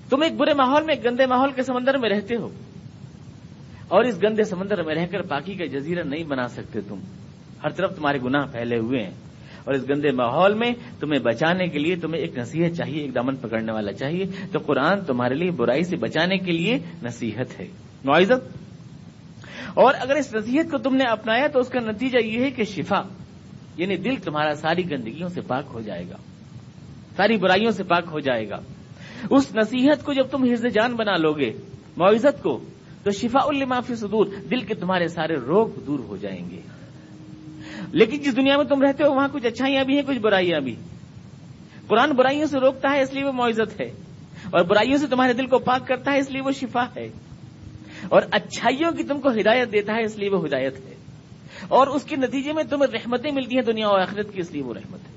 تم 0.09 0.21
ایک 0.21 0.33
برے 0.33 0.53
ماحول 0.53 0.83
میں 0.83 0.95
ایک 0.95 1.05
گندے 1.05 1.25
ماحول 1.25 1.51
کے 1.51 1.63
سمندر 1.63 1.97
میں 1.97 2.09
رہتے 2.09 2.35
ہو۔ 2.35 2.49
اور 3.87 4.03
اس 4.03 4.23
گندے 4.23 4.43
سمندر 4.43 4.83
میں 4.83 4.95
رہ 4.95 5.05
کر 5.05 5.21
پاکی 5.21 5.53
کا 5.53 5.65
جزیرہ 5.65 6.03
نہیں 6.03 6.23
بنا 6.23 6.47
سکتے 6.47 6.81
تم۔ 6.81 6.99
ہر 7.63 7.69
طرف 7.69 7.95
تمہارے 7.95 8.19
گناہ 8.25 8.45
پھیلے 8.45 8.77
ہوئے 8.79 9.03
ہیں۔ 9.03 9.30
اور 9.63 9.73
اس 9.73 9.89
گندے 9.89 10.11
ماحول 10.11 10.53
میں 10.53 10.71
تمہیں 10.99 11.19
بچانے 11.19 11.67
کے 11.67 11.79
لیے 11.79 11.95
تمہیں 11.95 12.21
ایک 12.21 12.37
نصیحت 12.37 12.71
چاہیے، 12.71 13.01
ایک 13.01 13.15
دامن 13.15 13.35
پکڑنے 13.35 13.71
والا 13.71 13.93
چاہیے۔ 13.93 14.25
تو 14.51 14.59
قرآن 14.59 15.05
تمہارے 15.05 15.35
لیے 15.35 15.51
برائی 15.51 15.83
سے 15.83 15.95
بچانے 15.95 16.37
کے 16.37 16.51
لیے 16.51 16.79
نصیحت 17.03 17.59
ہے۔ 17.59 17.67
معذت 18.05 18.57
اور 19.73 19.93
اگر 19.99 20.15
اس 20.15 20.35
نصیحت 20.35 20.71
کو 20.71 20.77
تم 20.77 20.95
نے 20.95 21.03
اپنایا 21.03 21.47
تو 21.47 21.59
اس 21.59 21.67
کا 21.67 21.79
نتیجہ 21.79 22.17
یہ 22.25 22.43
ہے 22.43 22.51
کہ 22.51 22.63
شفا 22.63 23.01
یعنی 23.77 23.95
دل 23.95 24.15
تمہارا 24.15 24.55
ساری 24.55 24.91
گندگیوں 24.91 25.27
سے 25.27 25.41
پاک 25.41 25.63
ہو 25.73 25.79
جائے 25.79 26.05
گا۔ 26.09 26.15
ساری 27.17 27.37
برائیوں 27.37 27.71
سے 27.71 27.83
پاک 27.83 28.03
ہو 28.11 28.19
جائے 28.19 28.49
گا۔ 28.49 28.57
اس 29.29 29.55
نصیحت 29.55 30.05
کو 30.05 30.13
جب 30.13 30.27
تم 30.27 30.43
حفظ 30.43 30.65
جان 30.73 30.95
بنا 30.95 31.17
لو 31.17 31.33
گے 31.33 31.51
معزت 31.97 32.43
کو، 32.43 32.59
تو 33.03 33.11
شفا 33.11 33.39
المافی 33.43 33.95
صدور، 33.95 34.25
دل 34.51 34.59
کے 34.59 34.73
تمہارے 34.73 35.07
سارے 35.07 35.35
روگ 35.35 35.67
دور 35.87 35.99
ہو 35.99 36.17
جائیں 36.17 36.49
گے۔ 36.49 36.80
لیکن 37.89 38.17
جس 38.17 38.37
دنیا 38.37 38.57
میں 38.57 38.65
تم 38.65 38.81
رہتے 38.81 39.03
ہو، 39.03 39.13
وہاں 39.13 39.27
کچھ 39.31 39.45
اچھائیاں 39.45 39.83
بھی 39.83 39.95
ہیں، 39.95 40.03
کچھ 40.07 40.17
برائیاں 40.17 40.59
بھی۔ 40.59 40.75
قرآن 41.87 42.11
برائیوں 42.11 42.45
سے 42.45 42.59
روکتا 42.59 42.91
ہے، 42.91 43.01
اس 43.01 43.13
لیے 43.13 43.23
وہ 43.23 43.31
معزت 43.31 43.81
ہے۔ 43.81 43.85
اور 44.51 44.65
برائیوں 44.65 44.97
سے 44.97 45.07
تمہارے 45.07 45.33
دل 45.33 45.45
کو 45.45 45.59
پاک 45.59 45.87
کرتا 45.87 46.11
ہے، 46.11 46.19
اس 46.19 46.31
لیے 46.31 46.41
وہ 46.41 46.51
شفا 46.51 46.83
ہے۔ 46.95 47.09
اور 48.09 48.21
اچھائیوں 48.31 48.91
کی 48.91 49.03
تم 49.03 49.19
کو 49.21 49.29
ہدایت 49.29 49.71
دیتا 49.71 49.93
ہے، 49.93 50.03
اس 50.03 50.17
لیے 50.17 50.29
وہ 50.29 50.45
ہدایت 50.45 50.73
ہے۔ 50.85 50.95
اور 51.67 51.87
اس 51.87 52.03
کے 52.03 52.15
نتیجے 52.15 52.53
میں 52.53 52.63
تمہیں 52.63 52.91
رحمتیں 52.93 53.31
ملتی 53.31 53.55
ہیں، 53.55 53.63
دنیا 53.63 53.87
اور 53.87 53.99
آخرت 53.99 54.33
کی، 54.33 54.39
اس 54.39 54.51
لیے 54.51 54.63
وہ 54.63 54.73
رحمت 54.73 54.99
ہے۔ 54.99 55.13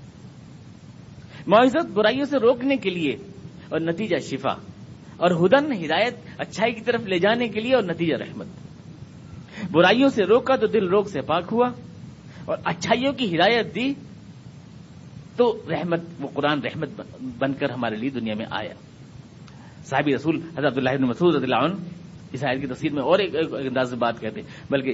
معزت 1.46 1.86
برائیوں 1.86 2.24
سے 2.24 2.38
روکنے 2.38 2.76
کے 2.76 2.90
لیے 2.90 3.16
اور 3.68 3.80
نتیجہ 3.80 4.16
شفا۔ 4.16 4.54
اور 5.16 5.30
ہدن، 5.30 5.72
ہدایت، 5.72 6.14
اچھائی 6.38 6.72
کی 6.72 6.80
طرف 6.80 7.00
لے 7.00 7.18
جانے 7.18 7.48
کے 7.48 7.60
لیے 7.60 7.74
اور 7.74 7.82
نتیجہ 7.82 8.14
رحمت۔ 8.14 8.46
برائیوں 9.70 10.08
سے 10.08 10.24
روکا 10.24 10.56
تو 10.56 10.66
دل 10.66 10.88
روگ 10.88 11.04
سے 11.04 11.20
پاک 11.20 11.44
ہوا۔ 11.52 11.70
اور 12.44 12.56
اچھائیوں 12.64 13.12
کی 13.12 13.34
ہدایت 13.34 13.74
دی، 13.74 13.92
تو 15.36 15.44
رحمت، 15.70 16.00
وہ 16.20 16.28
قرآن 16.34 16.60
رحمت 16.62 17.00
بن 17.38 17.54
کر 17.58 17.70
ہمارے 17.70 17.96
لیے 17.96 18.10
دنیا 18.10 18.34
میں 18.34 18.46
آیا۔ 18.50 18.74
صاحب 19.84 20.08
رسول 20.14 20.40
حضرت 20.56 20.76
اللہ 20.78 21.04
مسعود 21.04 21.34
رضی 21.34 21.44
اللہ 21.44 21.64
عنہ 21.64 21.76
اس 22.32 22.44
آیت 22.44 22.60
کی 22.60 22.66
تصویر 22.66 22.92
میں 22.92 23.02
اور 23.02 23.18
ایک 23.18 23.34
انداز 23.36 23.90
سے 23.90 23.96
بات 23.96 24.20
کہتے 24.20 24.40
ہیں، 24.40 24.48
بلکہ 24.70 24.92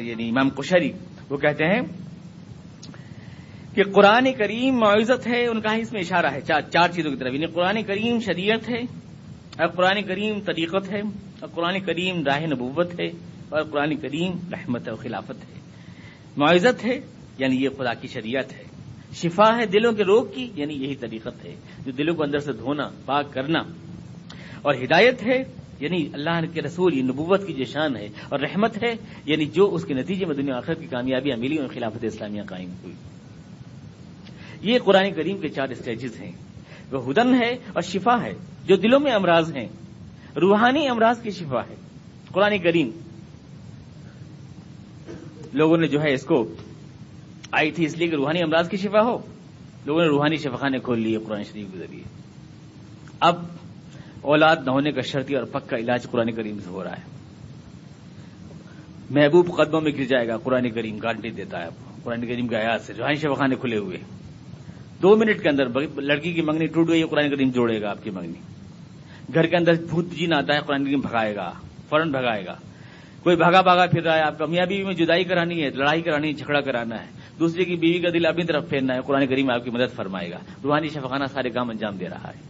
یعنی 0.00 0.28
امام 0.28 0.50
کشری 0.50 0.90
وہ 1.30 1.36
کہتے 1.36 1.64
ہیں 1.64 1.80
کہ 3.74 3.82
قرآن 3.94 4.32
کریم 4.32 4.78
معزت 4.78 5.26
ہے، 5.26 5.44
ان 5.46 5.60
کا 5.60 5.72
اس 5.74 5.92
میں 5.92 6.00
اشارہ 6.00 6.30
ہے، 6.32 6.40
چار 6.40 6.60
چار 6.72 6.88
چیزوں 6.94 7.10
کی 7.10 7.16
طرف۔ 7.16 7.34
یعنی 7.34 7.46
قرآن 7.54 7.82
کریم 7.82 8.18
شریعت 8.26 8.68
ہے، 8.68 8.80
اور 9.58 9.68
قرآن 9.68 10.02
کریم 10.02 10.40
طریقت 10.46 10.92
ہے، 10.92 11.00
اور 11.40 11.48
قرآن 11.54 11.80
کریم 11.80 12.22
راہ 12.26 12.46
نبوت 12.52 13.00
ہے، 13.00 13.06
اور 13.48 13.62
قرآن 13.62 13.96
کریم 13.96 14.32
رحمت 14.52 14.88
و 14.88 14.96
خلافت 14.96 15.44
ہے۔ 15.44 15.55
معزت 16.36 16.84
ہے 16.84 17.00
یعنی 17.38 17.56
یہ 17.56 17.68
خدا 17.78 17.94
کی 17.94 18.08
شریعت 18.08 18.52
ہے۔ 18.52 18.62
شفا 19.12 19.56
ہے 19.56 19.66
دلوں 19.66 19.92
کے 19.92 20.04
روگ 20.04 20.24
کی 20.34 20.50
یعنی 20.54 20.74
یہی 20.74 20.94
طریقت 20.94 21.44
ہے۔ 21.44 21.54
جو 21.86 21.92
دلوں 21.92 22.14
کو 22.14 22.22
اندر 22.22 22.38
سے 22.38 22.52
دھونا، 22.52 22.90
پاک 23.04 23.34
کرنا۔ 23.34 23.58
اور 24.62 24.74
ہدایت 24.74 25.22
ہے 25.22 25.44
یعنی 25.80 26.08
اللہ 26.12 26.30
کے 26.52 26.62
رسول، 26.62 26.94
یہ 26.94 27.02
نبوت 27.02 27.46
کی 27.46 27.52
جو 27.52 27.64
شان 27.64 27.96
ہے 27.96 28.08
اور 28.28 28.40
رحمت 28.40 28.82
ہے 28.82 28.94
یعنی 29.24 29.46
جو 29.46 29.74
اس 29.74 29.84
کے 29.84 29.94
نتیجے 29.94 30.26
میں 30.26 30.34
دنیا 30.34 30.56
آخر 30.56 30.74
کی 30.74 30.86
کامیابیاں 30.86 31.36
ملی 31.36 31.56
اور 31.56 31.68
خلافت 31.68 32.04
اسلامیہ 32.04 32.42
قائم 32.42 32.70
ہوئی۔ 32.82 32.94
یہ 34.60 34.78
قرآن 34.84 35.10
کریم 35.16 35.38
کے 35.38 35.48
چار 35.48 35.68
اسٹیجز 35.68 36.20
ہیں۔ 36.20 36.32
وہ 36.90 37.10
ہدن 37.10 37.34
ہے 37.34 37.50
اور 37.50 37.82
شفا 37.82 38.22
ہے، 38.22 38.34
جو 38.66 38.76
دلوں 38.76 39.00
میں 39.00 39.12
امراض 39.12 39.56
ہیں۔ 39.56 39.68
روحانی 40.36 40.88
امراض 40.88 41.22
کی 41.22 41.30
شفا 41.30 41.60
ہے۔ 41.70 41.74
قرآن 42.32 42.58
کریم 42.58 42.90
لوگوں 45.56 45.76
نے 45.76 45.86
جو 45.86 46.00
ہے 46.00 46.12
اس 46.12 46.24
کو 46.24 46.54
آئی 47.52 47.70
تھی 47.70 47.84
اس 47.84 47.96
لیے 47.96 48.08
کہ 48.08 48.14
روحانی 48.14 48.42
امراض 48.42 48.68
کی 48.68 48.76
شفا 48.76 49.00
ہو۔ 49.00 49.18
لوگوں 49.86 50.02
نے 50.02 50.08
روحانی 50.08 50.36
شفاخانے 50.36 50.78
کھول 50.78 51.00
لیے، 51.00 51.18
قرآن 51.18 51.42
شریف 51.44 51.66
کے 51.72 51.78
ذریعے 51.78 52.02
اب 53.20 53.44
اولاد 54.20 54.56
نہ 54.64 54.70
ہونے 54.70 54.92
کا 54.92 55.00
شرطی 55.00 55.36
اور 55.36 55.44
پکا 55.44 55.76
علاج 55.76 56.02
قرآن 56.10 56.32
کریم 56.32 56.58
سے 56.58 56.70
ہو 56.70 56.84
رہا 56.84 56.92
ہے۔ 56.92 57.02
محبوب 59.10 59.56
قدموں 59.56 59.80
میں 59.80 59.92
گر 59.92 60.04
جائے 60.04 60.28
گا، 60.28 60.36
قرآن 60.36 60.70
کریم 60.70 60.98
گارنٹی 60.98 61.30
دیتا 61.30 61.62
ہے۔ 61.62 61.68
قرآن 62.02 62.26
کریم 62.26 62.48
کے 62.48 62.56
آیات 62.56 62.80
سے 62.80 62.92
روحانی 62.98 63.16
شفاخانے 63.16 63.54
کھلے 63.54 63.76
ہوئے۔ 63.76 63.98
دو 65.02 65.16
منٹ 65.16 65.42
کے 65.42 65.48
اندر 65.48 65.68
لڑکی 65.96 66.32
کی 66.32 66.42
منگنی 66.42 66.66
ٹوٹ 66.66 66.88
گئی، 66.88 67.02
قرآن 67.02 67.30
کریم 67.30 67.50
جوڑے 67.50 67.80
گا 67.80 67.90
آپ 67.90 68.04
کی 68.04 68.10
منگنی 68.10 68.40
گھر 69.34 69.46
کے 69.46 69.56
اندر 69.56 69.72
بھوت 69.90 70.10
جین 70.10 70.32
آتا 70.32 70.54
ہے، 70.54 70.60
قرآن 70.66 70.84
کریم 70.84 71.00
بھگائے 71.00 71.36
گا، 71.36 71.52
فوراً 71.88 72.10
بھگائے 72.10 72.46
گا۔ 72.46 72.54
کوئی 73.26 73.36
بھاگا 73.36 73.60
بھاگا 73.60 73.86
پھر 73.86 74.02
رہا 74.02 74.16
ہے، 74.16 74.22
آپ 74.22 74.38
کا 74.38 74.46
میاں 74.46 74.66
بیوی 74.66 74.84
میں 74.84 74.94
جدائی 74.94 75.24
کرانی 75.24 75.64
ہے، 75.64 75.70
لڑائی 75.70 76.02
کرانی 76.02 76.28
ہے، 76.28 76.32
جھگڑا 76.32 76.60
کرانا 76.60 77.00
ہے، 77.00 77.06
دوسرے 77.40 77.64
کی 77.64 77.76
بیوی 77.76 77.98
کا 77.98 78.08
دل 78.10 78.26
اپنی 78.26 78.44
طرف 78.44 78.68
پھیرنا 78.68 78.94
ہے، 78.94 79.00
قرآن 79.06 79.26
کریم 79.26 79.50
آپ 79.50 79.64
کی 79.64 79.70
مدد 79.70 79.94
فرمائے 79.94 80.30
گا۔ 80.30 80.36
روحانی 80.64 80.88
شفاخانہ 80.88 81.24
سارے 81.24 81.50
کام 81.50 81.70
انجام 81.70 81.96
دے 81.96 82.08
رہا 82.08 82.28
ہے۔ 82.28 82.40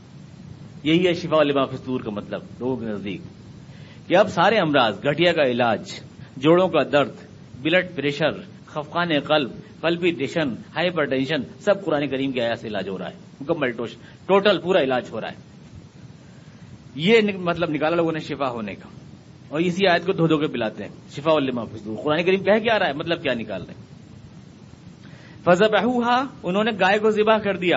یہی 0.83 1.07
ہے 1.07 1.13
شفا 1.13 1.41
علما 1.41 1.65
فستور 1.65 2.01
کا 2.01 2.11
مطلب 2.11 2.41
لوگوں 2.59 2.77
کے 2.77 2.87
نزدیک۔ 2.87 3.21
کہ 4.09 4.17
اب 4.17 4.29
سارے 4.29 4.57
امراض 4.57 4.99
گٹیا 5.05 5.33
کا 5.33 5.43
علاج، 5.43 5.91
جوڑوں 6.37 6.69
کا 6.69 6.83
درد، 6.93 7.13
بلڈ 7.63 7.87
پریشر، 7.95 8.33
خفقان 8.67 9.21
قلب، 9.21 9.51
قلبی 9.81 10.11
ٹیشن 10.11 10.49
ہائپر 10.49 11.05
ٹینشن، 11.05 11.43
سب 11.61 11.85
قرآن 11.85 12.09
کریم 12.09 12.33
کے 12.33 12.43
آیا 12.43 12.55
سے 12.55 12.69
علاج 12.69 12.89
ہو 12.89 12.99
رہا 12.99 13.09
ہے، 13.09 13.15
مکمل 13.41 13.71
ٹوٹل 14.27 14.59
پورا 14.59 14.81
علاج 14.81 15.05
ہو 15.11 15.21
رہا 15.21 15.29
ہے۔ 15.29 15.37
یہ 16.95 17.21
مطلب 17.39 17.71
نکالا 17.71 17.97
لوگوں 17.97 18.13
نے 18.13 18.19
شفا 18.19 18.49
ہونے 18.49 18.75
کا۔ 18.75 19.06
اور 19.49 19.61
اسی 19.61 19.87
آیت 19.87 20.07
کو 20.07 20.13
دھو 20.13 20.27
دھو 20.27 20.39
کے 20.39 20.47
پلاتے 20.47 20.85
ہیں۔ 20.85 20.91
شفا 21.11 21.33
علما 21.33 21.65
فضور 21.65 21.97
قرآن 22.05 22.25
کریم 22.25 22.43
کہہ 22.43 22.59
کیا 22.59 22.79
رہا 22.79 22.87
ہے 22.87 22.93
مطلب 22.93 23.23
کیا 23.23 23.35
نکال 23.35 23.63
رہے 23.63 23.75
ہیں؟ 23.75 23.87
فضب 25.45 25.77
انہوں 26.43 26.65
نے 26.65 26.71
گائے 26.81 26.99
کو 26.99 27.11
ذبح 27.11 27.37
کر 27.37 27.57
دیا۔ 27.57 27.77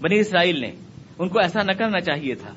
بنی 0.00 0.18
اسرائیل 0.18 0.60
نے، 0.60 0.70
ان 1.18 1.28
کو 1.28 1.40
ایسا 1.40 1.60
نہ 1.62 1.72
کرنا 1.72 2.00
چاہیے 2.00 2.34
تھا۔ 2.34 2.54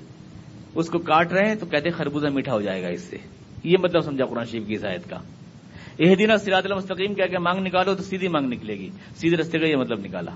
اس 0.75 0.89
کو 0.89 0.99
کاٹ 0.99 1.34
رہے 1.34 1.47
ہیں 1.47 1.56
تو 1.56 1.65
کہتے 1.65 1.89
خربوزہ 1.89 2.27
میٹھا 2.27 2.53
ہو 2.53 2.62
جائے 2.62 2.84
گا 2.84 2.88
اس 2.88 3.01
سے۔ 3.01 3.17
یہ 3.63 3.77
مطلب 3.84 4.01
سمجھا 4.01 4.25
قرآن 4.25 4.45
شریف 4.45 4.67
کی 4.67 4.77
شاید 4.77 5.10
کا۔ 5.10 5.17
یہ 5.99 6.15
دن 6.15 6.38
سراط 6.38 6.65
المستقیم 6.65 7.13
کیا 7.13 7.27
کہ 7.27 7.38
مانگ 7.38 7.60
نکالو 7.60 7.95
تو 7.95 8.03
سیدھی 8.03 8.27
مانگ 8.27 8.47
نکلے 8.47 8.73
گی۔ 8.73 8.89
سیدھے 9.15 9.38
رستے 9.38 9.60
کا 9.60 9.67
یہ 9.67 9.75
مطلب 9.75 9.99
نکالا۔ 9.99 10.32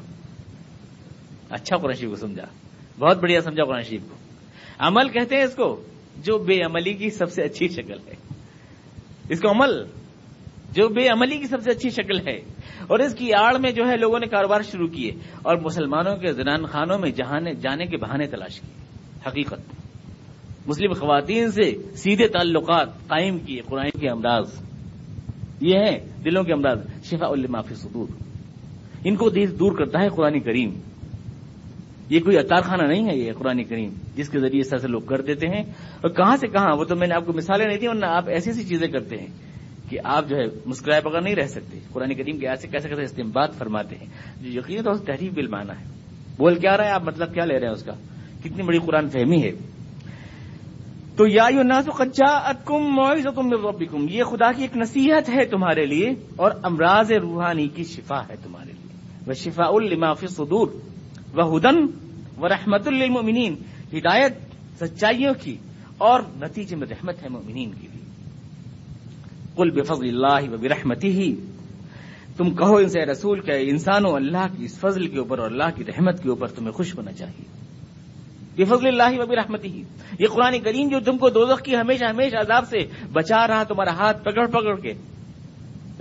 اچھا 1.50 1.78
قرآن 1.78 1.94
شریف 1.94 2.10
کو 2.10 2.16
سمجھا۔ 2.16 2.46
بہت 3.00 3.18
بڑھیا 3.18 3.42
سمجھا 3.42 3.64
قرآن 3.64 3.84
شریف 3.84 4.02
کو۔ 4.10 4.16
عمل 4.80 5.10
کہتے 5.10 5.36
ہیں 5.36 5.44
اس 5.44 5.56
کو۔ 5.56 5.84
جو 6.24 6.38
بے 6.38 6.62
عملی 6.62 6.94
کی 6.94 7.10
سب 7.10 7.32
سے 7.32 7.42
اچھی 7.42 7.68
شکل 7.68 8.00
ہے۔ 8.08 8.16
اس 9.30 9.42
کو 9.42 9.50
عمل 9.50 9.86
جو 10.72 10.90
بے 10.90 11.08
عملی 11.08 11.38
کی 11.38 11.48
سب 11.48 11.62
سے 11.62 11.72
اچھی 11.72 11.90
شکل 11.90 12.28
ہے۔ 12.28 12.36
اور 12.88 13.00
اس 13.00 13.16
کی 13.16 13.34
آڑ 13.34 13.58
میں 13.58 13.72
جو 13.72 13.90
ہے 13.90 13.98
لوگوں 13.98 14.20
نے 14.20 14.28
کاروبار 14.28 14.62
شروع 14.62 14.88
کیے 14.88 15.12
اور 15.42 15.58
مسلمانوں 15.58 16.18
کے 16.18 16.34
زنان 16.34 16.66
خانوں 16.66 17.00
میں 17.00 17.12
جانے 17.54 17.86
کے 17.86 17.98
بہانے 17.98 18.28
تلاش 18.28 18.62
کیے۔ 18.62 18.86
حقیقت۔ 19.28 19.60
مسلم 20.68 20.94
خواتین 20.94 21.52
سے 21.52 21.78
سیدھے 21.96 22.28
تعلقات 22.28 23.08
قائم 23.08 23.40
کیے، 23.40 23.62
قرآن 23.62 24.00
کے 24.00 24.10
امراض۔ 24.10 24.62
یہ 25.62 25.76
ہیں 25.78 26.00
دلوں 26.26 26.44
کے 26.44 26.54
امراض۔ 26.54 26.78
شفا 27.04 27.28
المافی 27.28 27.76
صدور۔ 27.76 28.08
ان 29.04 29.16
کو 29.16 29.30
دور 29.30 29.78
کرتا 29.78 30.00
ہے 30.02 30.10
قرآن 30.10 30.40
کریم۔ 30.40 30.70
یہ 32.10 32.20
کوئی 32.20 32.38
اطار 32.38 32.62
خانہ 32.62 32.88
نہیں 32.88 33.10
ہے 33.10 33.18
یہ 33.18 33.32
قرآن 33.38 33.64
کریم 33.64 33.94
جس 34.16 34.30
کے 34.30 34.40
ذریعے 34.40 34.64
سے 34.64 34.88
لوگ 34.88 35.02
کر 35.02 35.22
دیتے 35.22 35.48
ہیں 35.48 35.64
اور 36.02 36.10
کہاں 36.10 36.38
سے 36.38 36.48
کہاں؟ 36.48 36.76
وہ 36.78 36.84
تو 36.84 36.96
میں 36.96 37.08
نے 37.08 37.16
آپ 37.16 37.26
کو 37.26 37.34
مثالیں 37.34 37.66
نہیں 37.66 37.78
دی، 37.78 37.88
ورنہ 37.88 38.06
آپ 38.06 38.30
ایسی 38.30 38.50
ایسی 38.50 38.64
چیزیں 38.64 38.88
کرتے 38.88 39.18
ہیں 39.18 39.28
کہ 39.90 39.98
آپ 40.04 40.30
جو 40.30 40.38
ہے 40.38 40.46
مسکرائے 40.66 41.02
بغیر 41.02 41.22
نہیں 41.22 41.36
رہ 41.36 41.48
سکتے۔ 41.48 41.80
قرآن 41.94 42.16
کریم 42.16 42.38
کے 42.38 42.50
ایسے 42.50 42.68
کیسے 42.68 42.90
کیسے 42.90 43.02
استعمال 43.02 43.52
فرماتے 43.52 43.96
ہیں؟ 43.96 44.06
جو 44.42 44.60
یقین 44.60 44.84
تو 44.84 44.98
تحریف 44.98 45.34
بل 45.34 45.48
مانا 45.48 45.80
ہے۔ 45.80 45.86
بول 46.38 46.56
کیا 46.56 46.78
رہا 46.78 46.86
ہے؟ 46.86 46.90
آپ 46.90 47.04
مطلب 47.04 47.34
کیا 47.34 47.46
لے 47.46 47.60
رہے 47.60 47.66
ہیں 47.66 47.74
اس 47.74 47.84
کا؟ 47.84 47.94
کتنی 48.40 48.64
بڑی 48.64 48.80
قرآن 48.80 49.10
فہمی 49.10 49.44
ہے۔ 49.44 49.52
تو 51.18 51.28
یا 51.28 51.82
کچا 51.82 52.52
ربکم، 52.52 54.06
یہ 54.10 54.24
خدا 54.24 54.52
کی 54.52 54.62
ایک 54.62 54.78
نصیحت 54.78 55.30
ہے 55.30 55.46
تمہارے 55.46 55.86
لیے 55.86 56.10
اور 56.36 56.52
امراض 56.64 57.12
روحانی 57.12 57.68
کی 57.68 57.84
شفا 57.84 58.22
ہے 58.30 58.36
تمہارے 58.44 58.72
لیے۔ 58.72 58.98
وہ 59.28 59.34
شفا 59.34 59.64
المافی 59.66 60.28
صدور 60.28 60.68
وہ 61.38 61.58
ہدن 61.58 61.78
و 62.38 62.48
رحمت 62.48 62.88
المنین 62.88 63.56
ہدایت 63.94 64.38
سچائیوں 64.80 65.34
کی 65.42 65.58
اور 65.98 66.20
نتیجے 66.36 66.76
میں 66.76 66.88
رحمت 66.88 67.24
ہے 67.24 67.30
مومنین 67.30 67.72
کی 67.72 67.88
بھی۔ 67.92 68.00
کل 69.56 69.70
بفضل 69.70 70.08
اللہ 70.08 70.54
و 70.54 70.58
برحمتی 70.58 71.10
ہی 71.10 71.36
تم 72.38 72.56
کہو 72.56 72.76
ان 72.76 72.90
سے 72.90 73.06
رسول 73.06 73.42
کہ 73.42 73.52
انسانوں، 73.52 74.12
اللہ 74.12 74.46
کی 74.58 74.66
اس 74.66 74.80
فضل 74.80 75.08
کے 75.08 75.18
اوپر 75.18 75.40
اور 75.40 75.52
اللہ 75.52 75.64
کی 75.76 75.84
رحمت 75.86 76.24
کے 76.24 76.30
اوپر 76.30 76.48
تمہیں 76.48 76.72
خوش 76.72 76.96
ہونا 76.98 77.12
چاہیے۔ 77.12 77.46
بفضل 78.64 78.88
اللہ 78.88 79.24
و 79.24 79.26
برحمتی 79.26 79.68
ہی 79.68 79.84
یہ 80.20 80.28
قرآن 80.28 80.60
کریم 80.60 80.88
جو 80.88 81.00
تم 81.00 81.18
کو 81.18 81.30
دوزخ 81.30 81.62
کی 81.62 81.76
ہمیشہ 81.76 82.06
ہمیشہ 82.06 82.36
عذاب 82.36 82.68
سے 82.68 82.78
بچا 83.14 83.48
رہا، 83.48 83.64
تمہارا 83.64 83.92
ہاتھ 83.92 84.24
پکڑ 84.24 84.48
پکڑ 84.48 84.80
کے۔ 84.80 84.94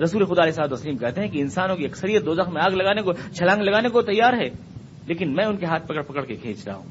رسول 0.02 0.24
خدا 0.24 0.42
علیہ 0.42 0.52
صاحب 0.52 0.72
وسلیم 0.72 0.96
کہتے 0.96 1.20
ہیں 1.20 1.28
کہ 1.28 1.38
انسانوں 1.38 1.76
کی 1.76 1.84
اکثریت 1.84 2.26
دوزخ 2.26 2.48
میں 2.48 2.62
آگ 2.62 2.70
لگانے 2.70 3.02
کو، 3.02 3.12
چھلانگ 3.12 3.62
لگانے 3.62 3.88
کو 3.88 4.02
تیار 4.02 4.32
ہے۔ 4.32 4.75
لیکن 5.06 5.32
میں 5.32 5.44
ان 5.44 5.56
کے 5.56 5.66
ہاتھ 5.66 5.86
پکڑ 5.86 6.02
پکڑ 6.02 6.24
کے 6.24 6.36
کھینچ 6.36 6.68
رہا 6.68 6.74
ہوں۔ 6.74 6.88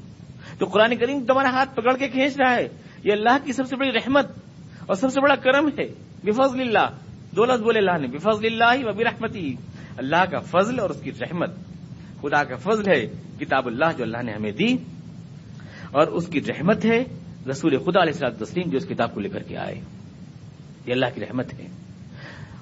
تو 0.59 0.65
قرآن 0.65 0.95
کریم 0.95 1.25
تمہارا 1.25 1.49
ہاتھ 1.49 1.75
پکڑ 1.75 1.97
کے 1.97 2.07
کھینچ 2.07 2.37
رہا 2.37 2.55
ہے۔ 2.55 2.67
یہ 3.03 3.11
اللہ 3.11 3.37
کی 3.43 3.53
سب 3.53 3.67
سے 3.67 3.75
بڑی 3.75 3.91
رحمت 3.91 4.27
اور 4.85 4.95
سب 4.95 5.09
سے 5.11 5.21
بڑا 5.21 5.35
کرم 5.35 5.67
ہے۔ 5.67 5.93
بفضل 6.23 6.59
اللہ۔ 6.61 6.89
دولت 7.35 7.61
بولے 7.61 7.79
اللہ 7.79 7.97
نے، 7.97 8.07
بفضل 8.07 8.45
اللہ 8.45 8.85
و 8.85 8.93
برحمتی۔ 8.93 9.55
اللہ 9.97 10.25
کا 10.31 10.39
فضل 10.39 10.79
اور 10.79 10.89
اس 10.89 11.01
کی 11.01 11.11
رحمت۔ 11.21 11.51
خدا 12.21 12.43
کا 12.43 12.55
فضل 12.55 12.91
ہے، 12.91 13.07
کتاب 13.39 13.67
اللہ 13.67 13.85
جو 13.97 14.03
اللہ 14.03 14.23
نے 14.23 14.33
ہمیں 14.33 14.51
دی۔ 14.51 14.73
اور 15.91 16.07
اس 16.07 16.27
کی 16.27 16.41
رحمت 16.41 16.85
ہے، 16.85 17.03
رسول 17.49 17.77
خدا 17.77 18.01
علیہ 18.01 18.13
السلام 18.13 18.45
تسلیم 18.45 18.69
جو 18.69 18.77
اس 18.77 18.85
کتاب 18.87 19.13
کو 19.13 19.19
لے 19.19 19.29
کر 19.29 19.43
کے 19.43 19.57
آئے۔ 19.57 19.81
یہ 20.85 20.93
اللہ 20.93 21.05
کی 21.15 21.21
رحمت 21.21 21.53
ہے۔ 21.53 21.67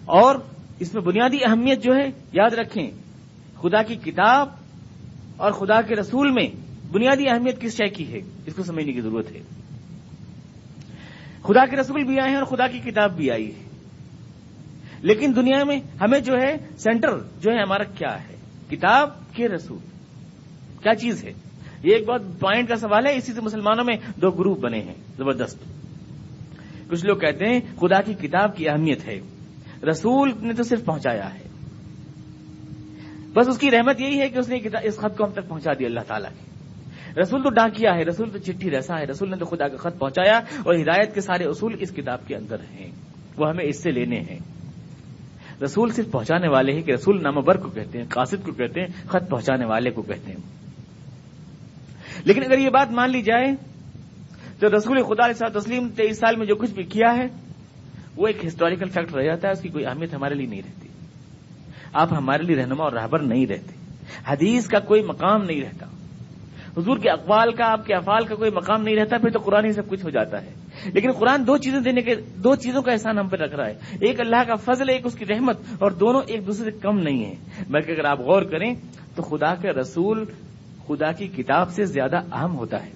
اور 0.05 0.35
اس 0.79 0.93
میں 0.93 1.01
بنیادی 1.01 1.37
اہمیت 1.45 1.83
جو 1.83 1.95
ہے، 1.95 2.07
یاد 2.33 2.53
رکھیں، 2.53 2.91
خدا 3.61 3.83
کی 3.83 3.95
کتاب 3.95 4.49
اور 5.37 5.51
خدا 5.51 5.81
کے 5.81 5.95
رسول 5.95 6.31
میں 6.31 6.47
بنیادی 6.91 7.29
اہمیت 7.29 7.61
کس 7.61 7.77
شے 7.77 7.87
کی 7.87 8.13
ہے؟ 8.13 8.19
اس 8.45 8.53
کو 8.55 8.63
سمجھنے 8.63 8.93
کی 8.93 9.01
ضرورت 9.01 9.31
ہے۔ 9.31 9.41
خدا 11.43 11.65
کے 11.65 11.75
رسول 11.75 12.03
بھی 12.03 12.19
آئے 12.19 12.29
ہیں 12.29 12.37
اور 12.37 12.45
خدا 12.45 12.67
کی 12.67 12.79
کتاب 12.79 13.15
بھی 13.15 13.31
آئی 13.31 13.55
ہے۔ 13.55 13.63
لیکن 15.01 15.33
دنیا 15.35 15.63
میں 15.63 15.79
ہمیں 16.01 16.19
جو 16.19 16.33
ہے 16.33 16.57
سینٹر 16.77 17.17
جو 17.41 17.51
ہے 17.51 17.61
ہمارا 17.61 17.83
کیا 17.83 18.23
ہے؟ 18.23 18.35
کتاب 18.69 19.09
کے 19.33 19.47
رسول۔ 19.47 19.77
کیا 20.83 20.95
چیز 20.95 21.23
ہے؟ 21.23 21.33
یہ 21.83 21.95
ایک 21.95 22.07
بہت 22.07 22.21
پوائنٹ 22.39 22.69
کا 22.69 22.75
سوال 22.75 23.05
ہے۔ 23.05 23.15
اسی 23.15 23.33
سے 23.33 23.41
مسلمانوں 23.41 23.83
میں 23.83 23.95
دو 24.21 24.31
گروپ 24.31 24.59
بنے 24.59 24.81
ہیں۔ 24.81 24.93
زبردست۔ 25.17 25.57
کچھ 26.89 27.05
لوگ 27.05 27.17
کہتے 27.17 27.45
ہیں 27.45 27.59
خدا 27.79 28.01
کی 28.01 28.13
کتاب 28.13 28.57
کی 28.57 28.69
اہمیت 28.69 29.05
ہے۔ 29.05 29.19
رسول 29.89 30.31
نے 30.41 30.53
تو 30.53 30.63
صرف 30.63 30.85
پہنچایا 30.85 31.33
ہے۔ 31.33 31.52
بس 33.35 33.47
اس 33.47 33.57
کی 33.57 33.71
رحمت 33.71 34.01
یہی 34.01 34.19
ہے 34.19 34.29
کہ 34.29 34.37
اس 34.37 34.49
نے 34.49 34.59
اس 34.83 34.97
خط 34.97 35.17
کو 35.17 35.25
ہم 35.25 35.31
تک 35.31 35.47
پہنچا 35.47 35.71
دیا 35.79 35.87
اللہ 35.87 35.99
تعالیٰ 36.07 36.29
کی۔ 36.29 36.45
رسول 37.21 37.43
تو 37.43 37.49
ڈاکیا 37.49 37.95
ہے، 37.95 38.03
رسول 38.03 38.29
تو 38.29 38.37
چٹھی 38.37 38.71
رسا 38.71 38.99
ہے، 38.99 39.05
رسول 39.05 39.29
نے 39.29 39.37
تو 39.37 39.45
خدا 39.45 39.67
کا 39.67 39.77
خط 39.77 39.99
پہنچایا 39.99 40.37
اور 40.37 40.75
ہدایت 40.75 41.13
کے 41.13 41.21
سارے 41.21 41.43
اصول 41.43 41.75
اس 41.79 41.91
کتاب 41.91 42.27
کے 42.27 42.35
اندر 42.35 42.55
ہیں۔ 42.59 42.91
وہ 43.37 43.49
ہمیں 43.49 43.65
اس 43.65 43.83
سے 43.83 43.91
لینے 43.91 44.19
ہیں۔ 44.19 44.39
رسول 45.63 45.91
صرف 45.91 46.11
پہنچانے 46.11 46.47
والے 46.47 46.73
ہیں 46.73 46.81
کہ 46.81 46.91
رسول 46.91 47.23
نامبر 47.23 47.57
کو 47.57 47.69
کہتے 47.69 47.97
ہیں، 47.97 48.05
قاصد 48.09 48.45
کو 48.45 48.51
کہتے 48.51 48.81
ہیں، 48.81 48.87
خط 49.07 49.29
پہنچانے 49.29 49.65
والے 49.65 49.89
کو 49.89 50.01
کہتے 50.01 50.31
ہیں۔ 50.31 50.39
لیکن 52.25 52.43
اگر 52.43 52.57
یہ 52.57 52.69
بات 52.69 52.91
مان 52.91 53.11
لی 53.11 53.21
جائے 53.21 53.55
تو 54.59 54.77
رسول 54.77 55.03
خدا 55.03 55.25
علیہ 55.25 55.59
تسلیم 55.59 55.89
تیئیس 55.89 56.17
سال 56.17 56.35
میں 56.35 56.45
جو 56.45 56.55
کچھ 56.55 56.71
بھی 56.71 56.83
کیا 56.83 57.17
ہے، 57.17 57.25
وہ 58.15 58.27
ایک 58.27 58.45
ہسٹوریکل 58.45 58.89
فیکٹ 58.89 59.15
رہ 59.15 59.23
جاتا 59.23 59.47
ہے، 59.47 59.53
اس 59.53 59.61
کی 59.61 59.69
کوئی 59.69 59.85
اہمیت 59.85 60.13
ہمارے 60.13 60.35
لیے 60.35 60.47
نہیں 60.47 60.61
رہتی۔ 60.65 60.87
آپ 61.93 62.13
ہمارے 62.13 62.43
لیے 62.43 62.55
رہنما 62.55 62.83
اور 62.83 62.91
رہبر 62.91 63.19
نہیں 63.19 63.45
رہتے۔ 63.45 63.73
حدیث 64.27 64.67
کا 64.67 64.79
کوئی 64.79 65.01
مقام 65.01 65.43
نہیں 65.43 65.61
رہتا۔ 65.61 65.85
حضور 66.77 66.97
کے 66.97 67.09
اقوال 67.09 67.53
کا، 67.53 67.71
آپ 67.71 67.85
کے 67.85 67.95
افعال 67.95 68.25
کا 68.25 68.35
کوئی 68.35 68.51
مقام 68.51 68.81
نہیں 68.83 68.95
رہتا، 68.95 69.17
پھر 69.17 69.29
تو 69.29 69.39
قرآن 69.39 69.65
ہی 69.65 69.71
سب 69.71 69.89
کچھ 69.89 70.05
ہو 70.05 70.09
جاتا 70.09 70.41
ہے۔ 70.41 70.49
لیکن 70.85 71.11
قرآن 71.11 71.47
دو 71.47 71.57
چیزیں 71.57 71.79
دینے 71.79 72.01
کے، 72.01 72.15
دو 72.15 72.55
چیزوں 72.55 72.81
کا 72.81 72.91
احسان 72.91 73.17
ہم 73.17 73.27
پہ 73.27 73.35
رکھ 73.35 73.55
رہا 73.55 73.67
ہے۔ 73.67 73.73
ایک 74.01 74.19
اللہ 74.19 74.43
کا 74.47 74.55
فضل، 74.55 74.89
ایک 74.89 75.05
اس 75.05 75.13
کی 75.13 75.25
رحمت، 75.25 75.57
اور 75.79 75.91
دونوں 75.91 76.21
ایک 76.27 76.47
دوسرے 76.47 76.71
سے 76.71 76.77
کم 76.77 76.99
نہیں 76.99 77.25
ہیں۔ 77.25 77.35
بلکہ 77.69 77.91
اگر 77.91 78.05
آپ 78.05 78.19
غور 78.19 78.41
کریں، 78.41 78.75
تو 79.15 79.23
خدا 79.23 79.55
کے 79.55 79.69
رسول 79.71 80.25
خدا 80.87 81.11
کی 81.11 81.27
کتاب 81.27 81.69
سے 81.69 81.85
زیادہ 81.85 82.17
اہم 82.31 82.55
ہوتا 82.57 82.85
ہے۔ 82.85 82.91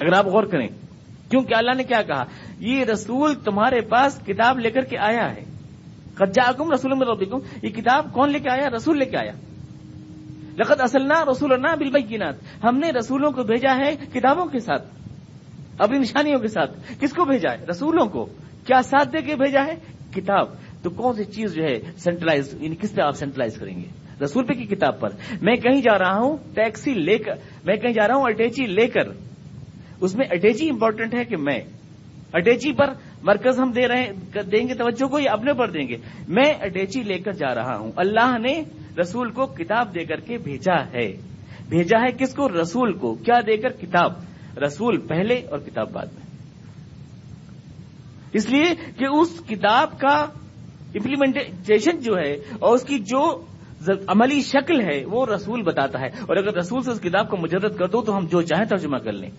اگر 0.00 0.12
آپ 0.12 0.26
غور 0.26 0.44
کریں، 0.44 0.68
کیونکہ 1.30 1.54
اللہ 1.54 1.74
نے 1.76 1.84
کیا 1.84 2.02
کہا؟ 2.02 2.24
یہ 2.58 2.84
رسول 2.84 3.34
تمہارے 3.34 3.80
پاس 3.80 4.20
کتاب 4.26 4.58
لے 4.58 4.70
کر 4.70 4.84
کے 4.84 4.98
آیا 4.98 5.34
ہے۔ 5.34 5.53
قجا 6.14 6.50
رسول 6.74 6.92
میں 6.94 7.06
ربکم، 7.06 7.38
یہ 7.62 7.70
کتاب 7.70 8.12
کون 8.12 8.32
لے 8.32 8.38
کے 8.38 8.50
آیا؟ 8.50 8.70
رسول 8.76 8.98
لے 8.98 9.04
کے 9.04 9.16
آیا۔ 9.16 9.32
لقد 10.58 10.80
اصلنا 10.80 11.24
رسول 11.30 11.50
بالبینات۔ 11.56 12.34
ہم 12.64 12.78
نے 12.78 12.90
رسولوں 12.90 13.30
کو 13.30 13.42
بھیجا 13.42 13.76
ہے 13.76 13.96
کتابوں 14.12 14.46
کے 14.46 14.58
ساتھ، 14.58 14.88
اپنی 15.78 15.98
نشانیوں 15.98 16.38
کے 16.38 16.48
ساتھ۔ 16.48 16.92
کس 17.00 17.12
کو 17.12 17.24
بھیجا 17.24 17.52
ہے؟ 17.52 17.64
رسولوں 17.70 18.06
کو۔ 18.06 18.24
کیا 18.66 18.82
ساتھ 18.82 19.08
دے 19.08 19.22
کے 19.22 19.36
بھیجا 19.36 19.60
ہے؟ 19.66 19.74
کتاب۔ 20.14 20.46
تو 20.82 20.90
کون 20.90 21.14
سی 21.14 21.24
چیز 21.24 21.54
جو 21.54 21.62
ہے 21.64 21.78
سینٹرلائز 21.96 22.54
یعنی 22.60 22.76
کس 22.76 22.94
پہ 22.94 23.00
آپ 23.00 23.16
سینٹرلائز 23.16 23.56
کریں 23.56 23.76
گے؟ 23.76 23.88
رسول 24.24 24.46
پہ 24.46 24.52
کی 24.52 24.64
کتاب 24.64 25.00
پر۔ 25.00 25.08
میں 25.42 25.56
کہیں 25.56 25.80
جا 25.80 25.98
رہا 25.98 26.18
ہوں 26.18 26.36
ٹیکسی 26.54 26.94
لے 26.94 27.18
کر، 27.18 27.32
میں 27.64 27.76
کہیں 27.76 27.92
جا 27.92 28.08
رہا 28.08 28.14
ہوں 28.14 28.22
اٹیچی 28.22 28.66
لے 28.66 28.86
کر۔ 28.86 29.02
اس 30.00 30.14
میں 30.14 30.26
اٹیچی 30.30 30.70
امپورٹنٹ 30.70 31.14
ہے 31.14 31.24
کہ 31.24 31.36
میں 31.36 31.60
اٹیچی 32.32 32.72
پر 32.72 32.86
مرکز 33.24 33.60
ہم 33.60 33.70
دے 33.70 33.88
رہے 33.88 34.12
دیں 34.42 34.68
گے، 34.68 34.74
توجہ 34.74 35.06
کو 35.06 35.18
یا 35.18 35.32
اپنے 35.32 35.52
پر 35.52 35.70
دیں 35.70 35.88
گے؟ 35.88 35.96
میں 36.28 36.54
اٹیچی 36.60 37.02
لے 37.02 37.18
کر 37.18 37.32
جا 37.32 37.54
رہا 37.54 37.78
ہوں۔ 37.78 37.92
اللہ 37.96 38.38
نے 38.38 38.62
رسول 39.00 39.30
کو 39.30 39.46
کتاب 39.46 39.94
دے 39.94 40.04
کر 40.04 40.20
کے 40.20 40.38
بھیجا 40.38 40.84
ہے۔ 40.94 41.16
بھیجا 41.68 41.98
ہے 41.98 42.12
کس 42.18 42.34
کو؟ 42.34 42.48
رسول 42.48 42.92
کو۔ 42.92 43.14
کیا 43.14 43.40
دے 43.46 43.56
کر؟ 43.56 43.68
کتاب۔ 43.68 44.12
رسول 44.64 44.98
پہلے 44.98 45.34
اور 45.50 45.58
کتاب 45.58 45.92
بعد 45.92 46.06
میں۔ 46.06 46.26
اس 48.32 48.50
لیے 48.50 48.74
کہ 48.98 49.04
اس 49.04 49.42
کتاب 49.48 49.98
کا 49.98 50.26
امپلیمنٹیشن 50.94 51.98
جو 51.98 52.18
ہے 52.18 52.32
اور 52.58 52.74
اس 52.74 52.82
کی 52.82 52.98
جو 52.98 53.44
عملی 54.06 54.40
شکل 54.40 54.80
ہے، 54.80 55.04
وہ 55.04 55.26
رسول 55.26 55.62
بتاتا 55.62 56.00
ہے۔ 56.00 56.06
اور 56.06 56.36
اگر 56.36 56.54
رسول 56.54 56.82
سے 56.82 56.90
اس 56.90 57.00
کتاب 57.00 57.30
کو 57.30 57.36
مجرد 57.36 57.76
کر 57.76 57.86
دو 57.86 58.00
تو 58.00 58.16
ہم 58.16 58.26
جو 58.26 58.42
چاہیں 58.42 58.64
ترجمہ 58.64 58.96
کر 58.96 59.12
لیں۔ 59.12 59.30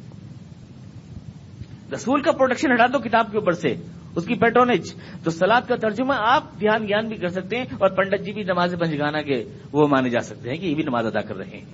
رسول 1.93 2.21
کا 2.21 2.31
پروڈکشن 2.31 2.71
ہٹا 2.71 2.86
دو 2.86 2.99
کتاب 2.99 3.31
کے 3.31 3.38
اوپر 3.38 3.51
سے، 3.51 3.75
اس 4.15 4.25
کی 4.25 4.36
پیٹرونیج 4.36 4.93
تو 5.23 5.31
سلاد 5.31 5.61
کا 5.67 5.75
ترجمہ 5.75 6.13
آپ 6.17 6.43
دھیان 6.59 6.88
گیان 6.88 7.07
بھی 7.07 7.17
کر 7.17 7.27
سکتے 7.27 7.57
ہیں 7.57 7.65
اور 7.71 7.89
پنڈت 7.89 8.25
جی 8.25 8.33
بھی 8.33 8.43
نماز 8.43 8.75
پنجگانا 8.79 9.21
کے 9.21 9.43
وہ 9.71 9.88
مانے 9.88 10.09
جا 10.09 10.19
سکتے 10.19 10.49
ہیں 10.49 10.57
کہ 10.57 10.65
یہ 10.65 10.75
بھی 10.75 10.83
نماز 10.83 11.05
ادا 11.05 11.21
کر 11.21 11.36
رہے 11.36 11.57
ہیں۔ 11.57 11.65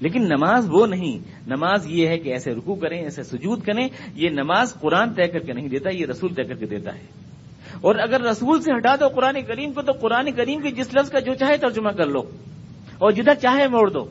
لیکن 0.00 0.22
نماز 0.22 0.68
وہ 0.70 0.86
نہیں، 0.86 1.18
نماز 1.46 1.86
یہ 1.86 2.08
ہے 2.08 2.18
کہ 2.18 2.28
ایسے 2.28 2.54
رکو 2.54 2.74
کریں، 2.74 3.02
ایسے 3.02 3.22
سجود 3.22 3.62
کریں، 3.62 3.88
یہ 4.14 4.28
نماز 4.28 4.74
قرآن 4.80 5.14
طے 5.14 5.28
کر 5.28 5.38
کے 5.38 5.52
نہیں 5.52 5.68
دیتا، 5.68 5.90
یہ 5.90 6.06
رسول 6.06 6.34
طے 6.34 6.44
کر 6.44 6.54
کے 6.54 6.66
دیتا 6.66 6.94
ہے۔ 6.94 7.06
اور 7.80 7.94
اگر 7.94 8.20
رسول 8.20 8.62
سے 8.62 8.72
ہٹا 8.76 8.96
دو 9.00 9.08
قرآن 9.08 9.42
کریم 9.42 9.72
کو، 9.72 9.82
تو 9.82 9.92
قرآن 9.92 10.32
کریم 10.32 10.60
کے 10.60 10.70
جس 10.70 10.94
لفظ 10.94 11.10
کا 11.10 11.18
جو 11.18 11.34
چاہے 11.34 11.56
ترجمہ 11.56 11.90
کر 11.90 12.06
لو۔ 12.06 12.20
اور 12.98 13.10
جدھر 13.10 13.34
چاہے 13.34 13.68
موڑ 13.68 13.90
دو۔ 13.90 14.04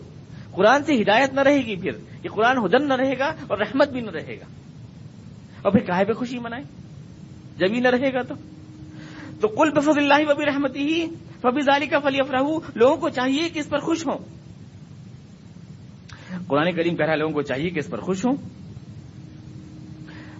قرآن 0.51 0.83
سے 0.83 1.01
ہدایت 1.01 1.33
نہ 1.33 1.41
رہے 1.41 1.65
گی 1.65 1.75
پھر، 1.75 1.91
یہ 2.23 2.29
قرآن 2.29 2.57
ہدن 2.57 2.87
نہ 2.87 2.93
رہے 2.93 3.19
گا 3.19 3.33
اور 3.47 3.57
رحمت 3.57 3.89
بھی 3.89 4.01
نہ 4.01 4.11
رہے 4.11 4.35
گا۔ 4.39 4.64
اور 5.65 5.73
پھر 5.73 5.81
کاہے 5.81 6.05
پہ 6.05 6.13
خوشی 6.13 6.39
منائے 6.39 6.63
جب 7.57 7.73
ہی 7.73 7.79
نہ 7.79 7.87
رہے 7.87 8.13
گا 8.13 8.21
تو۔ 8.21 8.35
تو 9.41 9.47
کل 9.47 9.69
بفض 9.71 9.97
اللہ 9.97 10.31
وبی 10.31 10.45
رحمتی 10.45 10.79
ہی 10.79 11.07
فبی 11.41 11.61
ظالی 11.61 11.87
کا 11.87 11.99
فلی 11.99 12.19
افراہ 12.19 12.43
لوگوں 12.75 12.97
کو 12.97 13.09
چاہیے 13.09 13.49
کہ 13.49 13.59
اس 13.59 13.69
پر 13.69 13.77
خوش 13.77 14.07
ہوں۔ 14.07 14.17
قرآن 16.47 16.75
کریم 16.75 16.95
کہہ 16.95 17.05
رہا 17.05 17.13
ہے، 17.13 17.17
لوگوں 17.17 17.33
کو 17.33 17.41
چاہیے 17.41 17.69
کہ 17.69 17.79
اس 17.79 17.89
پر 17.89 17.99
خوش 17.99 18.25
ہوں۔ 18.25 18.35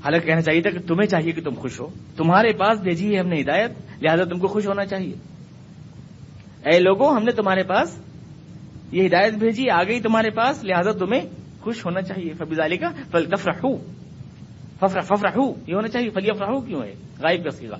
حالانکہ 0.03 0.25
کہنا 0.25 0.41
چاہیے 0.41 0.61
تھا 0.61 0.69
کہ 0.69 0.79
تمہیں 0.79 1.07
چاہیے 1.07 1.31
کہ 1.31 1.41
تم 1.41 1.53
خوش 1.53 1.79
ہو۔ 1.79 1.87
تمہارے 2.17 2.51
پاس 2.53 2.79
بھیجی 2.79 3.13
ہے 3.13 3.19
ہم 3.19 3.27
نے 3.27 3.41
ہدایت، 3.41 3.71
لہذا 4.01 4.23
تم 4.23 4.39
کو 4.39 4.47
خوش 4.47 4.67
ہونا 4.67 4.85
چاہیے۔ 4.85 5.13
اے 6.65 6.79
لوگوں، 6.79 7.15
ہم 7.15 7.23
نے 7.23 7.31
تمہارے 7.31 7.63
پاس 7.63 7.99
یہ 8.91 9.07
ہدایت 9.07 9.33
بھیجی 9.33 9.69
آ 9.69 9.83
گئی 9.83 9.99
تمہارے 9.99 10.29
پاس، 10.29 10.63
لہذا 10.63 10.91
تمہیں 10.91 11.21
خوش 11.61 11.85
ہونا 11.85 12.01
چاہیے۔ 12.01 12.33
فبی 12.33 12.55
ظالی 12.55 12.77
کا 12.77 12.89
فل 13.11 13.25
تفرح 13.25 13.65
ففرح 14.79 15.01
ففرح 15.01 15.39
یہ 15.67 15.75
ہونا 15.75 15.87
چاہیے. 15.87 16.09
فلی 16.09 16.29
افراہ 16.29 16.59
کیوں 16.67 16.81
ہے؟ 16.81 16.93
غائب 17.19 17.43
کا 17.43 17.51
سیگا 17.51 17.77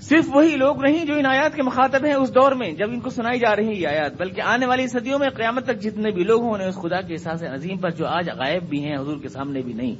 صرف 0.00 0.24
وہی 0.28 0.56
لوگ 0.56 0.82
نہیں 0.82 1.04
جو 1.04 1.14
ان 1.14 1.26
آیات 1.26 1.54
کے 1.54 1.62
مخاطب 1.62 2.04
ہیں 2.04 2.14
اس 2.14 2.34
دور 2.34 2.52
میں، 2.52 2.72
جب 2.72 2.90
ان 2.90 3.00
کو 3.00 3.10
سنائی 3.10 3.38
جا 3.38 3.56
رہی 3.56 3.68
ہے 3.68 3.74
یہ 3.74 3.88
آیات، 3.88 4.16
بلکہ 4.18 4.40
آنے 4.40 4.66
والی 4.66 4.86
صدیوں 4.86 5.18
میں 5.18 5.28
قیامت 5.28 5.64
تک 5.64 5.80
جتنے 5.80 6.10
بھی 6.10 6.24
لوگ 6.24 6.42
ہوں، 6.42 6.52
انہیں 6.52 6.68
اس 6.68 6.74
خدا 6.74 7.00
کے 7.00 7.12
احساس 7.12 7.42
عظیم 7.42 7.78
پر 7.78 7.90
جو 7.90 8.06
آج 8.06 8.30
غائب 8.30 8.62
بھی 8.68 8.84
ہیں، 8.84 8.96
حضور 8.96 9.16
کے 9.16 9.28
سامنے 9.28 9.62
بھی 9.62 9.72
نہیں، 9.72 9.94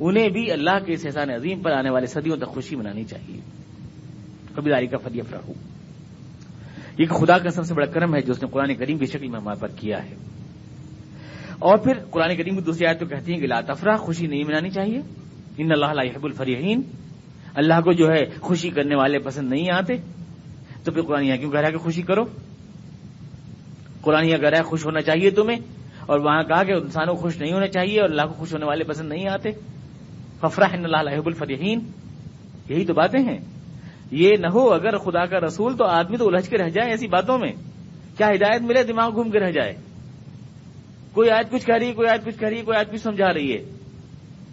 انہیں 0.00 0.28
بھی 0.28 0.50
اللہ 0.50 0.84
کے 0.86 0.92
اس 0.92 1.06
احسان 1.06 1.30
عظیم 1.30 1.60
پر 1.60 1.72
آنے 1.72 1.90
والے 1.90 2.06
صدیوں 2.06 2.36
تک 2.36 2.46
خوشی 2.46 2.76
منانی 2.76 3.04
چاہیے. 3.04 3.40
کبھی 4.54 4.70
داری 4.70 4.86
کا 4.86 4.96
فلی 4.96 5.20
افراہ 5.20 5.50
یہ 6.98 7.06
خدا 7.06 7.38
کا 7.38 7.50
سب 7.50 7.64
سے 7.64 7.74
بڑا 7.74 7.86
کرم 7.86 8.14
ہے 8.14 8.20
جو 8.20 8.32
اس 8.32 8.42
نے 8.42 8.48
قرآن 8.48 8.74
کریم 8.74 8.98
کی 8.98 9.06
شکل 9.06 9.28
میں 9.28 9.40
ہمارے 9.40 9.60
پر 9.60 9.68
کیا 9.68 10.04
ہے. 10.04 10.14
اور 11.58 11.78
پھر 11.78 11.92
قرآن 12.10 12.36
کریم 12.36 12.54
کی 12.54 12.60
دوسری 12.60 12.86
آیت 12.86 13.00
تو 13.00 13.06
کہتی 13.06 13.32
ہیں 13.32 13.40
کہ 13.40 13.46
لا 13.46 13.60
تفرح، 13.60 13.96
خوشی 13.96 14.26
نہیں 14.26 14.44
منانی 14.44 14.70
چاہیے۔ 14.70 15.00
ان 15.58 15.68
اللہ 15.72 16.16
حب 16.16 16.24
الفریحین۔ 16.24 16.82
اللہ 17.54 17.80
کو 17.84 17.92
جو 17.92 18.08
ہے 18.08 18.26
خوشی 18.40 18.70
کرنے 18.70 18.94
والے 18.94 19.18
پسند 19.18 19.52
نہیں 19.52 19.70
آتے۔ 19.72 19.96
تو 20.84 20.92
پھر 20.92 21.02
قرآن 21.02 21.38
کیوں 21.38 21.50
کہہ 21.50 21.60
رہا 21.60 21.68
ہے 21.68 21.72
کہ 21.72 21.78
خوشی 21.78 22.02
کرو؟ 22.02 22.24
قرآن 24.00 24.28
کہہ 24.28 24.48
رہا 24.48 24.58
ہے 24.58 24.62
خوش 24.62 24.86
ہونا 24.86 25.00
چاہیے 25.00 25.30
تمہیں۔ 25.30 25.58
اور 26.06 26.18
وہاں 26.18 26.42
کہا 26.42 26.64
کہ 26.64 26.72
انسانوں 26.72 27.14
کو 27.14 27.20
خوش 27.20 27.38
نہیں 27.38 27.52
ہونا 27.52 27.66
چاہیے 27.66 28.00
اور 28.00 28.10
اللہ 28.10 28.22
کو 28.22 28.32
خوش 28.32 28.52
ہونے 28.52 28.64
والے 28.64 28.84
پسند 28.84 29.08
نہیں 29.08 29.28
آتے۔ 29.28 29.48
ففرح 30.40 30.66
ان 30.72 30.84
اللہ 30.84 31.18
حب 31.18 31.26
الفریحین۔ 31.26 31.80
یہی 32.68 32.84
تو 32.84 32.94
باتیں 32.94 33.20
ہیں۔ 33.20 33.38
یہ 34.10 34.36
نہ 34.36 34.46
ہو 34.46 34.72
اگر 34.72 34.96
خدا 34.98 35.26
کا 35.26 35.40
رسول 35.46 35.76
تو 35.76 35.84
آدمی 35.84 36.16
تو 36.16 36.28
الجھ 36.28 36.50
کے 36.50 36.58
رہ 36.58 36.68
جائے 36.68 36.90
ایسی 36.90 37.06
باتوں 37.06 37.38
میں۔ 37.38 37.52
کیا 38.16 38.30
ہدایت 38.30 38.62
ملے 38.62 38.82
دماغ 38.82 39.12
گھوم 39.12 39.30
کے 39.30 39.40
رہ 39.40 39.50
جائے؟ 39.50 39.74
کوئی 41.18 41.30
آج 41.30 41.50
کچھ 41.50 41.66
کہہ 41.66 41.74
رہی 41.74 41.88
ہے، 41.88 41.92
کوئی 41.92 42.08
آج 42.08 42.24
کچھ 42.24 42.38
کہہ 42.38 42.48
رہی 42.48 42.58
ہے، 42.58 42.62
کوئی 42.62 42.78
آج 42.78 42.90
کچھ 42.90 43.00
سمجھا 43.00 43.34
رہی 43.34 43.52
ہے۔ 43.52 43.58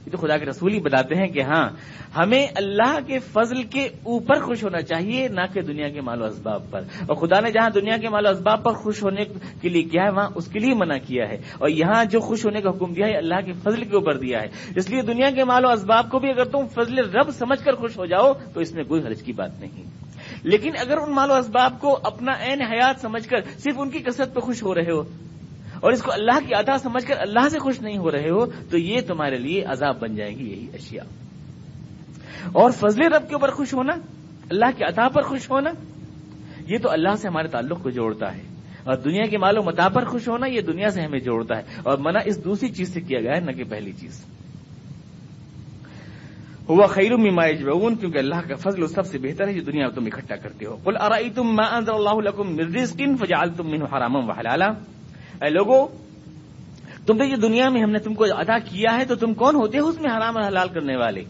یہ 0.05 0.11
تو 0.11 0.17
خدا 0.17 0.37
کے 0.37 0.45
رسول 0.45 0.73
ہی 0.73 0.79
بتاتے 0.79 1.15
ہیں 1.15 1.27
کہ 1.27 1.41
ہاں 1.41 1.69
ہمیں 2.17 2.47
اللہ 2.55 2.97
کے 3.07 3.19
فضل 3.19 3.63
کے 3.63 3.83
اوپر 3.85 4.39
خوش 4.39 4.63
ہونا 4.63 4.81
چاہیے، 4.81 5.27
نہ 5.27 5.41
کہ 5.53 5.61
دنیا 5.61 5.89
کے 5.89 6.01
مال 6.01 6.21
و 6.21 6.25
اسباب 6.25 6.71
پر۔ 6.71 6.79
اور 6.79 7.15
خدا 7.15 7.39
نے 7.39 7.51
جہاں 7.51 7.69
دنیا 7.69 7.97
کے 7.97 8.09
مال 8.09 8.25
و 8.25 8.29
اسباب 8.29 8.63
پر 8.63 8.71
خوش 8.71 9.03
ہونے 9.03 9.23
کے 9.61 9.69
لیے 9.69 9.83
کیا 9.83 10.03
ہے، 10.03 10.09
وہاں 10.09 10.29
اس 10.35 10.47
کے 10.47 10.59
لیے 10.59 10.73
منع 10.73 10.95
کیا 11.07 11.29
ہے۔ 11.29 11.35
اور 11.35 11.69
یہاں 11.69 12.05
جو 12.05 12.19
خوش 12.19 12.45
ہونے 12.45 12.61
کا 12.61 12.69
حکم 12.69 12.93
دیا 12.93 13.07
ہے، 13.07 13.17
اللہ 13.17 13.41
کے 13.45 13.51
فضل 13.53 13.83
کے 13.83 13.95
اوپر 13.95 14.17
دیا 14.17 14.41
ہے۔ 14.41 14.47
اس 14.75 14.89
لیے 14.89 15.01
دنیا 15.01 15.31
کے 15.31 15.43
مال 15.43 15.65
و 15.65 15.69
اسباب 15.69 16.09
کو 16.11 16.19
بھی 16.19 16.29
اگر 16.29 16.45
تم 16.45 16.67
فضل 16.67 16.97
رب 16.97 17.29
سمجھ 17.29 17.65
کر 17.65 17.73
خوش 17.73 17.97
ہو 17.97 18.05
جاؤ، 18.05 18.33
تو 18.53 18.59
اس 18.59 18.73
میں 18.73 18.83
کوئی 18.83 19.01
حرج 19.01 19.23
کی 19.23 19.31
بات 19.31 19.59
نہیں۔ 19.59 19.83
لیکن 20.43 20.71
اگر 20.79 20.97
ان 20.97 21.11
مال 21.11 21.31
و 21.31 21.33
اسباب 21.33 21.81
کو 21.81 21.99
اپنا 22.03 22.31
عین 22.31 22.61
حیات 22.61 23.01
سمجھ 23.01 23.29
کر 23.29 23.37
صرف 23.57 23.75
ان 23.77 23.89
کی 23.89 23.99
کثرت 23.99 24.33
پہ 24.33 24.39
خوش 24.39 24.63
ہو 24.63 24.75
رہے 24.75 24.91
ہو 24.91 25.03
اور 25.79 25.91
اس 25.91 26.01
کو 26.01 26.11
اللہ 26.11 26.47
کی 26.47 26.53
عطا 26.53 26.77
سمجھ 26.77 27.05
کر 27.05 27.15
اللہ 27.19 27.49
سے 27.49 27.59
خوش 27.59 27.81
نہیں 27.81 27.97
ہو 27.97 28.11
رہے 28.11 28.29
ہو، 28.29 28.45
تو 28.45 28.77
یہ 28.77 29.01
تمہارے 29.07 29.37
لیے 29.37 29.63
عذاب 29.63 29.99
بن 29.99 30.15
جائے 30.15 30.31
گی، 30.31 30.49
یہی 30.49 30.67
اشیاء۔ 30.73 31.03
اور 32.53 32.71
فضل 32.71 33.01
رب 33.01 33.29
کے 33.29 33.35
اوپر 33.35 33.51
خوش 33.51 33.73
ہونا، 33.73 33.93
اللہ 34.49 34.65
کی 34.77 34.83
عطا 34.83 35.07
پر 35.07 35.21
خوش 35.21 35.49
ہونا، 35.49 35.69
یہ 36.67 36.77
تو 36.77 36.91
اللہ 36.91 37.15
سے 37.15 37.27
ہمارے 37.27 37.47
تعلق 37.47 37.83
کو 37.83 37.89
جوڑتا 37.89 38.35
ہے۔ 38.35 38.41
اور 38.83 38.95
دنیا 38.95 39.25
کے 39.25 39.37
مال 39.37 39.57
و 39.57 39.63
متا 39.63 39.89
پر 39.89 40.05
خوش 40.05 40.27
ہونا، 40.27 40.47
یہ 40.47 40.61
دنیا 40.61 40.89
سے 40.89 41.01
ہمیں 41.01 41.19
جوڑتا 41.19 41.57
ہے۔ 41.57 41.61
اور 41.83 41.97
منع 41.97 42.19
اس 42.25 42.43
دوسری 42.43 42.69
چیز 42.69 42.93
سے 42.93 43.01
کیا 43.01 43.19
گیا 43.19 43.35
ہے، 43.35 43.39
نہ 43.39 43.51
کہ 43.51 43.63
پہلی 43.63 43.91
چیز۔ 43.91 44.25
ہوا 46.69 46.87
خیر 46.87 47.15
ماجبون 47.15 47.95
کیونکہ 47.95 48.17
اللہ 48.17 48.47
کا 48.47 48.55
فضل 48.55 48.87
سب 48.87 49.05
سے 49.05 49.17
بہتر 49.17 49.47
ہے، 49.47 49.53
جو 49.53 49.61
دنیا 49.61 49.89
تم 49.89 50.05
اکٹھا 50.05 50.35
کرتے 50.35 50.65
ہو۔ 50.65 50.77
کل 50.83 50.97
ارائی 51.01 51.29
تم 51.29 51.59
اللہ 51.59 52.29
فجال 53.19 53.49
تم 53.49 53.83
حرام 53.83 54.15
و 54.15 54.31
حلالا 54.31 54.67
اے 55.41 55.49
لوگو، 55.49 55.87
تم 57.05 57.17
نے 57.17 57.25
یہ 57.25 57.35
دنیا 57.35 57.69
میں 57.69 57.81
ہم 57.81 57.91
نے 57.91 57.99
تم 57.99 58.13
کو 58.13 58.23
ادا 58.23 58.59
کیا 58.59 58.97
ہے 58.97 59.05
تو 59.05 59.15
تم 59.15 59.33
کون 59.33 59.55
ہوتے 59.55 59.79
ہو 59.79 59.87
اس 59.87 60.01
میں 60.01 60.17
حرام 60.17 60.37
اور 60.37 60.47
حلال 60.47 60.69
کرنے 60.69 60.95
والے؟ 60.95 61.23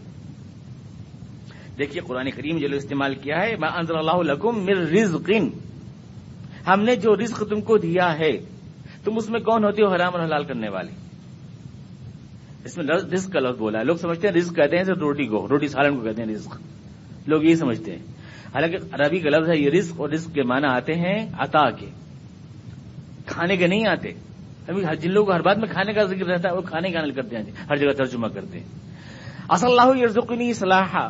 دیکھیے 1.78 2.00
قرآن 2.00 2.30
کریم 2.30 2.58
جو 2.58 2.76
استعمال 2.76 3.14
کیا 3.14 3.36
ہے 3.42 3.56
میں 3.56 3.68
انضر 3.68 3.94
اللہ 3.94 4.16
مر 4.44 4.76
رزق۔ 4.76 5.30
ہم 6.68 6.82
نے 6.82 6.96
جو 6.96 7.16
رزق 7.16 7.42
تم 7.50 7.60
کو 7.60 7.78
دیا 7.78 8.18
ہے، 8.18 8.32
تم 9.04 9.16
اس 9.16 9.30
میں 9.30 9.40
کون 9.40 9.64
ہوتے 9.64 9.82
ہو 9.82 9.88
حرام 9.88 10.16
اور 10.16 10.24
حلال 10.24 10.44
کرنے 10.44 10.68
والے؟ 10.68 10.92
اس 12.64 12.76
میں 12.76 12.86
رزق 13.12 13.32
کا 13.32 13.40
لفظ 13.40 13.58
بولا۔ 13.58 13.78
ہے 13.78 13.84
لوگ 13.84 13.96
سمجھتے 13.96 14.28
ہیں 14.28 14.34
رزق 14.34 14.56
کہتے 14.56 14.76
ہیں 14.76 14.84
صرف 14.84 14.98
روٹی 14.98 15.24
کو، 15.24 15.48
روٹی 15.48 15.68
سالن 15.68 15.96
کو 15.96 16.04
کہتے 16.04 16.22
ہیں 16.22 16.34
رزق۔ 16.34 16.60
لوگ 17.26 17.42
یہی 17.42 17.56
سمجھتے 17.56 17.90
ہیں۔ 17.90 18.02
حالانکہ 18.54 18.76
عربی 18.92 19.18
کا 19.18 19.30
لفظ 19.30 19.50
ہے، 19.50 19.56
یہ 19.56 19.70
رزق 19.70 20.00
اور 20.00 20.10
رزق 20.10 20.34
کے 20.34 20.42
معنی 20.42 20.66
آتے 20.70 20.94
ہیں 20.94 21.26
عطا 21.38 21.70
کے۔ 21.70 21.86
کھانے 23.26 23.56
کے 23.56 23.66
نہیں 23.66 23.86
آتے۔ 23.86 24.08
ابھی 24.68 24.82
جن 25.00 25.12
لوگوں 25.12 25.26
کو 25.26 25.32
ہر 25.32 25.40
بات 25.40 25.58
میں 25.58 25.68
کھانے 25.68 25.92
کا 25.92 26.02
ذکر 26.04 26.26
رہتا 26.26 26.48
ہے، 26.48 26.54
وہ 26.54 26.60
کھانے 26.60 26.90
کا 26.90 27.00
کرتے 27.16 27.36
ہیں۔ 27.36 27.44
ہر 27.68 27.76
جگہ 27.76 27.92
ترجمہ 27.92 28.26
کرتے 28.26 28.58
ہیں۔ 28.58 28.66
اصل 29.48 29.66
اللہ 29.66 29.98
یرزقنی 29.98 30.52
صلاح 30.52 31.08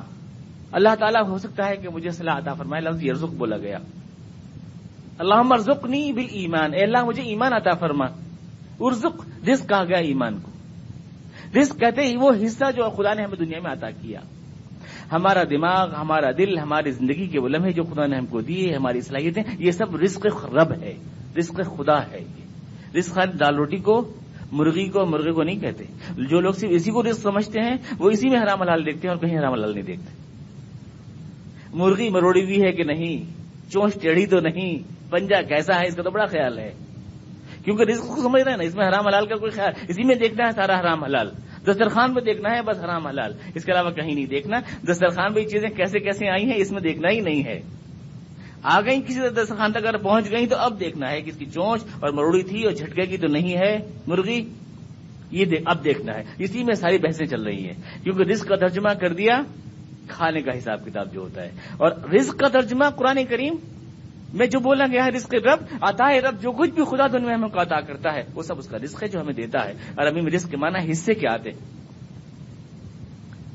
اللہ 0.72 0.94
تعالیٰ 0.98 1.28
ہو 1.28 1.38
سکتا 1.38 1.68
ہے 1.68 1.76
کہ 1.76 1.88
مجھے 1.88 2.10
صلاح 2.10 2.38
عطا 2.38 2.52
فرمائے، 2.54 2.82
لفظ 2.82 3.04
یرزق 3.04 3.34
بولا 3.34 3.56
گیا۔ 3.56 3.78
اللہ 5.18 5.42
مرزقنی 5.42 6.12
بال 6.12 6.26
ایمان 6.30 6.74
اے 6.74 6.82
اللہ، 6.82 7.04
مجھے 7.04 7.22
ایمان 7.22 7.52
عطا 7.52 7.70
فرما۔ 7.70 8.04
ارزق، 8.80 9.48
رزق 9.48 9.68
کہا 9.68 9.84
گیا 9.84 9.96
ایمان 9.96 10.38
کو۔ 10.42 10.50
رزق 11.60 11.80
کہتے 11.80 12.02
ہی 12.02 12.16
وہ 12.16 12.32
حصہ 12.44 12.64
جو 12.76 12.90
خدا 12.90 13.14
نے 13.14 13.22
ہمیں 13.22 13.36
دنیا 13.36 13.60
میں 13.60 13.72
عطا 13.72 13.90
کیا۔ 13.90 14.20
ہمارا 15.12 15.42
دماغ، 15.50 15.94
ہمارا 15.94 16.30
دل، 16.38 16.58
ہماری 16.58 16.90
زندگی 16.90 17.26
کے 17.26 17.40
وہ 17.40 17.48
لمحے 17.48 17.72
جو 17.72 17.82
خدا 17.82 18.06
نے 18.06 18.16
ہم 18.16 18.26
کو 18.26 18.40
دیے، 18.40 18.74
ہماری 18.74 19.00
صلاحیتیں، 19.00 19.42
یہ 19.58 19.70
سب 19.70 19.96
رزق 19.96 20.26
رب 20.44 20.72
ہے۔ 20.80 20.94
رزق 21.38 21.60
خدا 21.76 22.02
ہے 22.12 22.18
یہ۔ 22.18 22.46
رزق 22.98 23.18
دال 23.40 23.54
روٹی 23.56 23.76
کو، 23.76 24.12
مرغی 24.52 24.88
کو، 24.88 25.06
مرغے 25.06 25.32
کو 25.32 25.42
نہیں 25.42 25.60
کہتے۔ 25.60 25.84
جو 26.16 26.40
لوگ 26.40 26.52
صرف 26.52 26.70
اسی 26.72 26.90
کو 26.90 27.02
رزق 27.02 27.20
سمجھتے 27.20 27.60
ہیں، 27.60 27.76
وہ 27.98 28.10
اسی 28.10 28.28
میں 28.28 28.38
حرام 28.38 28.62
حلال 28.62 28.86
دیکھتے 28.86 29.08
ہیں 29.08 29.14
اور 29.14 29.26
کہیں 29.26 29.38
حرام 29.38 29.52
حلال 29.52 29.72
نہیں 29.72 29.82
دیکھتے۔ 29.82 30.26
مرغی 31.74 32.08
مروڑی 32.08 32.46
بھی 32.46 32.62
ہے 32.62 32.72
کہ 32.72 32.84
نہیں؟ 32.84 33.32
چونچ 33.70 33.94
ٹیڑھی 34.02 34.26
تو 34.26 34.40
نہیں۔ 34.40 34.96
پنجا 35.10 35.42
کیسا 35.42 35.80
ہے، 35.80 35.86
اس 35.86 35.96
کا 35.96 36.02
تو 36.02 36.10
بڑا 36.10 36.24
خیال 36.24 36.58
ہے۔ 36.58 36.74
کیونکہ 37.64 37.82
رزق 37.82 38.06
کو 38.06 38.22
سمجھ 38.22 38.42
رہے 38.42 38.50
ہیں 38.50 38.58
نا، 38.58 38.64
اس 38.64 38.74
میں 38.74 38.88
حرام 38.88 39.06
حلال 39.06 39.26
کا 39.26 39.36
کوئی 39.36 39.50
خیال۔ 39.50 39.72
اسی 39.88 40.02
میں 40.02 40.14
دیکھنا 40.14 40.46
ہے 40.46 40.52
سارا 40.52 40.80
حرام 40.80 41.04
حلال۔ 41.04 41.30
دسترخوان 41.68 42.14
پہ 42.14 42.20
دیکھنا 42.20 42.50
ہے، 42.50 42.62
بس 42.62 42.84
حرام 42.84 43.06
حلال۔ 43.06 43.32
اس 43.54 43.64
کے 43.64 43.72
علاوہ 43.72 43.90
کہیں 43.90 44.14
نہیں 44.14 44.26
دیکھنا۔ 44.26 44.60
دسترخوان 44.92 45.34
پہ 45.34 45.40
یہ 45.40 45.46
چیزیں 45.46 45.68
کیسے 45.68 45.98
کیسے 45.98 46.28
آئی 46.28 46.44
ہیں، 46.44 46.56
اس 46.56 46.72
میں 46.72 46.80
دیکھنا 46.80 47.10
ہی 47.10 47.20
نہیں 47.20 47.44
ہے۔ 47.44 47.60
آ 48.62 48.80
گئی 48.80 49.02
کسی 49.02 49.20
دسترخوان 49.28 49.70
تک، 49.70 49.86
اگر 49.86 49.96
پہنچ 49.96 50.30
گئی 50.30 50.46
تو 50.46 50.56
اب 50.56 50.80
دیکھنا 50.80 51.10
ہے 51.10 51.22
کہ 51.22 51.30
اس 51.30 51.36
کی 51.36 51.46
چونچ 51.46 51.82
اور 52.00 52.10
مروڑی 52.10 52.42
تھی 52.42 52.62
اور 52.62 52.72
جھٹکے 52.72 53.06
کی 53.06 53.16
تو 53.16 53.26
نہیں 53.26 53.56
ہے 53.56 53.78
مرغی۔ 54.06 54.50
یہ 55.30 55.44
اب 55.66 55.84
دیکھنا 55.84 56.14
ہے۔ 56.14 56.22
اسی 56.38 56.64
میں 56.64 56.74
ساری 56.74 56.98
بحثیں 56.98 57.26
چل 57.26 57.42
رہی 57.42 57.66
ہیں۔ 57.66 58.04
کیونکہ 58.04 58.22
رزق 58.22 58.48
کا 58.48 58.56
ترجمہ 58.56 58.88
کر 58.88 59.12
دیا، 59.12 59.42
کھانے 60.08 60.40
کا 60.40 60.58
حساب 60.58 60.84
کتاب 60.84 61.12
جو 61.12 61.20
ہوتا 61.20 61.42
ہے۔ 61.42 61.50
اور 61.76 61.90
رزق 62.14 62.36
کا 62.36 62.48
ترجمہ 62.48 62.84
قرآن 62.96 63.24
کریم 63.24 63.54
میں 64.34 64.46
جو 64.46 64.60
بولا 64.60 64.84
گیا 64.92 65.04
ہے، 65.04 65.10
رزق 65.10 65.34
رب 65.34 65.76
آتا 65.80 66.08
ہے 66.08 66.20
رب، 66.20 66.42
جو 66.42 66.52
کچھ 66.52 66.70
بھی 66.70 66.84
خدا 66.84 67.06
دنیا 67.06 67.26
میں 67.26 67.34
ہم 67.34 67.48
کو 67.48 67.62
عطا 67.62 67.80
کرتا 67.80 68.14
ہے، 68.14 68.22
وہ 68.34 68.42
سب 68.42 68.58
اس 68.58 68.66
کا 68.66 68.78
رزق 68.78 69.02
ہے 69.02 69.08
جو 69.08 69.20
ہمیں 69.20 69.34
دیتا 69.34 69.64
ہے۔ 69.64 69.70
اور 69.70 70.06
ابھی 70.06 70.20
میں 70.20 70.32
رزق 70.32 70.50
کے 70.50 70.56
معنی 70.56 70.90
حصے 70.90 71.14
کے 71.14 71.28
آتے 71.28 71.50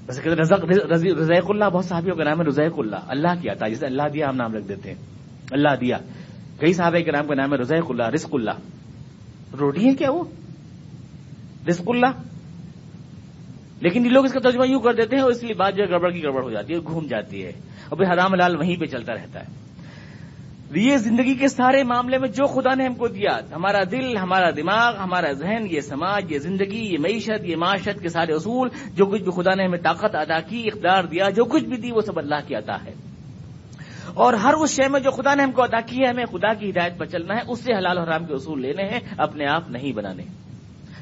رزیق 0.10 1.46
اللہ 1.50 1.66
بہت 1.66 1.86
صحابیوں 1.86 2.16
کا 2.16 2.24
نام 2.24 2.42
ہے 2.42 2.46
رزیق 2.46 2.74
اللہ 2.78 2.96
اللہ 3.08 3.42
کیا 3.42 3.54
تھا، 3.54 3.68
جسے 3.68 3.86
اللہ 3.86 4.04
دیا 4.14 4.30
ہم 4.30 4.36
نام 4.36 4.54
رکھ 4.54 4.68
دیتے 4.68 4.90
ہیں۔ 4.90 5.02
اللہ 5.52 5.76
دیا۔ 5.82 5.98
کئی 6.60 6.74
صحابہ 6.74 7.00
کے 7.00 7.12
نام 7.12 7.28
کا 7.28 7.36
نام 7.36 7.54
ہے 7.54 7.58
رزیق 7.58 7.86
اللہ، 7.90 8.10
رزق 8.10 8.30
اللہ۔ 8.34 8.52
روٹی 9.60 9.90
ہے 9.90 9.96
کیا 9.96 10.12
وہ؟ 10.12 10.24
رزق 11.68 11.84
اللہ۔ 11.88 12.22
لیکن 13.82 14.06
یہ 14.06 14.10
لوگ 14.10 14.26
اس 14.26 14.34
کا 14.34 14.40
ترجمہ 14.40 14.68
یوں 14.68 14.80
کر 14.80 14.94
دیتے 14.94 15.16
ہیں 15.16 15.24
اور 15.24 15.32
اس 15.32 15.44
لیے 15.44 15.54
بات 15.54 15.76
جو 15.76 15.84
ہے 15.84 15.90
گڑبڑ 15.90 16.12
کی 16.12 16.24
گڑبڑ 16.24 16.44
ہو 16.44 16.52
جاتی 16.52 16.74
ہے، 16.74 16.80
گھوم 16.80 17.08
جاتی 17.08 17.44
ہے۔ 17.44 17.50
اور 17.90 17.98
پھر 17.98 18.14
حرام 18.14 18.34
لال 18.34 18.58
وہیں 18.58 18.76
پہ 18.76 18.86
چلتا 18.86 19.14
رہتا 19.14 19.40
ہے۔ 19.40 19.46
یہ 20.76 20.98
زندگی 20.98 21.36
کے 21.36 21.48
سارے 21.48 21.84
معاملے 21.84 22.18
میں 22.18 22.30
جو 22.30 22.48
خدا 22.48 22.74
نے 22.74 22.86
ہم 22.86 22.94
کو 22.94 23.08
دیا، 23.08 23.40
ہمارا 23.56 23.84
دل، 23.92 24.18
ہمارا 24.18 24.50
دماغ، 24.50 24.96
ہمارا 24.96 25.32
ذہن، 25.32 25.66
یہ 25.70 25.82
سماج، 25.82 26.32
یہ 26.32 26.40
زندگی، 26.40 26.94
یہ 26.94 26.98
معیشت، 27.00 27.46
یہ 27.46 27.56
معاشت 27.56 28.02
کے 28.02 28.10
سارے 28.10 28.34
اصول، 28.34 28.70
جو 28.96 29.06
کچھ 29.06 29.22
بھی 29.22 29.32
خدا 29.32 29.56
نے 29.56 29.66
ہمیں 29.66 29.80
طاقت 29.80 30.16
ادا 30.16 30.40
کی، 30.40 30.68
اقدار 30.68 31.04
دیا، 31.04 31.30
جو 31.30 31.46
کچھ 31.46 31.64
بھی 31.64 31.78
دی، 31.78 31.92
وہ 31.92 32.02
سب 32.02 32.20
اللہ 32.20 32.36
کی 32.48 32.56
عطا 32.56 32.76
ہے۔ 32.86 32.94
اور 34.14 34.34
ہر 34.34 34.54
اس 34.54 34.76
شے 34.76 34.88
میں 34.88 35.00
جو 35.00 35.12
خدا 35.12 35.36
نے 35.36 35.44
ہم 35.44 35.52
کو 35.52 35.64
ادا 35.64 35.82
کی 35.82 36.04
ہے، 36.04 36.10
ہمیں 36.10 36.26
خدا 36.26 36.54
کی 36.54 36.70
ہدایت 36.70 36.98
پر 36.98 37.06
چلنا 37.06 37.36
ہے، 37.36 37.40
اس 37.48 37.60
سے 37.60 37.74
حلال 37.74 37.98
حرام 37.98 38.26
کے 38.26 38.34
اصول 38.34 38.62
لینے 38.62 38.84
ہیں، 38.84 39.00
اپنے 39.18 39.46
آپ 39.46 39.70
نہیں 39.70 39.92
بنانے۔ 39.92 40.24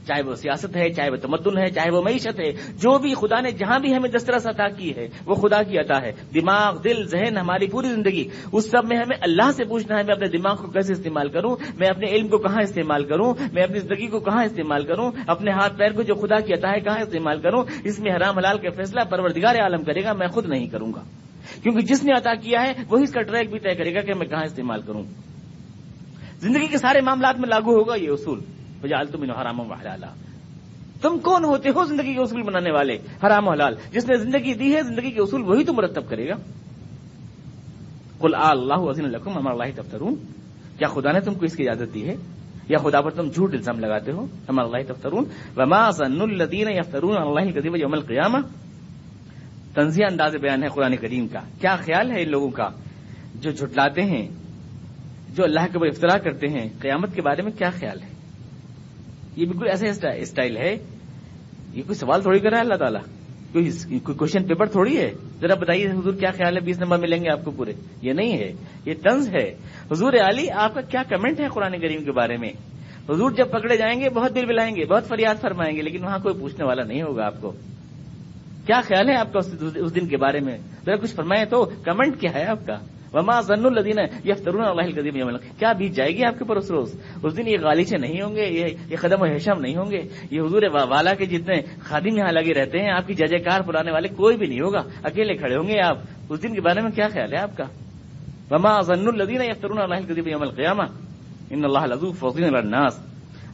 چاہے 0.10 0.22
وہ 0.22 0.36
سیاست 0.36 0.76
ہے، 0.76 0.89
چاہے 0.89 1.10
وہ 1.10 1.16
تمدن 1.16 1.57
ہے، 1.57 1.72
چاہے 1.72 1.91
وہ 1.91 2.01
معیشت 2.01 2.39
ہے، 2.39 2.51
جو 2.51 2.97
بھی 2.97 3.14
خدا 3.14 3.39
نے 3.39 3.51
جہاں 3.51 3.80
بھی 3.80 3.95
ہمیں 3.95 4.10
دسترس 4.10 4.47
عطا 4.47 4.68
کی 4.68 4.95
ہے، 4.95 5.07
وہ 5.26 5.36
خدا 5.36 5.64
کی 5.64 5.78
عطا 5.78 6.01
ہے۔ 6.01 6.12
دماغ، 6.34 6.82
دل، 6.82 7.07
ذہن، 7.07 7.38
ہماری 7.38 7.68
پوری 7.68 7.88
زندگی، 7.88 8.30
اس 8.51 8.72
سب 8.72 8.88
میں 8.88 8.97
ہمیں 8.97 9.18
اللہ 9.22 9.51
سے 9.51 9.64
پوچھنا 9.64 9.97
ہے، 9.97 10.03
میں 10.03 10.16
اپنے 10.16 10.28
دماغ 10.28 10.55
کو 10.55 10.68
کیسے 10.68 10.93
استعمال 10.93 11.30
کروں؟ 11.30 11.55
میں 11.78 11.88
اپنے 11.88 12.07
علم 12.12 12.28
کو 12.28 12.38
کہاں 12.38 12.62
استعمال 12.62 13.03
کروں؟ 13.05 13.34
میں 13.53 13.64
اپنی 13.64 13.80
زندگی 13.80 14.07
کو 14.07 14.20
کہاں 14.20 14.43
استعمال 14.43 14.86
کروں؟ 14.86 15.12
اپنے 15.28 15.51
ہاتھ 15.51 15.78
پیر 15.78 15.91
کو 15.91 16.01
جو 16.01 16.16
خدا 16.16 16.39
کی 16.39 16.53
عطا 16.53 16.72
ہے، 16.72 16.80
کہاں 16.80 17.01
استعمال 17.01 17.41
کروں؟ 17.41 17.64
اس 17.84 17.99
میں 17.99 18.12
حرام 18.12 18.38
حلال 18.38 18.57
کا 18.57 18.70
فیصلہ 18.76 19.01
پروردگار 19.10 19.55
عالم 19.55 19.84
کرے 19.84 20.03
گا، 20.03 20.14
میں 20.14 20.28
خود 20.28 20.45
نہیں 20.45 20.68
کروں 20.68 20.93
گا۔ 20.93 21.01
کیونکہ 21.64 21.86
جس 21.86 22.03
نے 22.03 22.12
عطا 22.18 22.34
کیا 22.34 22.62
ہے، 22.62 22.74
وہی 22.89 23.03
اس 23.03 23.12
کا 23.12 23.22
ٹریک 23.22 23.51
بھی 23.51 23.60
طے 23.60 23.76
کرے 23.76 23.95
گا 23.95 24.01
کہ 24.01 24.14
میں 24.14 24.28
کہاں 24.28 24.43
استعمال 24.45 24.82
کروں۔ 24.82 25.03
زندگی 26.39 26.68
کے 26.68 26.78
سارے 26.78 27.01
معاملات 27.01 27.39
میں 27.39 27.49
لاگو 27.49 27.76
ہوگا 27.80 27.95
یہ 27.95 28.10
اصول۔ 28.10 28.39
بجال 28.82 29.07
تم 29.07 29.32
حرام 29.32 29.59
و 29.59 29.73
حلالہ 29.73 30.05
تم 31.01 31.19
کون 31.19 31.45
ہوتے 31.45 31.69
ہو 31.69 31.86
زندگی 31.86 32.13
کے 32.13 32.21
اصول 32.21 32.41
بنانے 32.41 32.71
والے؟ 32.71 32.97
حرام 33.25 33.47
و 33.47 33.51
حلال. 33.51 33.75
جس 33.91 34.07
نے 34.07 34.17
زندگی 34.17 34.53
دی 34.53 34.75
ہے، 34.75 34.82
زندگی 34.84 35.11
کے 35.11 35.21
اصول 35.21 35.41
وہی 35.41 35.63
تو 35.63 35.73
مرتب 35.73 36.09
کرے 36.09 36.30
گا. 36.30 36.34
کل 38.19 38.36
اللہ 38.36 38.73
عظیم 38.73 39.05
الحکم 39.05 39.38
ہمارا 39.38 39.63
اللہ 39.63 39.82
تفترون. 39.82 40.15
کیا 40.77 40.88
خدا 40.88 41.11
نے 41.11 41.19
تم 41.19 41.34
کو 41.34 41.45
اس 41.45 41.55
کی 41.55 41.69
اجازت 41.69 41.93
دی 41.93 42.09
ہے؟ 42.09 42.15
یا 42.69 42.77
خدا 42.77 43.01
پر 43.01 43.11
تم 43.11 43.30
جھوٹ 43.30 43.53
الزام 43.53 43.80
لگاتے 43.80 44.11
ہو؟ 44.11 44.25
ہمارا 44.49 44.67
اللہ 44.67 44.93
تفترون. 44.93 45.25
وما 45.57 45.91
سن 45.91 46.21
الدین 46.21 46.67
یفترون 46.69 47.17
اللہ 47.17 47.59
قدیم 47.59 47.75
یوم 47.75 47.93
القیامہ. 47.93 48.38
تنزیہ 49.73 50.05
انداز 50.05 50.36
بیان 50.36 50.63
ہے 50.63 50.67
قرآن 50.67 50.95
کریم 50.95 51.27
کا. 51.27 51.39
کیا 51.61 51.75
خیال 51.75 52.11
ہے 52.11 52.21
ان 52.21 52.30
لوگوں 52.30 52.49
کا؟ 52.49 52.69
جو 53.36 53.51
جھٹلاتے 53.51 54.01
ہیں، 54.01 54.27
جو 55.36 55.43
اللہ 55.43 55.59
کے 55.59 55.73
اوپر 55.73 55.88
افطرا 55.88 56.17
کرتے 56.17 56.47
ہیں، 56.47 56.69
قیامت 56.80 57.15
کے 57.15 57.21
بارے 57.21 57.41
میں 57.41 57.51
کیا 57.51 57.69
خیال 57.69 58.01
ہے؟ 58.01 58.09
یہ 59.39 59.45
بالکل 59.45 59.67
ایسا 59.69 60.09
اسٹائل 60.09 60.57
ہے۔ 60.57 60.71
یہ 61.73 61.83
کوئی 61.87 61.93
سوال 61.93 62.21
تھوڑی 62.21 62.39
کر 62.39 62.49
رہا 62.49 62.57
ہے 62.57 62.63
اللہ 62.63 62.75
تعالیٰ؟ 62.75 63.01
کوئی 63.51 63.99
کوشچن 63.99 64.43
پیپر 64.43 64.65
تھوڑی 64.65 64.97
ہے؟ 64.97 65.13
ذرا 65.41 65.53
بتائیے 65.53 65.87
حضور 65.87 66.13
کیا 66.13 66.31
خیال 66.31 66.55
ہے؟ 66.55 66.61
بیس 66.61 66.79
نمبر 66.79 66.97
ملیں 66.97 67.23
گے 67.23 67.31
آپ 67.31 67.45
کو 67.45 67.51
پورے۔ 67.51 67.73
یہ 68.01 68.13
نہیں 68.13 68.37
ہے۔ 68.37 68.53
یہ 68.85 68.93
طنز 69.03 69.29
ہے۔ 69.29 69.55
حضور 69.91 70.13
علی، 70.13 70.51
آپ 70.51 70.73
کا 70.73 70.81
کیا 70.81 71.03
کمنٹ 71.09 71.39
ہے 71.39 71.47
قرآن 71.53 71.79
کریم 71.79 72.03
کے 72.03 72.11
بارے 72.11 72.37
میں؟ 72.37 72.49
حضور 73.09 73.31
جب 73.31 73.49
پکڑے 73.51 73.77
جائیں 73.77 73.99
گے، 73.99 74.09
بہت 74.09 74.35
دل 74.35 74.45
بلائیں 74.45 74.75
گے، 74.75 74.85
بہت 74.85 75.07
فریاد 75.07 75.35
فرمائیں 75.41 75.77
گے، 75.77 75.81
لیکن 75.81 76.03
وہاں 76.03 76.19
کوئی 76.19 76.35
پوچھنے 76.39 76.65
والا 76.65 76.83
نہیں 76.83 77.01
ہوگا 77.01 77.25
آپ 77.25 77.41
کو۔ 77.41 77.51
کیا 78.65 78.81
خیال 78.81 79.09
ہے 79.09 79.15
آپ 79.15 79.33
کا 79.33 79.39
اس 79.75 79.95
دن 79.95 80.07
کے 80.07 80.17
بارے 80.17 80.39
میں؟ 80.39 80.57
ذرا 80.85 80.95
کچھ 80.95 81.15
فرمائے 81.15 81.45
تو۔ 81.45 81.65
کمنٹ 81.65 82.19
کیا 82.19 82.33
ہے 82.33 82.43
آپ 82.43 82.67
کا؟ 82.67 82.79
وما 83.14 83.41
ضن 83.41 83.66
الدین 83.66 84.30
یفترون 84.30 84.66
اللہ 84.66 85.01
قدیم 85.01 85.16
یوم 85.16 85.30
کیا 85.60 85.74
بیت 85.74 85.91
جائے 85.91 86.18
گی 86.18 86.26
آپ 86.26 86.39
کے 86.39 86.45
پر 86.45 86.55
اس 86.55 86.72
روز؟ 86.72 86.99
اس 87.24 87.38
دن 87.38 87.47
یہ 87.47 87.57
غالیچے 87.62 87.97
نہیں 87.97 88.22
ہوں 88.22 88.36
گے، 88.36 88.76
یہ 88.89 88.95
قدم 89.01 89.22
و 89.22 89.26
حشم 89.26 89.60
نہیں 89.60 89.76
ہوں 89.76 89.91
گے۔ 89.91 90.01
یہ 90.32 90.41
حضور 90.41 90.62
والا 90.89 91.14
کے 91.14 91.26
جتنے 91.26 91.62
خادم 91.80 92.18
یہاں 92.18 92.32
لگے 92.32 92.53
رہتے 92.53 92.80
ہیں، 92.80 92.91
آپ 92.91 93.07
کی 93.07 93.14
ججے 93.14 93.38
کار 93.38 93.62
بلانے 93.62 93.91
والے 93.91 94.07
کوئی 94.07 94.38
بھی 94.38 94.47
نہیں 94.47 94.60
ہوگا۔ 94.60 94.80
اکیلے 95.03 95.34
کھڑے 95.34 95.55
ہوں 95.55 95.68
گے 95.68 95.80
آپ۔ 95.80 95.97
اس 96.30 96.43
دن 96.43 96.53
کے 96.53 96.62
بارے 96.62 96.82
میں 96.82 96.91
کیا 96.91 97.07
خیال 97.07 97.34
ہے 97.34 97.38
آپ 97.38 97.57
کا؟ 97.57 97.64
وما 98.51 98.82
ضن 98.82 99.07
الدین 99.07 99.41
یفترون 99.41 99.78
اللہ 99.80 100.14
قدیم 100.14 100.28
یوم 100.28 100.41
القیامہ 100.41 100.84
ان 101.49 101.66
اللہ 101.66 101.86
لذو 101.86 102.12
فوزین 102.12 102.55
الناس۔ 102.55 102.99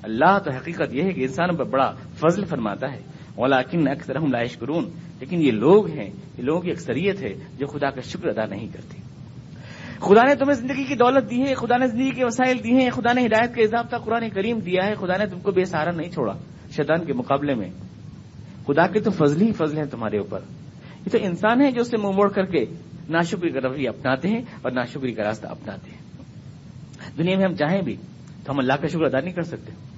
اللہ 0.03 0.37
تو 0.45 0.51
حقیقت 0.51 0.93
یہ 0.93 1.03
ہے 1.03 1.13
کہ 1.13 1.21
انسان 1.21 1.55
پر 1.55 1.63
بڑا 1.63 1.91
فضل 2.13 2.45
فرماتا 2.45 2.91
ہے۔ 2.91 3.01
ولیکن 3.37 3.87
اکثر 3.87 4.15
ہم 4.15 4.31
لائش 4.31 4.57
کرون 4.57 4.89
لیکن 5.19 5.41
یہ 5.41 5.51
لوگ 5.51 5.87
ہیں، 5.87 6.09
یہ 6.37 6.43
لوگوں 6.43 6.61
کی 6.61 6.71
اکثریت 6.71 7.21
ہے 7.21 7.33
جو 7.57 7.67
خدا 7.67 7.89
کا 7.89 8.01
شکر 8.01 8.27
ادا 8.27 8.45
نہیں 8.45 8.67
کرتی 8.73 8.97
خدا 9.99 10.21
نے 10.23 10.35
تمہیں 10.35 10.53
زندگی 10.53 10.83
کی 10.83 10.95
دولت 10.95 11.29
دی 11.29 11.41
ہے، 11.41 11.53
خدا 11.53 11.77
نے 11.77 11.87
زندگی 11.87 12.11
کے 12.11 12.25
وسائل 12.25 12.63
دی 12.63 12.71
ہیں، 12.71 12.89
خدا 12.89 13.13
نے 13.13 13.25
ہدایت 13.25 13.55
کا 13.55 13.61
اضافہ 13.61 13.95
قرآن 13.95 14.29
کریم 14.29 14.59
دیا 14.59 14.85
ہے، 14.85 14.95
خدا 14.95 15.17
نے 15.17 15.25
تم 15.25 15.39
کو 15.39 15.51
بے 15.51 15.65
سہارا 15.65 15.91
نہیں 15.91 16.11
چھوڑا 16.11 16.33
شیطان 16.75 17.05
کے 17.05 17.13
مقابلے 17.13 17.55
میں۔ 17.55 17.69
خدا 18.67 18.87
کے 18.87 18.99
تو 18.99 19.11
فضل 19.11 19.41
ہی 19.41 19.51
فضل 19.51 19.77
ہیں 19.77 19.85
تمہارے 19.85 20.17
اوپر۔ 20.17 20.39
یہ 21.05 21.09
تو 21.11 21.17
انسان 21.21 21.61
ہے 21.61 21.71
جو 21.71 21.81
اس 21.81 21.89
سے 21.89 21.97
منہ 21.97 22.11
موڑ 22.15 22.29
کر 22.29 22.45
کے 22.45 22.65
ناشکری 23.09 23.49
کا 23.49 23.59
رویہ 23.67 23.89
اپناتے 23.89 24.27
ہیں 24.27 24.41
اور 24.61 24.71
ناشکری 24.71 25.13
کا 25.13 25.23
راستہ 25.23 25.47
اپناتے 25.47 25.91
ہیں۔ 25.91 25.97
دنیا 27.17 27.37
میں 27.37 27.45
ہم 27.45 27.55
چاہیں 27.55 27.81
بھی 27.81 27.95
تو 28.45 28.51
ہم 28.51 28.59
اللہ 28.59 28.73
کا 28.73 28.87
شکر 28.87 29.01
ادا 29.01 29.19
نہیں 29.19 29.33
کر 29.33 29.41
سکتے۔ 29.41 29.94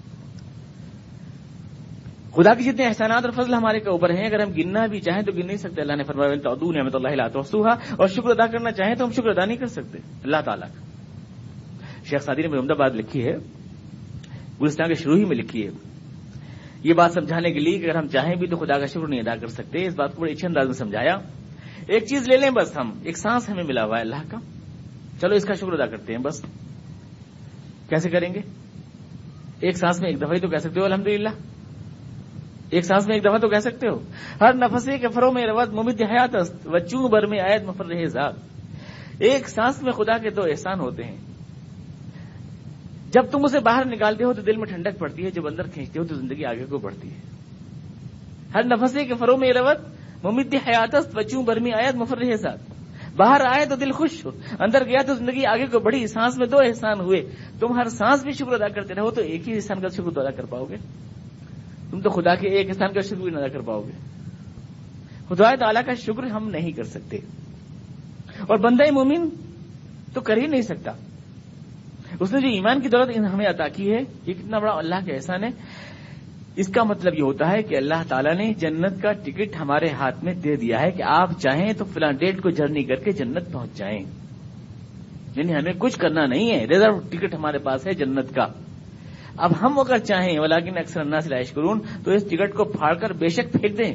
خدا 2.38 2.54
کے 2.54 2.64
جتنے 2.64 2.86
احسانات 2.86 3.26
اور 3.26 3.44
فضل 3.44 3.54
ہمارے 3.54 3.80
کے 3.80 3.90
اوپر 3.90 4.10
ہیں، 4.10 4.26
اگر 4.26 4.40
ہم 4.40 4.52
گننا 4.52 4.86
بھی 4.86 5.02
چاہیں 5.02 5.22
تو 5.22 5.32
گن 5.32 5.48
نہیں 5.48 5.58
سکتے۔ 5.58 5.82
اللہ 5.82 5.96
نے 5.96 6.04
فرمایا 6.04 6.34
نعمت 6.72 6.96
اللہ 6.96 7.28
توسوہا 7.34 7.74
اور 7.74 8.08
شکر 8.08 8.30
ادا 8.30 8.48
کرنا 8.48 8.72
چاہیں 8.72 8.96
تو 8.96 9.06
ہم 9.06 9.12
شکر 9.12 9.28
ادا 9.28 9.46
نہیں 9.46 9.58
کر 9.58 9.66
سکتے۔ 9.66 9.98
اللہ 10.24 10.38
تعالیٰ 10.46 10.68
کا۔ 10.68 10.86
شیخ 12.10 12.22
سادی 12.22 12.42
نے 12.42 12.48
محمد 12.48 12.72
آباد 12.72 12.90
لکھی 12.90 13.26
ہے، 13.26 13.38
گلستان 14.62 14.88
کے 14.88 14.94
شروع 14.94 15.18
ہی 15.18 15.26
میں 15.26 15.38
لکھی 15.38 15.66
ہے۔ 15.66 15.72
یہ 16.84 16.94
بات 16.94 17.12
سمجھانے 17.12 17.52
کے 17.52 17.60
لیے 17.60 17.80
کہ 17.80 17.86
اگر 17.86 17.96
ہم 17.96 18.08
چاہیں 18.08 18.36
بھی 18.36 18.48
تو 18.48 18.56
خدا 18.56 18.80
کا 18.80 18.86
شکر 18.86 19.08
نہیں 19.08 19.20
ادا 19.20 19.36
کر 19.36 19.48
سکتے۔ 19.48 19.86
اس 19.86 19.96
بات 19.96 20.16
کو 20.16 20.22
بڑے 20.22 20.32
اچھے 20.32 20.48
انداز 20.48 20.66
میں 20.66 20.74
سمجھایا۔ 20.74 21.18
ایک 21.88 22.04
چیز 22.04 22.30
لے 22.30 22.38
لیں 22.38 22.50
بس 22.50 22.78
ہم، 22.78 22.92
ایک 23.04 23.18
سانس 23.18 23.50
ہمیں 23.50 23.64
ملا 23.64 23.86
ہوا 23.86 23.96
ہے 23.98 24.02
اللہ 24.02 24.24
کا۔ 24.30 24.38
چلو 25.22 25.36
اس 25.36 25.46
کا 25.46 25.54
شکر 25.54 25.74
ادا 25.74 25.86
کرتے 25.86 26.14
ہیں 26.14 26.20
بس۔ 26.20 26.42
کیسے 27.90 28.10
کریں 28.10 28.34
گے؟ 28.34 28.40
ایک 29.60 29.78
سانس 29.78 30.02
میں 30.02 30.10
ایک 30.10 30.18
دفعہ 30.18 30.34
ہی 30.34 30.40
تو 30.40 30.48
کہہ 30.48 30.58
سکتے 30.58 30.80
ہو 30.80 30.86
الحمد 30.86 31.08
ایک 32.70 32.86
سانس 32.86 33.08
میں 33.08 33.16
ایک 33.16 33.24
دفعہ 33.24 33.38
تو 33.38 33.50
کہہ 33.50 33.60
سکتے 33.60 33.88
ہو۔ 33.88 34.00
ہر 34.42 34.54
نفسے 34.54 34.98
کے 34.98 35.08
فرو 35.08 35.32
میں 35.32 35.44
روت 35.44 35.70
ممد 35.70 36.02
حیات 36.02 36.36
و 36.66 36.78
چوں 36.78 37.10
بر 37.10 37.26
میں 37.26 37.40
آیت 37.40 37.64
مفر 37.64 37.86
رہے 37.86 38.06
ذات۔ 38.06 38.34
ایک 39.20 39.50
سانس 39.50 39.84
میں 39.84 39.92
خدا 39.92 40.18
کے 40.18 40.30
دو 40.30 40.42
احسان 40.42 40.80
ہوتے 40.80 41.04
ہیں۔ 41.04 41.18
جب 43.12 43.26
تم 43.32 43.44
اسے 43.44 43.60
باہر 43.60 43.86
نکالتے 43.86 44.24
ہو 44.24 44.34
تو 44.34 44.42
دل 44.42 44.58
میں 44.58 44.66
ٹھنڈک 44.66 45.00
پڑتی 45.00 45.26
ہے، 45.26 45.32
جب 45.32 45.48
اندر 45.48 45.68
کھینچتے 45.68 46.00
ہو 46.00 46.06
تو 46.06 46.16
زندگی 46.16 46.46
آگے 46.46 46.66
کو 46.66 46.78
بڑھتی 46.78 47.12
ہے۔ 47.12 47.20
ہر 48.56 48.64
نفسے 48.64 49.06
کے 49.06 49.14
فرو 49.14 49.38
میں 49.38 49.50
روت 49.50 49.78
ممد 50.26 50.54
حیات 50.54 50.96
و 51.34 51.42
بر 51.42 51.60
میں 51.60 51.72
آیت 51.84 51.96
مفر 51.96 52.18
رہے 52.18 52.36
ذات۔ 52.36 52.58
باہر 53.16 53.42
آئے 53.46 53.66
تو 53.66 53.76
دل 53.76 53.92
خوش 53.92 54.26
ہو، 54.26 54.32
اندر 54.60 54.84
گیا 54.84 55.04
تو 55.08 55.14
زندگی 55.14 55.46
آگے 55.46 55.66
کو 55.66 55.80
بڑھی۔ 55.80 56.08
سانس 56.08 56.38
میں 56.38 56.48
دو 56.48 56.58
احسان 56.60 57.00
ہوئے۔ 57.00 57.22
تم 57.60 57.78
ہر 57.78 57.90
سانس 57.90 58.24
بھی 58.24 58.32
شکر 58.32 58.54
ادا 58.54 58.68
کرتے 58.68 58.94
رہو 58.94 59.12
تو 59.12 59.22
ایک 59.22 59.50
ہی 59.50 59.56
احسان 59.56 59.82
کا 59.82 59.88
شکر 59.88 60.20
ادا 60.20 60.32
کر 60.32 60.46
پاؤ 60.46 60.66
گے۔ 60.66 60.76
تم 61.92 62.02
تو 62.02 62.10
خدا 62.10 62.36
کے 62.36 62.48
ایک 62.48 62.68
انسان 62.68 62.94
کا 62.94 63.02
شکر 63.02 63.16
بھی 63.16 63.32
نہ 63.32 63.48
کر 63.54 63.60
پاؤ 63.60 63.82
گے۔ 63.82 63.92
خدا 65.30 65.56
تعالیٰ 65.56 65.82
کا 65.86 65.94
شکر 65.94 66.24
ہم 66.24 66.50
نہیں 66.50 66.72
کر 66.72 66.84
سکتے۔ 66.84 67.18
اور 68.40 68.58
بندہ 68.58 68.92
مومن 68.92 69.30
تو 70.14 70.22
کر 70.22 70.38
ہی 70.38 70.48
نہیں 70.48 70.62
سکتا۔ 70.62 70.92
اس 72.20 72.34
نے 72.34 72.42
جو 72.42 72.48
ایمان 72.48 72.82
کی 72.82 72.90
دولت 72.90 73.18
ہمیں 73.34 73.48
عطا 73.48 73.68
کی 73.68 73.94
ہے، 73.94 74.00
یہ 74.26 74.34
کتنا 74.34 74.60
بڑا 74.60 74.72
اللہ 74.72 74.96
کا 74.96 75.14
احسان 75.14 75.44
ہے۔ 75.44 75.50
اس 76.56 76.68
کا 76.68 76.84
مطلب 76.84 77.14
یہ 77.14 77.24
ہوتا 77.24 77.52
ہے 77.52 77.62
کہ 77.62 77.76
اللہ 77.78 78.04
تعالیٰ 78.08 78.36
نے 78.36 78.54
جنت 78.54 79.02
کا 79.02 79.12
ٹکٹ 79.12 79.56
ہمارے 79.60 79.90
ہاتھ 79.90 80.24
میں 80.24 80.34
دے 80.34 80.56
دیا 80.56 80.82
ہے 80.82 80.92
کہ 80.92 81.04
آپ 81.04 81.30
چاہیں 81.40 81.74
تو 81.74 81.86
فلاں 81.86 82.12
ڈیٹ 82.12 82.42
کو 82.42 82.50
جرنی 82.50 82.84
کر 82.84 82.96
کے 82.96 83.12
جنت 83.12 83.52
پہنچ 83.52 83.74
جائیں۔ 83.76 84.00
یعنی 85.36 85.54
ہمیں 85.56 85.74
کچھ 85.78 86.00
کرنا 86.00 86.26
نہیں 86.26 86.52
ہے۔ 86.52 86.66
ریزرو 86.66 87.00
ٹکٹ 87.00 87.36
ہمارے 87.36 87.58
پاس 87.58 87.88
ہے 87.88 87.94
جنت 87.94 88.36
کا۔ 88.36 88.48
اب 89.38 89.52
ہم 89.62 89.80
اگر 89.80 89.98
چاہیں 89.98 90.40
ولاکن 90.40 90.78
اکثر 90.78 91.02
اللہ 91.02 91.20
سے 91.20 91.30
لائش 91.30 91.52
کرون 91.52 91.80
تو 92.04 92.12
اس 92.12 92.24
ٹکٹ 92.30 92.54
کو 92.54 92.64
پھاڑ 92.64 92.94
کر 92.94 93.14
بے 93.14 93.28
شک 93.28 93.54
پھینک 93.54 93.78
دیں۔ 93.78 93.94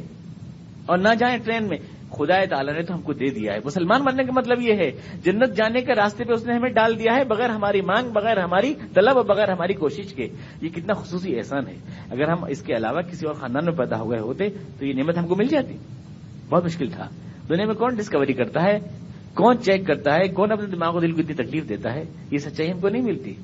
اور 0.86 0.98
نہ 0.98 1.08
جائیں 1.18 1.38
ٹرین 1.44 1.68
میں۔ 1.68 1.78
خدا 2.10 2.44
تعالیٰ 2.44 2.74
نے 2.74 2.82
تو 2.82 2.94
ہم 2.94 3.02
کو 3.02 3.12
دے 3.12 3.30
دیا 3.30 3.52
ہے۔ 3.52 3.58
مسلمان 3.64 4.02
بننے 4.02 4.24
کا 4.24 4.32
مطلب 4.36 4.60
یہ 4.60 4.74
ہے، 4.74 4.90
جنت 5.24 5.56
جانے 5.56 5.80
کے 5.80 5.94
راستے 5.94 6.24
پہ 6.24 6.32
اس 6.32 6.46
نے 6.46 6.54
ہمیں 6.54 6.70
ڈال 6.70 6.98
دیا 6.98 7.16
ہے، 7.16 7.24
بغیر 7.24 7.50
ہماری 7.50 7.80
مانگ، 7.80 8.10
بغیر 8.10 8.38
ہماری 8.38 8.74
طلب 8.94 9.16
اور 9.16 9.24
بغیر 9.24 9.52
ہماری 9.52 9.72
کوشش 9.72 10.14
کے۔ 10.14 10.28
یہ 10.62 10.68
کتنا 10.68 10.92
خصوصی 10.94 11.36
احسان 11.36 11.66
ہے۔ 11.68 11.74
اگر 12.10 12.28
ہم 12.28 12.44
اس 12.44 12.62
کے 12.62 12.76
علاوہ 12.76 13.00
کسی 13.00 13.26
اور 13.26 13.34
خاندان 13.34 13.64
میں 13.64 13.72
پیدا 13.72 14.00
ہوئے 14.00 14.18
ہوتے، 14.18 14.48
تو 14.78 14.86
یہ 14.86 14.92
نعمت 14.92 15.18
ہم 15.18 15.26
کو 15.26 15.34
مل 15.36 15.46
جاتی۔ 15.46 15.76
بہت 16.50 16.64
مشکل 16.64 16.90
تھا۔ 16.90 17.08
دنیا 17.48 17.66
میں 17.66 17.74
کون 17.74 17.94
ڈسکوری 17.94 18.32
کرتا 18.32 18.62
ہے؟ 18.62 18.78
کون 19.34 19.58
چیک 19.58 19.86
کرتا 19.86 20.14
ہے؟ 20.14 20.28
کون 20.28 20.52
اپنے 20.52 20.66
دماغ 20.66 20.96
و 20.96 21.00
دل 21.00 21.12
کو 21.12 21.20
اتنی 21.20 21.44
تکلیف 21.44 21.68
دیتا 21.68 21.94
ہے؟ 21.94 22.04
یہ 22.30 22.38
سچائی 22.38 22.72
ہم 22.72 22.80
کو 22.80 22.88
نہیں 22.88 23.02
ملتی۔ 23.02 23.34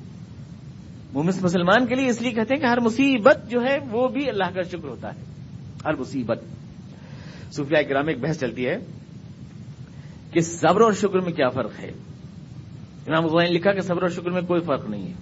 مسلمان 1.13 1.85
کے 1.85 1.95
لیے 1.95 2.09
اس 2.09 2.21
لیے 2.21 2.31
کہتے 2.31 2.53
ہیں 2.53 2.61
کہ 2.61 2.65
ہر 2.65 2.79
مصیبت 2.79 3.49
جو 3.49 3.63
ہے 3.63 3.77
وہ 3.91 4.07
بھی 4.07 4.29
اللہ 4.29 4.43
کا 4.55 4.61
شکر 4.61 4.87
ہوتا 4.87 5.15
ہے۔ 5.15 5.19
ہر 5.85 5.93
مصیبت۔ 5.93 6.39
صوفیہ 7.51 7.81
کرام 7.89 8.07
ایک 8.07 8.19
بحث 8.19 8.39
چلتی 8.39 8.67
ہے 8.67 8.77
کہ 10.31 10.41
صبر 10.41 10.81
اور 10.81 10.93
شکر 10.93 11.19
میں 11.19 11.31
کیا 11.31 11.49
فرق 11.49 11.79
ہے؟ 11.79 11.91
امام 13.07 13.39
نے 13.39 13.49
لکھا 13.49 13.71
کہ 13.71 13.81
صبر 13.81 14.01
اور 14.01 14.09
شکر 14.09 14.29
میں 14.29 14.41
کوئی 14.41 14.61
فرق 14.61 14.89
نہیں 14.89 15.07
ہے۔ 15.07 15.13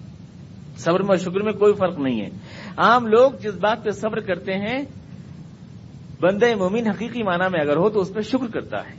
صبر 0.77 0.99
میں 0.99 1.09
اور 1.09 1.17
شکر 1.17 1.39
میں 1.39 1.53
کوئی 1.53 1.73
فرق 1.73 1.99
نہیں 1.99 2.21
ہے۔ 2.21 2.29
عام 2.77 3.07
لوگ 3.07 3.31
جس 3.31 3.53
بات 3.53 3.83
پہ 3.83 3.91
صبر 3.91 4.19
کرتے 4.19 4.53
ہیں، 4.53 4.83
بندے 6.21 6.55
مومن 6.55 6.87
حقیقی 6.87 7.23
معنی 7.23 7.49
میں 7.51 7.61
اگر 7.61 7.77
ہو 7.77 7.89
تو 7.89 7.99
اس 7.99 8.13
پہ 8.13 8.21
شکر 8.21 8.47
کرتا 8.53 8.77
ہے۔ 8.77 8.95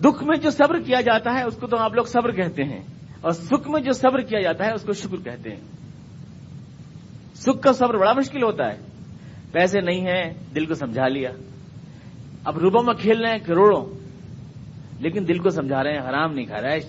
دکھ 0.00 0.24
میں 0.24 0.36
جو 0.36 0.50
صبر 0.50 0.80
کیا 0.80 1.00
جاتا 1.00 1.34
ہے، 1.34 1.42
اس 1.42 1.56
کو 1.60 1.66
تو 1.66 1.76
آپ 1.76 1.94
لوگ 1.94 2.04
صبر 2.04 2.30
کہتے 2.30 2.64
ہیں۔ 2.64 2.82
اور 3.20 3.30
سکھ 3.30 3.68
میں 3.68 3.80
جو 3.80 3.92
صبر 3.92 4.20
کیا 4.20 4.40
جاتا 4.40 4.66
ہے 4.66 4.72
اس 4.72 4.82
کو 4.82 4.92
شکر 4.92 5.16
کہتے 5.24 5.50
ہیں۔ 5.50 5.60
سکھ 7.34 7.62
کا 7.62 7.72
صبر 7.72 7.96
بڑا 7.96 8.12
مشکل 8.12 8.42
ہوتا 8.42 8.72
ہے۔ 8.72 8.78
پیسے 9.52 9.80
نہیں 9.80 10.00
ہیں، 10.00 10.34
دل 10.54 10.66
کو 10.66 10.74
سمجھا 10.74 11.08
لیا۔ 11.08 11.30
اب 12.44 12.58
روبوں 12.58 12.82
میں 12.82 12.94
کھیل 12.94 13.20
رہے 13.20 13.30
ہیں 13.30 13.38
کروڑوں، 13.38 13.86
لیکن 15.00 15.28
دل 15.28 15.38
کو 15.38 15.50
سمجھا 15.50 15.82
رہے 15.82 15.92
ہیں، 15.92 16.08
حرام 16.08 16.34
نہیں 16.34 16.46
کھا 16.46 16.62
رہے 16.62 16.80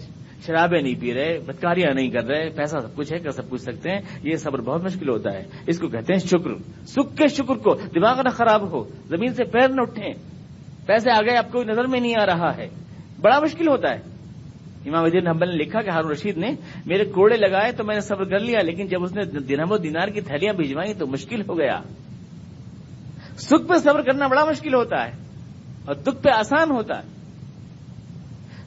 شرابیں 0.45 0.81
نہیں 0.81 1.01
پی 1.01 1.13
رہے، 1.13 1.39
بدکاریاں 1.39 1.93
نہیں 1.93 2.09
کر 2.09 2.23
رہے، 2.23 2.49
پیسہ 2.49 2.77
سب 2.79 2.95
کچھ 2.95 3.13
ہے، 3.13 3.19
کر 3.19 3.31
سب 3.31 3.49
کچھ 3.49 3.61
سکتے 3.61 3.89
ہیں۔ 3.89 4.01
یہ 4.23 4.35
صبر 4.35 4.61
بہت 4.61 4.83
مشکل 4.83 5.09
ہوتا 5.09 5.33
ہے۔ 5.33 5.43
اس 5.67 5.79
کو 5.79 5.87
کہتے 5.87 6.13
ہیں 6.13 6.27
شکر۔ 6.27 6.85
سکھ 6.85 7.17
کے 7.17 7.27
شکر 7.27 7.55
کو 7.55 7.73
دماغ 7.73 8.21
نہ 8.21 8.29
خراب 8.29 8.71
ہو، 8.71 8.83
زمین 9.05 9.33
سے 9.33 9.43
پیر 9.43 9.67
نہ 9.67 9.81
اٹھیں۔ 9.81 10.13
پیسے 10.85 11.11
آ 11.11 11.21
گئے، 11.21 11.37
اب 11.37 11.51
کوئی 11.51 11.65
نظر 11.65 11.87
میں 11.87 11.99
نہیں 11.99 12.15
آ 12.21 12.25
رہا 12.25 12.57
ہے۔ 12.57 12.69
بڑا 13.21 13.39
مشکل 13.39 13.67
ہوتا 13.67 13.89
ہے۔ 13.89 14.10
امام 14.85 15.03
الدین 15.03 15.27
حنبل 15.27 15.49
نے 15.49 15.55
لکھا 15.55 15.81
کہ 15.81 15.89
ہارون 15.89 16.11
رشید 16.11 16.37
نے 16.37 16.51
میرے 16.85 17.05
کوڑے 17.05 17.37
لگائے 17.37 17.71
تو 17.71 17.83
میں 17.83 17.95
نے 17.95 18.01
صبر 18.01 18.23
کر 18.23 18.39
لیا، 18.39 18.61
لیکن 18.61 18.87
جب 18.87 19.03
اس 19.03 19.11
نے 19.11 19.23
دنم 19.23 19.71
و 19.71 19.77
دینار 19.77 20.07
کی 20.07 20.21
تھیلیاں 20.21 20.53
بھجوائی 20.53 20.93
تو 20.93 21.07
مشکل 21.07 21.41
ہو 21.49 21.57
گیا۔ 21.57 21.81
سکھ 23.37 23.67
پہ 23.67 23.73
صبر 23.83 24.01
کرنا 24.01 24.27
بڑا 24.27 24.45
مشکل 24.45 24.73
ہوتا 24.73 25.05
ہے 25.05 25.11
اور 25.85 25.95
دکھ 25.95 26.23
پہ 26.23 26.29
آسان 26.29 26.71
ہوتا 26.71 26.97
ہے۔ 26.97 27.21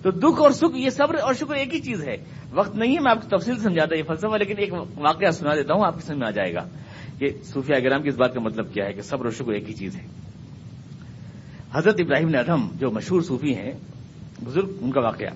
تو 0.03 0.11
دکھ 0.11 0.43
اور 0.43 0.51
سکھ، 0.51 0.77
یہ 0.77 0.91
صبر 0.91 1.15
اور 1.15 1.35
شکر 1.35 1.55
ایک 1.55 1.75
ہی 1.75 1.81
چیز 1.81 2.09
ہے۔ 2.09 2.17
وقت 2.51 2.77
نہیں 2.77 2.95
ہے، 2.95 3.01
میں 3.01 3.11
آپ 3.11 3.23
کو 3.23 3.39
تفصیل 3.39 3.59
سمجھاتا 3.59 3.97
یہ 3.97 4.03
فلسفہ، 4.03 4.37
لیکن 4.37 4.55
ایک 4.59 4.73
واقعہ 4.97 5.31
سنا 5.31 5.55
دیتا 5.55 5.75
ہوں، 5.75 5.87
آپ 5.87 5.95
کی 5.95 6.07
سمجھ 6.07 6.19
میں 6.19 6.29
آ 6.29 6.31
جائے 6.31 6.55
گا 6.55 6.69
کہ 7.19 7.31
صوفیہ 7.43 7.77
گرام 7.85 8.03
کی 8.03 8.09
اس 8.09 8.17
بات 8.17 8.35
کا 8.35 8.41
مطلب 8.41 8.73
کیا 8.73 8.87
ہے 8.87 8.93
کہ 8.93 9.01
صبر 9.01 9.25
اور 9.25 9.33
شکر 9.33 9.53
ایک 9.53 9.69
ہی 9.69 9.75
چیز 9.75 9.97
ہے۔ 9.97 10.07
حضرت 11.75 11.95
ابراہیم 11.99 12.29
نے 12.29 12.39
ادم 12.39 12.69
جو 12.75 12.91
مشہور 12.91 13.23
صوفی 13.23 13.55
ہیں، 13.55 13.73
بزرگ 14.45 14.69
ان 14.81 14.93
کا 14.93 15.01
واقعہ۔ 15.01 15.29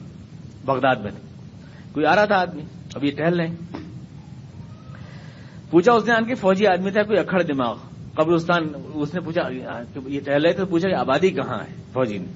بغداد 0.68 0.96
میں 0.96 1.10
کوئی 1.92 2.06
آ 2.06 2.16
رہا 2.16 2.24
تھا 2.24 2.36
آدمی؟ 2.36 2.62
اب 2.94 3.04
یہ 3.04 3.10
ٹہل 3.10 3.40
رہے 3.40 3.78
پوچھا 5.70 5.92
اس 5.92 6.04
نے 6.06 6.14
آن 6.14 6.24
کے، 6.24 6.34
فوجی 6.34 6.66
آدمی 6.66 6.90
تھا، 6.90 7.02
کوئی 7.02 7.18
اکھڑ 7.18 7.42
دماغ۔ 7.42 7.76
قبرستان، 8.14 8.62
اس 8.94 9.14
نے 9.14 9.20
پوچھا 9.20 9.48
یہ 10.06 10.20
ٹہل 10.20 10.44
رہے 10.44 10.52
تو 10.52 10.66
پوچھا 10.66 10.88
کہ 10.88 10.94
آبادی 10.94 11.30
کہاں 11.30 11.58
ہے؟ 11.58 11.74
فوجی 11.92 12.18
نے۔ 12.18 12.26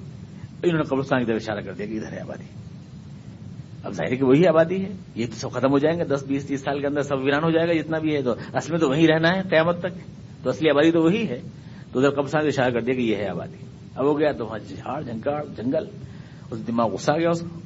انہوں 0.63 0.77
نے 0.77 0.83
قبرستان 0.83 1.19
کی 1.19 1.25
طرف 1.25 1.35
اشارہ 1.35 1.59
کر 1.59 1.73
دیا 1.73 1.85
کہ 1.85 1.91
ادھر 1.91 2.13
ہے 2.13 2.19
آبادی۔ 2.19 2.43
اب 3.83 3.91
ظاہر 3.91 4.11
ہے 4.11 4.15
کہ 4.15 4.25
وہی 4.25 4.47
آبادی 4.47 4.85
ہے۔ 4.85 4.89
یہ 5.15 5.25
تو 5.25 5.33
سب 5.35 5.51
ختم 5.51 5.71
ہو 5.71 5.77
جائیں 5.77 5.99
گے۔ 5.99 6.03
دس، 6.03 6.23
بیس، 6.27 6.47
تیس 6.47 6.61
سال 6.61 6.79
کے 6.79 6.87
اندر 6.87 7.01
سب 7.01 7.17
ویران 7.23 7.43
ہو 7.43 7.51
جائے 7.51 7.67
گا، 7.67 7.73
جتنا 7.73 7.99
بھی 7.99 8.15
ہے 8.15 8.21
تو۔ 8.21 8.31
اصل 8.53 8.71
میں 8.71 8.79
تو 8.79 8.89
وہیں 8.89 9.07
رہنا 9.07 9.29
ہے، 9.29 9.41
قیامت 9.49 9.79
تک۔ 9.79 9.97
تو 10.43 10.49
اصلی 10.49 10.69
آبادی 10.69 10.91
تو 10.91 11.01
وہی 11.03 11.29
ہے۔ 11.29 11.41
تو 11.91 11.99
ادھر 11.99 12.09
قبرستان 12.09 12.41
کا 12.41 12.47
اشارہ 12.47 12.69
کر 12.69 12.81
دیا 12.81 12.93
کہ 12.93 13.01
یہ 13.01 13.15
ہے 13.15 13.27
آبادی۔ 13.27 13.65
اب 13.95 14.05
ہو 14.05 14.19
گیا 14.19 14.31
تو 14.31 14.45
وہاں 14.45 14.59
جھاڑ 14.59 15.01
جھنکاڑ 15.01 15.43
جنگل۔ 15.57 15.85
اس 16.51 16.67
دماغ 16.67 16.89
غصہ 16.89 17.11
گیا 17.11 17.29
اس 17.29 17.39
کو۔ 17.39 17.62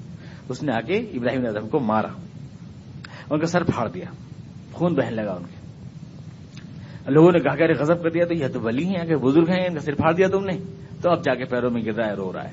اس 0.50 0.64
نے 0.64 0.72
آ 0.74 0.82
کے 0.82 0.98
ابراہیم 0.98 1.45
اعظم 1.45 1.70
کو 1.70 1.80
مارا۔ 1.80 2.08
ان 3.30 3.39
کا 3.39 3.48
سر 3.48 3.64
پھاڑ 3.64 3.89
دیا۔ 3.89 4.06
خون 4.72 4.93
بہن 4.93 5.14
لگا 5.14 5.32
ان 5.32 5.43
کے۔ 5.43 5.58
لوگوں 7.12 7.32
نے 7.32 7.39
کہا 7.39 7.56
کہ 7.56 7.74
غضب 7.80 8.04
کر 8.04 8.10
دیا 8.10 8.26
تو 8.26 8.34
یہ 8.34 8.48
تو 8.54 8.62
ولی 8.62 8.86
ہیں، 8.86 9.06
کہ 9.06 9.16
بزرگ 9.16 9.50
ہیں، 9.50 9.68
ان 9.68 9.74
کا 9.74 9.80
سر 9.80 9.95
پھاڑ 9.95 10.14
دیا 10.14 10.28
تم 10.28 10.45
نے۔ 10.45 10.58
تو 11.02 11.12
اب 11.12 11.24
جا 11.24 11.36
کے 11.36 11.45
پیروں 11.45 11.70
میں 11.70 11.82
گر 11.86 11.93
رہا 11.93 12.08
ہے، 12.08 12.14
رو 12.14 12.34
رہا 12.34 12.43
ہے۔ 12.43 12.52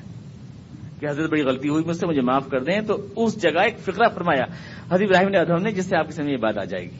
کہ 1.00 1.08
حضرت 1.08 1.30
بڑی 1.30 1.42
غلطی 1.42 1.68
ہوئی، 1.68 1.84
مجھ 1.84 1.96
سے 1.96 2.06
مجھے 2.06 2.20
معاف 2.20 2.48
کر 2.50 2.60
دیں۔ 2.60 2.80
تو 2.80 3.06
اس 3.16 3.42
جگہ 3.42 3.60
ایک 3.60 3.78
فکرہ 3.78 4.08
فرمایا۔ 4.14 4.44
حضرت 4.90 5.02
ابراہیم 5.02 5.28
نے 5.28 5.38
ادھم 5.38 5.62
نے، 5.62 5.72
جس 5.72 5.86
سے 5.86 5.96
آپ 5.96 6.06
کے 6.06 6.12
سامنے 6.12 6.32
یہ 6.32 6.36
بات 6.36 6.58
آ 6.58 6.64
جائے 6.64 6.84
گی۔ 6.84 6.96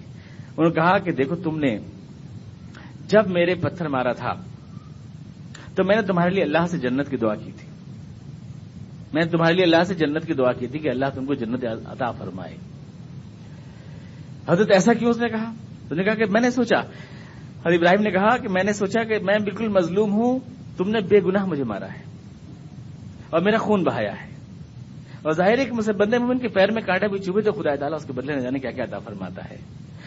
انہوں 0.56 0.64
نے 0.64 0.74
کہا 0.74 0.98
کہ 0.98 1.12
دیکھو، 1.12 1.36
تم 1.36 1.58
نے 1.58 1.78
جب 3.08 3.30
میرے 3.30 3.54
پتھر 3.54 3.88
مارا 3.88 4.12
تھا، 4.12 4.32
تو 5.74 5.84
میں 5.84 5.96
نے 5.96 6.02
تمہارے 6.02 6.30
لیے 6.30 6.44
اللہ 6.44 6.66
سے 6.66 6.78
جنت 6.78 7.10
کی 7.10 7.16
دعا 7.16 7.34
کی 7.34 7.50
تھی۔ 7.56 7.73
میں 9.14 9.24
نے 9.24 9.30
تمہارے 9.30 9.54
لیے 9.54 9.64
اللہ 9.64 9.84
سے 9.84 9.94
جنت 9.94 10.26
کی 10.26 10.32
دعا 10.32 10.52
کی 10.52 10.66
تھی 10.66 10.78
کہ 10.78 10.88
اللہ 10.88 11.06
تم 11.14 11.26
کو 11.26 11.34
جنت 11.34 11.64
عطا 11.86 12.10
فرمائے۔ 12.10 12.56
حضرت 14.48 14.70
ایسا 14.70 14.92
کیوں 14.92 15.10
اس 15.10 15.18
نے 15.18 15.28
کہا؟ 15.28 15.52
تو 15.88 15.94
نے 15.94 16.04
کہا 16.04 16.14
کہ 16.14 16.24
میں 16.30 16.40
نے 16.40 16.50
سوچا، 16.50 16.80
حضرت 16.80 17.72
ابراہیم 17.72 18.02
نے 18.02 18.10
کہا 18.10 18.36
کہ 18.36 18.48
میں 18.48 18.64
نے 18.64 18.72
سوچا 18.72 19.04
کہ 19.04 19.18
میں 19.18 19.38
بالکل 19.38 19.68
مظلوم 19.68 20.12
ہوں، 20.12 20.38
تم 20.76 20.88
نے 20.88 21.00
بے 21.00 21.20
گناہ 21.20 21.44
مجھے 21.44 21.64
مارا 21.64 21.86
ہے 21.86 22.02
اور 23.30 23.40
میرا 23.40 23.56
خون 23.56 23.84
بہایا 23.84 24.12
ہے۔ 24.12 24.34
اور 25.22 25.32
ظاہر 25.32 25.58
ہے 25.58 25.64
کہ 25.64 25.92
بندے 25.92 26.18
مومن 26.18 26.38
کے 26.38 26.48
پیر 26.48 26.70
میں 26.70 26.82
کانٹا 26.82 27.06
بھی 27.06 27.18
چوبے 27.18 27.40
تو 27.40 27.52
خدا 27.52 27.74
تعالیٰ 27.74 27.98
اس 28.00 28.04
کے 28.04 28.12
بدلے 28.12 28.34
نہ 28.34 28.40
جانے 28.40 28.58
کیا 28.58 28.70
کیا 28.70 28.84
عطا 28.84 28.98
فرماتا 28.98 29.42
ہے۔ 29.50 29.56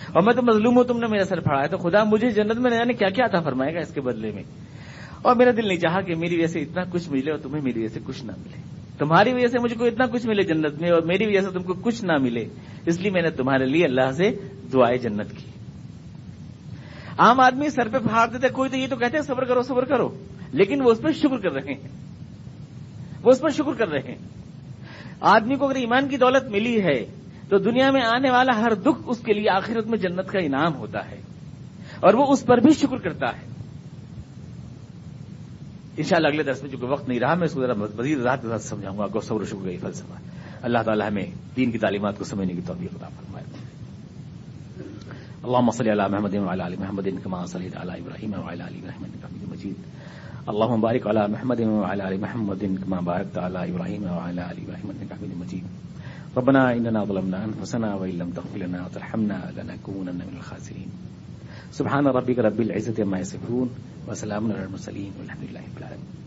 اور 0.08 0.24
میں 0.24 0.34
تو 0.34 0.42
مظلوم 0.42 0.78
ہوں، 0.78 0.84
تم 0.84 0.98
نے 0.98 1.08
میرا 1.08 1.24
سر 1.24 1.40
پھاڑا 1.40 1.62
ہے، 1.62 1.68
تو 1.68 1.78
خدا 1.78 2.04
مجھے 2.04 2.32
جنت 2.32 2.58
میں 2.58 2.72
نہ 2.72 2.76
جانے 2.76 2.94
کیا 2.94 3.10
کیا 3.10 3.26
عطا 3.26 3.40
فرمائے 3.40 3.74
گا 3.74 3.80
اس 3.80 3.94
کے 3.94 4.02
بدلے 4.02 4.32
میں۔ 4.32 4.44
اور 5.22 5.36
میرا 5.36 5.52
دل 5.58 5.68
نہیں 5.68 5.80
چاہا 5.80 6.02
کہ 6.02 6.16
میری 6.16 6.38
وجہ 6.38 6.48
سے 6.48 6.60
اتنا 6.60 6.84
کچھ 6.90 7.10
ملے 7.10 7.32
اور 7.32 7.40
تمہیں 7.40 7.64
میری 7.64 7.80
وجہ 7.80 7.94
سے 7.94 8.00
کچھ 8.06 8.26
نہ 8.26 8.32
ملے۔ 8.38 8.87
تمہاری 8.98 9.34
وجہ 9.34 9.48
سے 9.48 9.60
مجھے 9.60 9.76
کو 9.76 9.86
اتنا 9.86 10.06
کچھ 10.06 10.28
ملے 10.28 10.44
جنت 10.44 10.82
میں 10.82 10.92
اور 10.92 11.02
میری 11.02 11.28
وجہ 11.28 11.42
سے 11.42 11.52
تم 11.54 11.64
کو 11.64 11.74
کچھ 11.74 12.06
نہ 12.06 12.18
ملے، 12.18 12.46
اس 12.86 13.00
لیے 13.00 13.12
میں 13.12 13.22
نے 13.22 13.30
تمہارے 13.30 13.66
لیے 13.66 13.86
اللہ 13.86 14.12
سے 14.12 14.32
دعائیں 14.74 14.98
جنت 14.98 15.32
کی۔ 15.32 15.46
عام 17.18 17.40
آدمی 17.40 17.70
سر 17.70 17.88
پہ 17.88 17.98
پھاڑ 17.98 18.28
دیتے، 18.28 18.50
کوئی 18.50 18.70
تو 18.70 18.78
یہ 18.78 18.88
تو 18.90 18.96
کہتے 18.96 19.18
ہیں 19.18 19.24
صبر 19.24 19.44
کرو 19.44 19.62
صبر 19.62 19.86
کرو، 19.86 20.10
لیکن 20.52 20.82
وہ 20.82 20.92
اس 20.92 21.02
پہ 21.02 21.12
شکر 21.12 21.38
کر 21.38 21.52
رہے 21.52 21.74
ہیں۔ 21.74 21.88
وہ 23.24 23.32
اس 23.32 23.42
پر 23.42 23.50
شکر 23.50 23.74
کر 23.74 23.88
رہے 23.88 24.00
ہیں۔ 24.00 24.16
آدمی 25.22 25.56
کو 25.56 25.66
اگر 25.66 25.76
ایمان 25.76 26.08
کی 26.08 26.18
دولت 26.18 26.44
ملی 26.44 26.84
ہے، 26.84 27.06
تو 27.50 27.58
دنیا 27.58 27.92
میں 27.92 28.02
آنے 28.02 28.32
والا 28.32 28.62
ہر 28.62 28.74
دکھ 28.74 29.02
اس 29.06 29.20
کے 29.20 29.34
لیے 29.34 29.50
آخرت 29.50 29.88
میں 29.88 29.98
جنت 29.98 30.28
کا 30.28 30.40
انعام 30.40 30.76
ہوتا 30.76 31.12
ہے 31.12 31.22
اور 32.00 32.14
وہ 32.14 32.26
اس 32.28 32.46
پر 32.46 32.58
بھی 32.58 32.74
شکر 32.74 32.98
کرتا 32.98 33.28
ہے۔ 33.28 33.57
ان 35.98 36.04
شاء 36.04 36.18
اللہ 36.18 36.28
اگلے 36.28 36.44
درس 36.44 36.64
میں 36.64 36.72
چونکہ 36.72 36.88
وقت 36.88 37.10
نہیں 37.10 37.20
رہا، 37.20 37.34
میں 37.34 37.46
اس 37.46 37.54
کو 37.54 37.62
ذرا 37.62 37.74
مزید 37.74 38.20
رات 38.20 38.42
کے 38.42 38.48
ساتھ 38.48 38.62
سمجھاؤں 38.62 38.98
گا۔ 38.98 39.20
صبر 39.24 39.46
شکر 39.46 39.66
کا 39.66 39.88
فلسفہ 39.88 40.14
اللہ 40.62 40.78
تعالیٰ 40.86 41.08
ہمیں 41.08 41.26
دین 41.56 41.72
کی 41.72 41.78
تعلیمات 41.78 42.18
کو 42.18 42.24
سمجھنے 42.24 42.54
کی 42.54 42.62
توفیق 42.68 42.96
عطا 42.96 43.08
فرمائے۔ 43.08 43.44
اللهم 45.38 45.72
صل 45.72 45.90
على 45.90 46.04
محمد 46.12 46.36
وعلى 46.36 46.64
ال 46.64 46.76
محمد 46.80 47.08
كما 47.24 47.46
صليت 47.46 47.78
على 47.78 47.92
ابراهيم 47.92 48.34
وعلى 48.34 48.64
ال 48.64 48.76
ابراهيم 48.80 49.04
انك 49.04 49.26
حميد 49.26 49.52
مجيد 49.52 49.74
اللهم 50.48 50.82
بارك 50.82 51.08
على 51.08 51.28
محمد 51.28 51.60
وعلى 51.60 52.04
ال 52.08 52.20
محمد 52.20 52.60
كما 52.60 53.00
باركت 53.00 53.38
على 53.38 53.72
ابراهيم 53.72 54.04
وعلى 54.04 54.42
ال 54.42 54.58
ابراهيم 54.64 54.90
انك 54.90 55.14
حميد 55.14 55.38
مجيد 55.38 55.64
ربنا 56.38 56.72
اننا 56.72 57.04
ظلمنا 57.04 57.44
انفسنا 57.44 57.94
وان 57.96 58.10
لم 58.10 58.32
تغفر 58.32 58.58
لنا 58.58 58.86
وترحمنا 58.86 59.52
لنكونن 59.58 60.16
من 60.16 60.36
الخاسرين 60.36 61.17
سبحان 61.72 62.08
ربک 62.08 62.40
رب 62.40 62.62
العزت 62.62 63.00
عما 63.00 63.20
يصفون 63.20 63.70
وسلام 64.08 64.52
علی 64.52 64.64
المرسلین 64.64 65.12
والحمد 65.20 65.50
لله 65.50 65.60
رب 65.60 65.78
العالمین 65.78 66.27